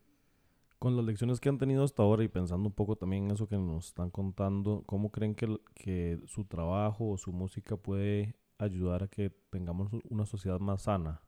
con 0.81 0.97
las 0.97 1.05
lecciones 1.05 1.41
que 1.41 1.51
han 1.51 1.59
tenido 1.59 1.85
hasta 1.85 2.03
ahora 2.03 2.25
y 2.25 2.29
pensando 2.29 2.67
un 2.67 2.75
poco 2.75 2.97
también 2.97 3.25
en 3.25 3.33
eso 3.33 3.47
que 3.47 3.57
nos 3.59 3.89
están 3.89 4.09
contando, 4.09 4.83
¿cómo 4.87 5.11
creen 5.11 5.35
que, 5.35 5.59
que 5.75 6.19
su 6.27 6.47
trabajo 6.47 7.11
o 7.11 7.19
su 7.19 7.33
música 7.33 7.77
puede 7.77 8.35
ayudar 8.57 9.03
a 9.03 9.09
que 9.09 9.29
tengamos 9.51 9.91
una 10.09 10.25
sociedad 10.25 10.59
más 10.59 10.85
sana? 10.85 11.21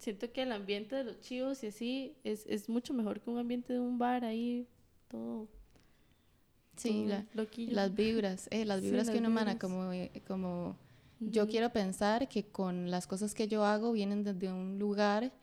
Siento 0.00 0.32
que 0.32 0.42
el 0.42 0.52
ambiente 0.52 0.96
de 0.96 1.04
los 1.04 1.20
chivos 1.20 1.62
y 1.62 1.66
así 1.66 2.16
es, 2.24 2.46
es 2.46 2.70
mucho 2.70 2.94
mejor 2.94 3.20
que 3.20 3.28
un 3.28 3.36
ambiente 3.36 3.74
de 3.74 3.80
un 3.80 3.98
bar 3.98 4.24
ahí, 4.24 4.66
todo. 5.08 5.46
Sí, 6.78 7.06
las 7.66 7.94
vibras, 7.94 8.48
eh, 8.50 8.64
las 8.64 8.80
vibras 8.82 9.10
que 9.10 9.18
uno 9.18 9.28
emana, 9.28 9.58
como, 9.58 9.92
eh, 9.92 10.10
como 10.26 10.78
yo 11.20 11.46
quiero 11.46 11.70
pensar 11.70 12.28
que 12.28 12.46
con 12.46 12.90
las 12.90 13.06
cosas 13.06 13.34
que 13.34 13.46
yo 13.46 13.62
hago 13.62 13.92
vienen 13.92 14.24
desde 14.24 14.50
un 14.50 14.78
lugar 14.78 15.34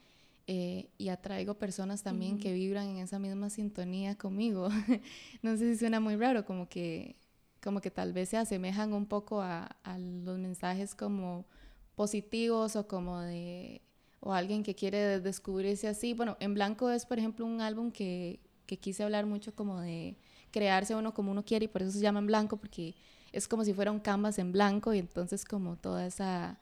eh, 0.48 0.90
y 0.98 1.10
atraigo 1.10 1.54
personas 1.54 2.02
también 2.02 2.40
que 2.40 2.52
vibran 2.52 2.88
en 2.88 2.98
esa 2.98 3.20
misma 3.20 3.52
sintonía 3.52 4.18
conmigo. 4.18 4.70
no 5.44 5.56
sé 5.56 5.72
si 5.74 5.78
suena 5.78 6.00
muy 6.00 6.16
raro, 6.16 6.46
como 6.46 6.68
que, 6.68 7.16
como 7.62 7.80
que 7.80 7.92
tal 7.92 8.12
vez 8.12 8.30
se 8.30 8.38
asemejan 8.38 8.92
un 8.94 9.06
poco 9.06 9.40
a, 9.40 9.66
a 9.84 10.00
los 10.00 10.40
mensajes 10.40 10.96
como 10.96 11.46
positivos 11.94 12.76
o 12.76 12.88
como 12.88 13.22
de 13.22 13.84
o 14.20 14.34
alguien 14.34 14.64
que 14.64 14.76
quiere 14.76 15.20
descubrirse 15.20 15.88
así. 15.88 16.14
Bueno, 16.14 16.38
En 16.40 16.54
Blanco 16.54 16.90
es, 16.90 17.06
por 17.06 17.20
ejemplo, 17.20 17.46
un 17.46 17.62
álbum 17.62 17.92
que, 17.92 18.40
que 18.66 18.78
quise 18.78 19.04
hablar 19.04 19.26
mucho 19.26 19.54
como 19.56 19.80
de 19.82 20.16
crearse 20.52 20.96
uno 20.96 21.14
como 21.14 21.32
uno 21.32 21.44
quiere 21.44 21.66
y 21.66 21.68
por 21.68 21.82
eso 21.82 21.92
se 21.92 22.00
llama 22.00 22.20
En 22.20 22.28
Blanco, 22.28 22.58
porque 22.58 22.96
es 23.32 23.48
como 23.48 23.64
si 23.64 23.74
fuera 23.74 23.92
un 23.92 24.00
canvas 24.00 24.40
en 24.40 24.52
blanco 24.52 24.94
y 24.94 25.00
entonces 25.00 25.46
como 25.46 25.76
toda 25.76 26.08
esa 26.08 26.58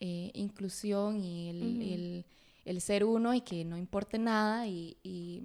eh, 0.00 0.30
inclusión 0.34 1.20
y 1.20 1.50
el 1.50 2.24
el 2.68 2.82
ser 2.82 3.04
uno 3.04 3.32
y 3.32 3.40
que 3.40 3.64
no 3.64 3.78
importe 3.78 4.18
nada 4.18 4.66
y, 4.66 4.98
y, 5.02 5.42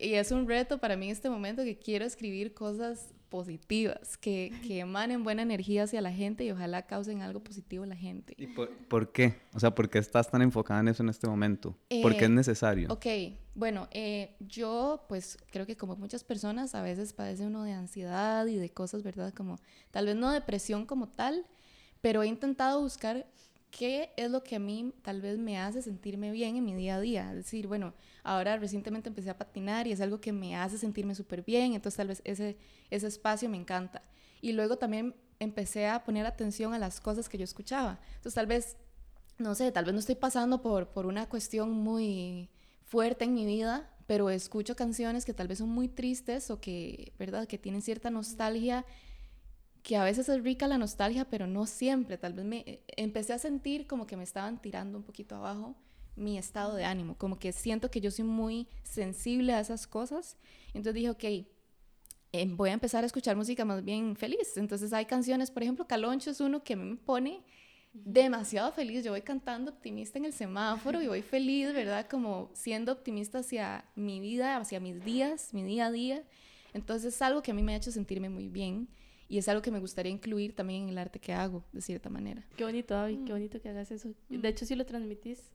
es 0.00 0.32
un 0.32 0.48
reto 0.48 0.78
para 0.78 0.96
mí 0.96 1.06
en 1.06 1.12
este 1.12 1.30
momento 1.30 1.62
que 1.62 1.78
quiero 1.78 2.04
escribir 2.04 2.54
cosas 2.54 3.12
positivas, 3.30 4.16
que, 4.16 4.52
que, 4.66 4.80
emanen 4.80 5.22
buena 5.22 5.42
energía 5.42 5.84
hacia 5.84 6.00
la 6.00 6.12
gente 6.12 6.44
y 6.44 6.50
ojalá 6.50 6.82
causen 6.86 7.22
algo 7.22 7.40
positivo 7.40 7.84
en 7.84 7.90
la 7.90 7.96
gente. 7.96 8.34
¿Y 8.36 8.48
por, 8.48 9.12
qué? 9.12 9.36
O 9.54 9.60
sea, 9.60 9.72
¿por 9.72 9.88
qué 9.88 9.98
estás 9.98 10.28
tan 10.28 10.42
enfocada 10.42 10.80
en 10.80 10.88
eso 10.88 11.02
en 11.04 11.10
este 11.10 11.28
momento? 11.28 11.76
¿Por 12.02 12.16
qué 12.16 12.24
es 12.24 12.30
eh, 12.30 12.34
necesario? 12.34 12.92
Ok, 12.92 13.06
bueno, 13.54 13.88
eh, 13.92 14.34
yo 14.40 15.04
pues 15.08 15.38
creo 15.52 15.64
que 15.64 15.76
como 15.76 15.94
muchas 15.94 16.24
personas 16.24 16.74
a 16.74 16.82
veces 16.82 17.12
padece 17.12 17.46
uno 17.46 17.62
de 17.62 17.72
ansiedad 17.72 18.46
y 18.46 18.56
de 18.56 18.70
cosas, 18.70 19.04
¿verdad? 19.04 19.32
Como 19.32 19.60
tal 19.92 20.06
vez 20.06 20.16
no 20.16 20.32
depresión 20.32 20.84
como 20.84 21.08
tal, 21.08 21.46
pero 22.00 22.24
he 22.24 22.26
intentado 22.26 22.80
buscar 22.80 23.26
qué 23.70 24.10
es 24.16 24.28
lo 24.30 24.42
que 24.42 24.56
a 24.56 24.58
mí 24.58 24.92
tal 25.02 25.20
vez 25.20 25.38
me 25.38 25.58
hace 25.58 25.82
sentirme 25.82 26.32
bien 26.32 26.56
en 26.56 26.64
mi 26.64 26.74
día 26.74 26.96
a 26.96 27.00
día. 27.00 27.30
Es 27.30 27.36
decir, 27.36 27.68
bueno, 27.68 27.94
ahora 28.22 28.56
recientemente 28.56 29.08
empecé 29.08 29.30
a 29.30 29.38
patinar 29.38 29.86
y 29.86 29.92
es 29.92 30.00
algo 30.00 30.20
que 30.20 30.32
me 30.32 30.56
hace 30.56 30.78
sentirme 30.78 31.14
súper 31.14 31.42
bien, 31.42 31.74
entonces 31.74 31.96
tal 31.96 32.08
vez 32.08 32.22
ese, 32.24 32.56
ese 32.90 33.06
espacio 33.06 33.48
me 33.48 33.56
encanta. 33.56 34.02
Y 34.40 34.52
luego 34.52 34.76
también 34.76 35.14
empecé 35.38 35.86
a 35.86 36.04
poner 36.04 36.26
atención 36.26 36.74
a 36.74 36.78
las 36.78 37.00
cosas 37.00 37.28
que 37.28 37.38
yo 37.38 37.44
escuchaba. 37.44 37.98
Entonces 38.16 38.34
tal 38.34 38.46
vez, 38.46 38.76
no 39.38 39.54
sé, 39.54 39.72
tal 39.72 39.84
vez 39.84 39.94
no 39.94 40.00
estoy 40.00 40.14
pasando 40.14 40.62
por, 40.62 40.88
por 40.88 41.06
una 41.06 41.28
cuestión 41.28 41.70
muy 41.72 42.50
fuerte 42.84 43.24
en 43.24 43.34
mi 43.34 43.44
vida, 43.46 43.90
pero 44.06 44.30
escucho 44.30 44.76
canciones 44.76 45.24
que 45.24 45.34
tal 45.34 45.48
vez 45.48 45.58
son 45.58 45.68
muy 45.68 45.88
tristes 45.88 46.50
o 46.50 46.60
que, 46.60 47.12
¿verdad?, 47.18 47.46
que 47.46 47.58
tienen 47.58 47.82
cierta 47.82 48.10
nostalgia 48.10 48.84
que 49.82 49.96
a 49.96 50.04
veces 50.04 50.28
es 50.28 50.42
rica 50.42 50.68
la 50.68 50.78
nostalgia, 50.78 51.24
pero 51.24 51.46
no 51.46 51.66
siempre. 51.66 52.18
Tal 52.18 52.34
vez 52.34 52.44
me 52.44 52.58
eh, 52.66 52.82
empecé 52.96 53.32
a 53.32 53.38
sentir 53.38 53.86
como 53.86 54.06
que 54.06 54.16
me 54.16 54.24
estaban 54.24 54.60
tirando 54.60 54.98
un 54.98 55.04
poquito 55.04 55.36
abajo 55.36 55.74
mi 56.16 56.38
estado 56.38 56.74
de 56.74 56.84
ánimo, 56.84 57.16
como 57.16 57.38
que 57.38 57.52
siento 57.52 57.90
que 57.90 58.00
yo 58.00 58.10
soy 58.10 58.24
muy 58.24 58.68
sensible 58.82 59.52
a 59.54 59.60
esas 59.60 59.86
cosas. 59.86 60.36
Entonces 60.68 60.94
dije, 60.94 61.10
ok, 61.10 61.24
eh, 62.32 62.46
voy 62.48 62.70
a 62.70 62.74
empezar 62.74 63.02
a 63.02 63.06
escuchar 63.06 63.36
música 63.36 63.64
más 63.64 63.84
bien 63.84 64.16
feliz. 64.16 64.56
Entonces 64.56 64.92
hay 64.92 65.06
canciones, 65.06 65.50
por 65.50 65.62
ejemplo, 65.62 65.86
Caloncho 65.86 66.30
es 66.30 66.40
uno 66.40 66.62
que 66.62 66.76
me 66.76 66.96
pone 66.96 67.42
demasiado 67.92 68.70
feliz. 68.72 69.04
Yo 69.04 69.12
voy 69.12 69.22
cantando 69.22 69.72
optimista 69.72 70.18
en 70.18 70.26
el 70.26 70.32
semáforo 70.32 71.02
y 71.02 71.08
voy 71.08 71.22
feliz, 71.22 71.72
¿verdad? 71.72 72.06
Como 72.08 72.50
siendo 72.54 72.92
optimista 72.92 73.38
hacia 73.38 73.84
mi 73.96 74.20
vida, 74.20 74.56
hacia 74.56 74.80
mis 74.80 75.04
días, 75.04 75.52
mi 75.52 75.62
día 75.62 75.86
a 75.86 75.90
día. 75.90 76.22
Entonces 76.72 77.14
es 77.14 77.22
algo 77.22 77.42
que 77.42 77.50
a 77.50 77.54
mí 77.54 77.62
me 77.62 77.74
ha 77.74 77.76
hecho 77.76 77.90
sentirme 77.90 78.28
muy 78.28 78.48
bien. 78.48 78.88
Y 79.28 79.38
es 79.38 79.48
algo 79.48 79.62
que 79.62 79.70
me 79.70 79.78
gustaría 79.78 80.10
incluir 80.10 80.56
también 80.56 80.84
en 80.84 80.88
el 80.88 80.98
arte 80.98 81.20
que 81.20 81.32
hago, 81.32 81.64
de 81.72 81.80
cierta 81.80 82.10
manera. 82.10 82.44
Qué 82.56 82.64
bonito, 82.64 82.96
Abby, 82.96 83.18
qué 83.18 83.32
mm. 83.32 83.36
bonito 83.36 83.60
que 83.60 83.68
hagas 83.68 83.92
eso. 83.92 84.12
De 84.28 84.48
hecho, 84.48 84.66
sí 84.66 84.74
lo 84.74 84.84
transmitís. 84.84 85.52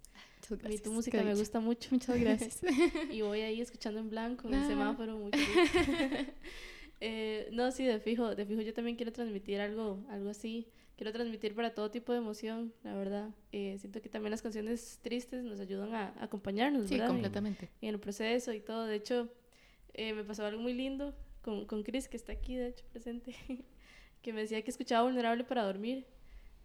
A 0.64 0.68
mí 0.68 0.78
tu 0.78 0.92
música 0.92 1.22
me 1.24 1.34
gusta 1.34 1.60
mucho. 1.60 1.90
Muchas 1.92 2.20
gracias. 2.20 2.62
y 3.12 3.22
voy 3.22 3.42
ahí 3.42 3.62
escuchando 3.62 4.00
en 4.00 4.10
blanco, 4.10 4.48
en 4.48 4.56
el 4.56 4.64
ah. 4.64 4.68
semáforo, 4.68 5.18
mucho. 5.18 5.40
eh, 7.02 7.50
no, 7.52 7.72
sí, 7.72 7.84
de 7.84 8.00
fijo, 8.00 8.36
de 8.36 8.46
fijo 8.46 8.62
yo 8.62 8.74
también 8.74 8.96
quiero 8.96 9.12
transmitir 9.12 9.60
algo, 9.60 10.04
algo 10.10 10.30
así. 10.30 10.68
Quiero 10.98 11.12
transmitir 11.12 11.54
para 11.56 11.74
todo 11.74 11.92
tipo 11.92 12.14
de 12.14 12.20
emoción, 12.20 12.74
la 12.84 12.96
verdad. 12.96 13.30
Eh, 13.52 13.76
siento 13.80 14.02
que 14.02 14.08
también 14.08 14.32
las 14.32 14.42
canciones 14.42 15.00
tristes 15.02 15.44
nos 15.44 15.60
ayudan 15.60 15.94
a, 15.94 16.14
acompañarnos, 16.22 16.90
¿verdad? 16.90 17.08
Sí, 17.08 17.12
completamente. 17.12 17.70
Y, 17.82 17.88
en 17.88 17.96
el 17.96 18.00
proceso 18.00 18.54
y 18.54 18.62
todo. 18.62 18.86
De 18.86 18.96
hecho, 18.96 19.30
eh, 19.94 20.14
me 20.14 20.24
pasó 20.24 20.46
algo 20.46 20.62
muy 20.62 20.74
lindo 20.74 21.14
con, 21.42 21.66
con 21.66 21.84
Chris, 21.84 22.08
que 22.08 22.16
está 22.16 22.32
aquí, 22.32 22.56
de 22.56 22.70
hecho, 22.70 22.86
presente, 22.92 23.36
que 24.22 24.32
me 24.32 24.42
decía 24.42 24.62
que 24.62 24.72
escuchaba 24.72 25.04
vulnerable 25.04 25.44
para 25.44 25.64
dormir. 25.64 26.06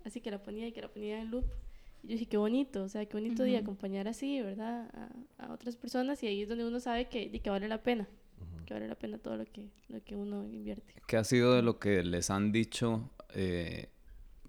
así 0.04 0.20
que 0.20 0.30
la 0.30 0.40
ponía 0.40 0.68
y 0.68 0.72
que 0.72 0.80
la 0.80 0.88
ponía 0.88 1.20
en 1.20 1.30
loop. 1.30 1.46
Y 2.02 2.08
yo 2.08 2.12
dije, 2.12 2.26
qué 2.26 2.36
bonito, 2.36 2.82
o 2.82 2.88
sea, 2.88 3.04
qué 3.06 3.16
bonito 3.16 3.42
de 3.42 3.58
acompañar 3.58 4.08
así, 4.08 4.40
¿verdad? 4.40 4.88
A, 5.38 5.52
otras 5.52 5.76
personas 5.76 6.22
y 6.22 6.26
ahí 6.26 6.42
es 6.42 6.48
donde 6.48 6.64
uno 6.64 6.80
sabe 6.80 7.08
que, 7.08 7.30
que 7.30 7.50
vale 7.50 7.68
la 7.68 7.82
pena, 7.82 8.08
que 8.66 8.74
vale 8.74 8.88
la 8.88 8.94
pena 8.94 9.18
todo 9.18 9.36
lo 9.36 9.44
que, 9.44 9.68
lo 9.88 10.02
que 10.02 10.16
uno 10.16 10.46
invierte. 10.48 10.94
¿Qué 11.06 11.16
ha 11.16 11.24
sido 11.24 11.54
de 11.54 11.62
lo 11.62 11.78
que 11.78 12.02
les 12.02 12.30
han 12.30 12.52
dicho, 12.52 13.10
eh, 13.34 13.90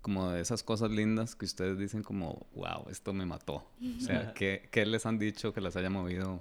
como 0.02 0.30
de 0.30 0.42
esas 0.42 0.64
cosas 0.64 0.92
lindas 0.92 1.36
que 1.36 1.46
ustedes 1.46 1.78
dicen 1.78 2.04
como, 2.04 2.46
wow, 2.56 2.88
esto 2.90 3.14
me 3.14 3.26
mató? 3.26 3.66
O 3.98 4.00
sea, 4.00 4.34
¿qué, 4.34 4.70
¿qué, 4.72 4.86
les 4.86 5.06
han 5.06 5.20
dicho 5.20 5.54
que 5.54 5.60
les 5.60 5.76
haya 5.76 5.90
movido? 5.90 6.40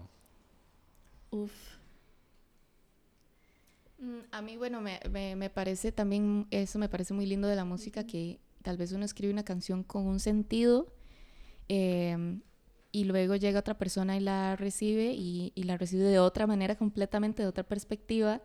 Uf. 1.31 1.53
Mm, 3.99 4.21
a 4.31 4.43
mí, 4.43 4.57
bueno, 4.57 4.81
me, 4.81 5.01
me, 5.11 5.37
me 5.37 5.51
parece 5.51 5.91
también, 5.91 6.47
eso 6.51 6.79
me 6.79 6.89
parece 6.89 7.15
muy 7.15 7.27
lindo 7.27 7.49
de 7.49 7.57
la 7.57 7.65
música, 7.65 8.07
que 8.07 8.39
tal 8.63 8.77
vez 8.77 8.93
uno 8.93 9.05
escribe 9.05 9.33
una 9.33 9.45
canción 9.45 9.83
con 9.83 10.07
un 10.07 10.21
sentido 10.21 11.00
Em, 11.73 12.41
y 12.91 13.05
luego 13.05 13.37
llega 13.37 13.61
otra 13.61 13.79
persona 13.79 14.17
y 14.17 14.21
la 14.21 14.57
recibe 14.57 15.13
y, 15.13 15.53
la 15.55 15.77
recibe 15.77 16.03
de 16.03 16.19
otra 16.19 16.49
manera, 16.49 16.75
completamente 16.75 17.45
de 17.45 17.49
otra 17.49 17.63
perspectiva 17.63 18.43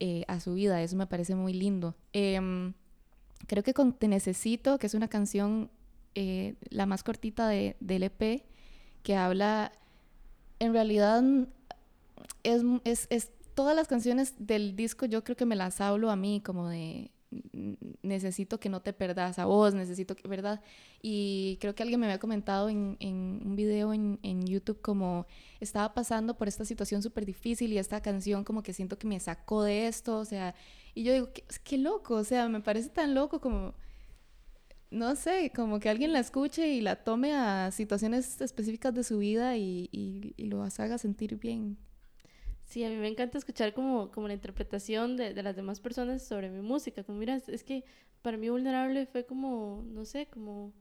eh, 0.00 0.24
a 0.28 0.38
su 0.38 0.52
vida. 0.52 0.82
Eso 0.82 0.94
me 0.94 1.06
parece 1.06 1.34
muy 1.34 1.54
lindo. 1.54 1.96
Em, 2.12 2.74
creo 3.46 3.62
que 3.62 3.72
con 3.72 3.94
Te 3.94 4.06
Necesito, 4.06 4.78
que 4.78 4.86
es 4.86 4.92
una 4.92 5.08
canción 5.08 5.70
eh, 6.14 6.56
la 6.68 6.84
más 6.84 7.02
cortita 7.02 7.48
de, 7.48 7.76
del 7.80 8.02
EP, 8.02 8.44
que 9.02 9.16
habla, 9.16 9.72
en 10.58 10.74
realidad 10.74 11.24
es, 12.42 12.62
es, 12.84 13.06
es, 13.08 13.30
todas 13.54 13.74
las 13.74 13.88
canciones 13.88 14.34
del 14.38 14.76
disco 14.76 15.06
yo 15.06 15.24
creo 15.24 15.36
que 15.36 15.46
me 15.46 15.56
las 15.56 15.80
hablo 15.80 16.10
a 16.10 16.16
mí 16.16 16.42
como 16.44 16.68
de 16.68 17.12
necesito 18.02 18.58
que 18.58 18.68
no 18.68 18.80
te 18.80 18.92
perdas 18.92 19.38
a 19.38 19.44
vos, 19.44 19.74
necesito 19.74 20.16
que, 20.16 20.26
¿verdad? 20.28 20.62
Y 21.02 21.58
creo 21.60 21.74
que 21.74 21.82
alguien 21.82 22.00
me 22.00 22.06
había 22.06 22.18
comentado 22.18 22.68
en, 22.68 22.96
en 23.00 23.42
un 23.44 23.54
video 23.56 23.92
en, 23.92 24.18
en, 24.22 24.46
YouTube 24.46 24.80
como 24.80 25.26
estaba 25.60 25.92
pasando 25.92 26.36
por 26.38 26.48
esta 26.48 26.64
situación 26.64 27.02
súper 27.02 27.26
difícil 27.26 27.72
y 27.72 27.78
esta 27.78 28.00
canción 28.00 28.44
como 28.44 28.62
que 28.62 28.72
siento 28.72 28.98
que 28.98 29.06
me 29.06 29.20
sacó 29.20 29.62
de 29.62 29.88
esto, 29.88 30.18
o 30.18 30.24
sea, 30.24 30.54
y 30.94 31.04
yo 31.04 31.12
digo, 31.12 31.28
qué, 31.64 31.78
loco, 31.78 32.14
o 32.14 32.24
sea, 32.24 32.48
me 32.48 32.60
parece 32.60 32.88
tan 32.88 33.14
loco 33.14 33.40
como, 33.40 33.74
no 34.90 35.14
sé, 35.16 35.52
como 35.54 35.80
que 35.80 35.90
alguien 35.90 36.12
la 36.12 36.20
escuche 36.20 36.68
y 36.68 36.80
la 36.80 36.96
tome 37.04 37.34
a 37.34 37.70
situaciones 37.72 38.40
específicas 38.40 38.94
de 38.94 39.04
su 39.04 39.18
vida 39.18 39.56
y, 39.56 39.90
y 39.92 40.44
lo 40.46 40.62
haga 40.62 40.98
sentir 40.98 41.36
bien. 41.36 41.78
Sí, 42.68 42.84
a 42.84 42.90
mí 42.90 42.96
me 42.96 43.08
encanta 43.08 43.38
escuchar 43.38 43.72
como, 43.72 44.10
como 44.10 44.28
la 44.28 44.34
interpretación 44.34 45.16
de, 45.16 45.32
de 45.32 45.42
las 45.42 45.56
demás 45.56 45.80
personas 45.80 46.22
sobre 46.22 46.50
mi 46.50 46.60
música. 46.60 47.02
Como, 47.02 47.18
mira, 47.18 47.40
es 47.46 47.64
que 47.64 47.82
para 48.20 48.36
mí 48.36 48.50
Vulnerable 48.50 49.06
fue 49.06 49.24
como, 49.24 49.82
no 49.86 50.04
sé, 50.04 50.26
como, 50.26 50.74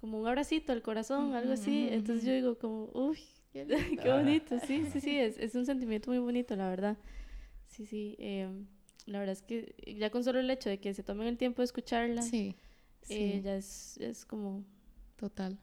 como 0.00 0.18
un 0.20 0.26
abracito 0.26 0.72
al 0.72 0.80
corazón, 0.80 1.34
algo 1.34 1.52
así. 1.52 1.86
Entonces 1.90 2.24
yo 2.24 2.32
digo 2.32 2.56
como, 2.56 2.88
uy, 2.94 3.18
qué, 3.52 4.10
bonito. 4.10 4.58
Sí, 4.66 4.86
sí, 4.90 5.02
sí, 5.02 5.18
es, 5.18 5.36
es, 5.36 5.54
un 5.54 5.66
sentimiento 5.66 6.10
muy 6.10 6.18
bonito, 6.18 6.56
la 6.56 6.70
verdad. 6.70 6.96
Sí, 7.66 7.84
sí. 7.84 8.16
Eh, 8.18 8.48
la 9.04 9.18
verdad 9.18 9.34
es 9.34 9.42
que 9.42 9.74
ya 9.98 10.08
con 10.08 10.24
solo 10.24 10.40
el 10.40 10.50
hecho 10.50 10.70
de 10.70 10.80
que 10.80 10.94
se 10.94 11.02
tomen 11.02 11.26
el 11.26 11.36
tiempo 11.36 11.60
de 11.60 11.66
escucharla, 11.66 12.22
sí, 12.22 12.56
eh, 13.10 13.42
ya 13.44 13.54
es, 13.54 13.98
es 13.98 14.24
como... 14.24 14.64
Total. 15.16 15.58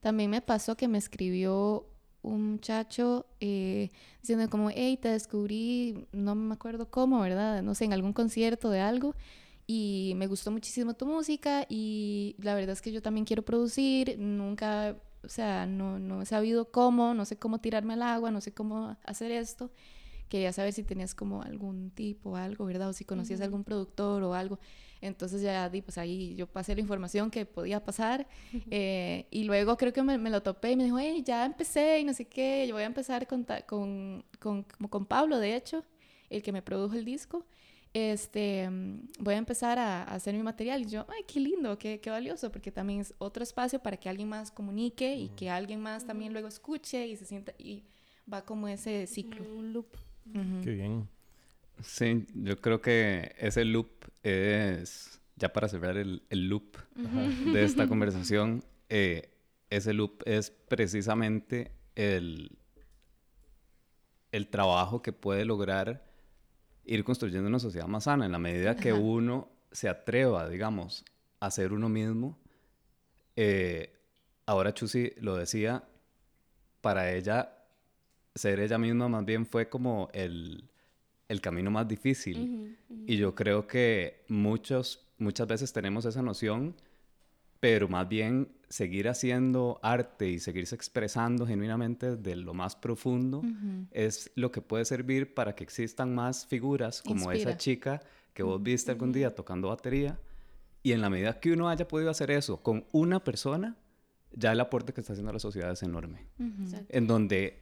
También 0.00 0.30
me 0.30 0.42
pasó 0.42 0.76
que 0.76 0.86
me 0.86 0.98
escribió 0.98 1.88
un 2.22 2.52
muchacho 2.52 3.26
eh, 3.40 3.90
diciendo 4.20 4.48
como, 4.48 4.70
hey, 4.70 4.98
te 5.00 5.08
descubrí, 5.08 6.06
no 6.12 6.34
me 6.34 6.54
acuerdo 6.54 6.90
cómo, 6.90 7.20
¿verdad? 7.20 7.62
No 7.62 7.74
sé, 7.74 7.84
en 7.84 7.92
algún 7.92 8.12
concierto 8.12 8.70
de 8.70 8.80
algo. 8.80 9.14
Y 9.66 10.14
me 10.16 10.26
gustó 10.26 10.50
muchísimo 10.50 10.94
tu 10.94 11.06
música 11.06 11.66
y 11.68 12.36
la 12.38 12.54
verdad 12.54 12.72
es 12.72 12.82
que 12.82 12.92
yo 12.92 13.00
también 13.00 13.24
quiero 13.24 13.42
producir, 13.42 14.18
nunca, 14.18 14.96
o 15.24 15.28
sea, 15.28 15.66
no, 15.66 15.98
no 15.98 16.22
he 16.22 16.26
sabido 16.26 16.70
cómo, 16.70 17.14
no 17.14 17.24
sé 17.24 17.38
cómo 17.38 17.58
tirarme 17.60 17.94
al 17.94 18.02
agua, 18.02 18.30
no 18.30 18.40
sé 18.40 18.52
cómo 18.52 18.96
hacer 19.04 19.30
esto. 19.30 19.70
Quería 20.28 20.52
saber 20.52 20.72
si 20.72 20.82
tenías 20.82 21.14
como 21.14 21.42
algún 21.42 21.90
tipo 21.90 22.30
o 22.30 22.36
algo, 22.36 22.64
¿verdad? 22.64 22.88
O 22.88 22.92
si 22.92 23.04
conocías 23.04 23.40
algún 23.40 23.64
productor 23.64 24.22
o 24.22 24.34
algo. 24.34 24.58
Entonces 25.02 25.42
ya 25.42 25.68
di, 25.68 25.82
pues 25.82 25.98
ahí 25.98 26.34
yo 26.36 26.46
pasé 26.46 26.74
la 26.74 26.80
información 26.80 27.30
que 27.30 27.44
podía 27.44 27.84
pasar 27.84 28.26
eh, 28.70 29.26
y 29.30 29.44
luego 29.44 29.76
creo 29.76 29.92
que 29.92 30.02
me, 30.02 30.16
lo 30.30 30.42
topé 30.42 30.70
y 30.70 30.76
me 30.76 30.84
dijo, 30.84 30.98
hey, 30.98 31.22
ya 31.26 31.44
empecé 31.44 31.98
y 31.98 32.04
no 32.04 32.14
sé 32.14 32.24
qué, 32.24 32.66
yo 32.66 32.74
voy 32.74 32.84
a 32.84 32.86
empezar 32.86 33.26
con, 33.26 33.44
con, 33.66 34.24
con, 34.38 34.62
con 34.62 35.04
Pablo, 35.04 35.38
de 35.38 35.56
hecho, 35.56 35.84
el 36.30 36.42
que 36.42 36.52
me 36.52 36.62
produjo 36.62 36.94
el 36.94 37.04
disco. 37.04 37.44
Este, 37.94 38.70
voy 39.18 39.34
a 39.34 39.36
empezar 39.36 39.78
a, 39.78 40.04
hacer 40.04 40.34
mi 40.34 40.42
material 40.42 40.82
y 40.82 40.86
yo, 40.86 41.04
ay, 41.10 41.24
qué 41.26 41.40
lindo, 41.40 41.76
qué, 41.78 42.00
qué, 42.00 42.08
valioso, 42.08 42.50
porque 42.50 42.72
también 42.72 43.00
es 43.00 43.12
otro 43.18 43.42
espacio 43.42 43.80
para 43.80 43.98
que 43.98 44.08
alguien 44.08 44.28
más 44.28 44.50
comunique 44.50 45.14
y 45.16 45.28
que 45.30 45.50
alguien 45.50 45.80
más 45.80 46.06
también 46.06 46.32
luego 46.32 46.48
escuche 46.48 47.06
y 47.06 47.16
se 47.16 47.26
sienta 47.26 47.52
y 47.58 47.82
va 48.32 48.44
como 48.44 48.68
ese 48.68 49.06
ciclo. 49.06 49.44
Un 49.44 49.74
loop. 49.74 49.88
Qué 50.62 50.70
bien. 50.70 51.08
Sí, 51.82 52.24
yo 52.34 52.60
creo 52.60 52.80
que 52.80 53.34
ese 53.38 53.64
loop 53.64 53.88
es, 54.22 55.20
ya 55.36 55.52
para 55.52 55.68
cerrar 55.68 55.96
el, 55.96 56.22
el 56.30 56.48
loop 56.48 56.76
de 57.52 57.64
esta 57.64 57.86
conversación, 57.88 58.64
eh, 58.88 59.30
ese 59.70 59.92
loop 59.92 60.22
es 60.26 60.50
precisamente 60.50 61.72
el, 61.94 62.58
el 64.32 64.48
trabajo 64.48 65.02
que 65.02 65.12
puede 65.12 65.44
lograr 65.44 66.04
ir 66.84 67.04
construyendo 67.04 67.48
una 67.48 67.58
sociedad 67.58 67.86
más 67.86 68.04
sana 68.04 68.26
en 68.26 68.32
la 68.32 68.38
medida 68.38 68.76
que 68.76 68.92
uno 68.92 69.48
se 69.70 69.88
atreva, 69.88 70.48
digamos, 70.48 71.04
a 71.40 71.50
ser 71.50 71.72
uno 71.72 71.88
mismo. 71.88 72.38
Eh, 73.36 73.92
ahora 74.46 74.74
Chusi 74.74 75.12
lo 75.20 75.36
decía, 75.36 75.84
para 76.80 77.12
ella 77.12 77.58
ser 78.34 78.60
ella 78.60 78.78
misma 78.78 79.08
más 79.08 79.24
bien 79.24 79.46
fue 79.46 79.68
como 79.68 80.08
el, 80.12 80.70
el 81.32 81.40
camino 81.40 81.70
más 81.70 81.88
difícil. 81.88 82.76
Y 83.06 83.16
yo 83.16 83.34
creo 83.34 83.66
que 83.66 84.24
muchos, 84.28 85.06
muchas 85.18 85.48
veces 85.48 85.72
tenemos 85.72 86.04
esa 86.04 86.22
noción, 86.22 86.74
pero 87.58 87.88
más 87.88 88.08
bien 88.08 88.48
seguir 88.68 89.08
haciendo 89.08 89.80
arte 89.82 90.28
y 90.28 90.38
seguirse 90.38 90.74
expresando 90.74 91.46
genuinamente 91.46 92.16
de 92.16 92.36
lo 92.36 92.54
más 92.54 92.76
profundo 92.76 93.42
es 93.90 94.30
lo 94.34 94.50
que 94.50 94.60
puede 94.60 94.84
servir 94.84 95.34
para 95.34 95.54
que 95.54 95.64
existan 95.64 96.14
más 96.14 96.46
figuras 96.46 97.02
como 97.02 97.32
esa 97.32 97.56
chica 97.56 98.00
que 98.34 98.42
vos 98.42 98.62
viste 98.62 98.90
algún 98.90 99.12
día 99.12 99.34
tocando 99.34 99.68
batería. 99.68 100.18
Y 100.82 100.92
en 100.92 101.00
la 101.00 101.10
medida 101.10 101.38
que 101.38 101.52
uno 101.52 101.68
haya 101.68 101.86
podido 101.86 102.10
hacer 102.10 102.30
eso 102.30 102.62
con 102.62 102.84
una 102.92 103.22
persona, 103.22 103.76
ya 104.32 104.52
el 104.52 104.60
aporte 104.60 104.92
que 104.92 105.00
está 105.00 105.12
haciendo 105.12 105.30
a 105.30 105.34
la 105.34 105.38
sociedad 105.38 105.70
es 105.70 105.82
enorme. 105.82 106.26
En 106.88 107.06
donde 107.06 107.61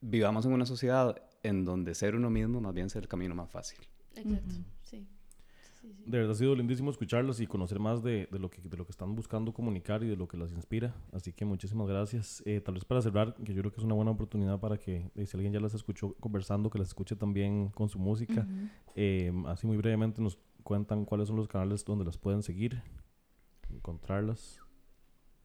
vivamos 0.00 0.46
en 0.46 0.52
una 0.52 0.66
sociedad 0.66 1.20
en 1.42 1.64
donde 1.64 1.94
ser 1.94 2.14
uno 2.14 2.30
mismo 2.30 2.60
más 2.60 2.74
bien 2.74 2.90
ser 2.90 3.02
el 3.02 3.08
camino 3.08 3.34
más 3.34 3.50
fácil. 3.50 3.78
Exacto, 4.14 4.54
sí. 4.82 5.06
De 5.82 6.18
verdad 6.18 6.32
ha 6.32 6.34
sido 6.34 6.54
lindísimo 6.54 6.90
escucharlos 6.90 7.40
y 7.40 7.46
conocer 7.46 7.78
más 7.78 8.02
de, 8.02 8.28
de, 8.30 8.38
lo 8.38 8.50
que, 8.50 8.60
de 8.60 8.76
lo 8.76 8.84
que 8.84 8.90
están 8.90 9.14
buscando 9.14 9.52
comunicar 9.52 10.02
y 10.02 10.08
de 10.08 10.16
lo 10.16 10.28
que 10.28 10.36
las 10.36 10.52
inspira. 10.52 10.94
Así 11.12 11.32
que 11.32 11.44
muchísimas 11.44 11.88
gracias. 11.88 12.42
Eh, 12.44 12.60
tal 12.60 12.74
vez 12.74 12.84
para 12.84 13.00
cerrar, 13.00 13.34
que 13.34 13.54
yo 13.54 13.62
creo 13.62 13.72
que 13.72 13.78
es 13.78 13.84
una 13.84 13.94
buena 13.94 14.10
oportunidad 14.10 14.60
para 14.60 14.76
que, 14.76 15.10
eh, 15.14 15.26
si 15.26 15.36
alguien 15.36 15.52
ya 15.52 15.60
las 15.60 15.72
escuchó 15.72 16.14
conversando, 16.20 16.68
que 16.68 16.78
las 16.78 16.88
escuche 16.88 17.16
también 17.16 17.68
con 17.70 17.88
su 17.88 17.98
música. 17.98 18.46
Eh, 18.94 19.32
así 19.46 19.66
muy 19.66 19.76
brevemente 19.76 20.20
nos 20.20 20.38
cuentan 20.64 21.04
cuáles 21.04 21.28
son 21.28 21.36
los 21.36 21.48
canales 21.48 21.84
donde 21.84 22.04
las 22.04 22.18
pueden 22.18 22.42
seguir, 22.42 22.82
encontrarlas. 23.70 24.60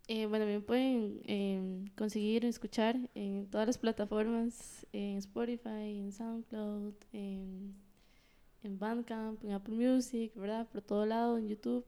Eh, 0.07 0.27
bueno, 0.27 0.45
me 0.45 0.59
pueden 0.59 1.21
eh, 1.25 1.85
conseguir 1.97 2.45
escuchar 2.45 2.95
en 3.15 3.47
todas 3.49 3.65
las 3.65 3.79
plataformas, 3.79 4.85
en 4.93 5.17
Spotify, 5.17 5.97
en 5.97 6.11
SoundCloud, 6.11 6.93
en, 7.11 7.73
en 8.61 8.77
Bandcamp, 8.77 9.43
en 9.43 9.53
Apple 9.53 9.73
Music, 9.73 10.31
¿verdad? 10.35 10.67
Por 10.69 10.83
todo 10.83 11.07
lado, 11.07 11.39
en 11.39 11.47
YouTube. 11.47 11.83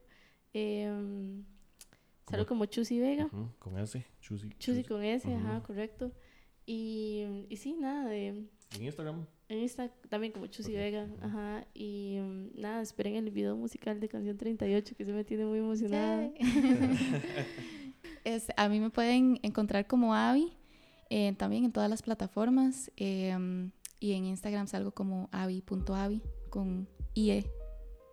Eh, 0.52 0.90
salgo 2.28 2.46
como 2.46 2.66
Chusi 2.66 2.98
Vega. 2.98 3.28
con 3.60 3.78
S, 3.78 4.04
Chusi. 4.20 4.48
Chusi 4.58 4.82
con 4.82 5.04
S, 5.04 5.32
ajá, 5.32 5.62
correcto. 5.62 6.12
Y, 6.66 7.46
y 7.48 7.56
sí, 7.56 7.76
nada 7.78 8.08
de... 8.08 8.48
¿En 8.74 8.82
Instagram? 8.82 9.26
En 9.48 9.60
Instagram 9.60 9.96
también 10.08 10.32
como 10.32 10.48
Chusi 10.48 10.72
Vega, 10.72 11.08
ajá. 11.22 11.68
Y 11.72 12.18
nada, 12.56 12.82
esperen 12.82 13.14
el 13.14 13.30
video 13.30 13.56
musical 13.56 14.00
de 14.00 14.08
Canción 14.08 14.36
38 14.36 14.96
que 14.96 15.04
se 15.04 15.12
me 15.12 15.22
tiene 15.22 15.46
muy 15.46 15.60
emocionada. 15.60 16.32
a 18.56 18.68
mí 18.68 18.80
me 18.80 18.90
pueden 18.90 19.38
encontrar 19.42 19.86
como 19.86 20.14
Avi, 20.14 20.52
eh, 21.10 21.34
también 21.38 21.64
en 21.64 21.72
todas 21.72 21.88
las 21.88 22.02
plataformas. 22.02 22.90
Em, 22.96 23.70
y 24.00 24.12
en 24.12 24.26
Instagram 24.26 24.68
salgo 24.68 24.92
como 24.92 25.28
avi.avi 25.32 26.22
con 26.50 26.88
IE 27.14 27.50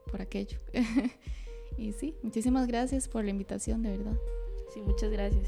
por 0.10 0.22
aquello. 0.22 0.60
y 1.78 1.92
sí, 1.94 2.16
muchísimas 2.24 2.68
gracias 2.68 3.08
por 3.08 3.24
la 3.24 3.30
invitación, 3.30 3.84
de 3.84 3.98
verdad. 3.98 4.18
Sí, 4.74 4.82
muchas 4.82 5.12
gracias. 5.12 5.48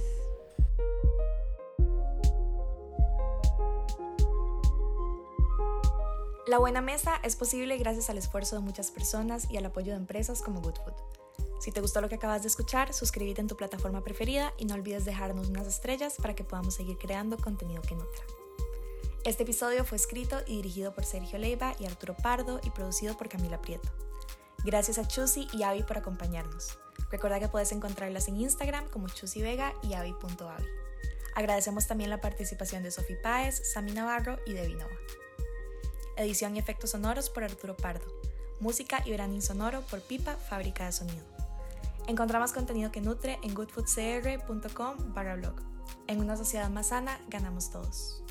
La 6.48 6.60
Buena 6.60 6.82
Mesa 6.82 7.16
es 7.24 7.36
posible 7.36 7.78
gracias 7.78 8.10
al 8.10 8.18
esfuerzo 8.18 8.56
de 8.56 8.62
muchas 8.62 8.92
personas 8.92 9.52
y 9.52 9.58
al 9.58 9.66
apoyo 9.66 9.92
de 9.92 9.98
empresas 9.98 10.42
como 10.42 10.62
Good 10.62 10.76
Food. 10.76 11.17
Si 11.60 11.72
te 11.72 11.82
gustó 11.82 12.02
lo 12.02 12.10
que 12.10 12.16
acabas 12.16 12.44
de 12.44 12.48
escuchar, 12.48 12.94
suscríbete 12.94 13.42
en 13.42 13.48
tu 13.48 13.58
plataforma 13.58 14.04
preferida 14.04 14.54
y 14.58 14.66
no 14.66 14.76
olvides 14.76 15.06
dejarnos 15.06 15.50
unas 15.50 15.68
estrellas 15.68 16.16
para 16.22 16.36
que 16.36 16.44
podamos 16.44 16.76
seguir 16.76 16.98
creando 16.98 17.38
contenido 17.38 17.82
que 17.82 17.96
nutra. 17.96 18.24
Este 19.24 19.44
episodio 19.44 19.84
fue 19.84 19.98
escrito 19.98 20.40
y 20.46 20.58
dirigido 20.58 20.94
por 20.94 21.04
Sergio 21.04 21.38
Leiva 21.38 21.76
y 21.80 21.86
Arturo 21.86 22.16
Pardo 22.16 22.62
y 22.64 22.70
producido 22.70 23.18
por 23.18 23.28
Camila 23.28 23.62
Prieto. 23.62 23.90
Gracias 24.64 24.98
a 24.98 25.08
Chusi 25.08 25.48
y 25.52 25.64
Avi 25.64 25.84
por 25.84 25.98
acompañarnos. 25.98 26.78
Recuerda 27.10 27.40
que 27.40 27.48
puedes 27.48 27.72
encontrarlas 27.72 28.28
en 28.28 28.38
Instagram 28.38 28.88
como 28.90 29.10
Chusi 29.10 29.42
Vega 29.42 29.74
y 29.82 29.94
avi.avi. 29.94 30.66
Agradecemos 31.36 31.88
también 31.88 32.10
la 32.10 32.22
participación 32.22 32.84
de 32.84 32.92
Sofi 32.92 33.16
Páez, 33.16 33.72
Sami 33.72 33.92
Navarro 33.92 34.40
y 34.46 34.54
Debbie 34.54 34.76
Nova. 34.76 34.96
Edición 36.16 36.56
y 36.56 36.60
efectos 36.60 36.92
sonoros 36.92 37.30
por 37.30 37.44
Arturo 37.44 37.76
Pardo. 37.78 38.06
Música 38.60 39.04
y 39.06 39.14
branding 39.14 39.42
sonoro 39.42 39.82
por 39.82 40.02
Pipa, 40.02 40.36
Fábrica 40.36 40.86
de 40.86 40.92
Sonido. 40.92 41.37
Encontramos 42.08 42.54
contenido 42.54 42.90
que 42.90 43.02
nutre 43.02 43.38
en 43.44 43.54
goodfoodcr.com 43.54 45.14
barra 45.14 45.36
blog. 45.36 45.56
En 46.08 46.22
una 46.22 46.38
sociedad 46.38 46.70
más 46.70 46.88
sana, 46.88 47.20
ganamos 47.28 47.70
todos. 47.70 48.24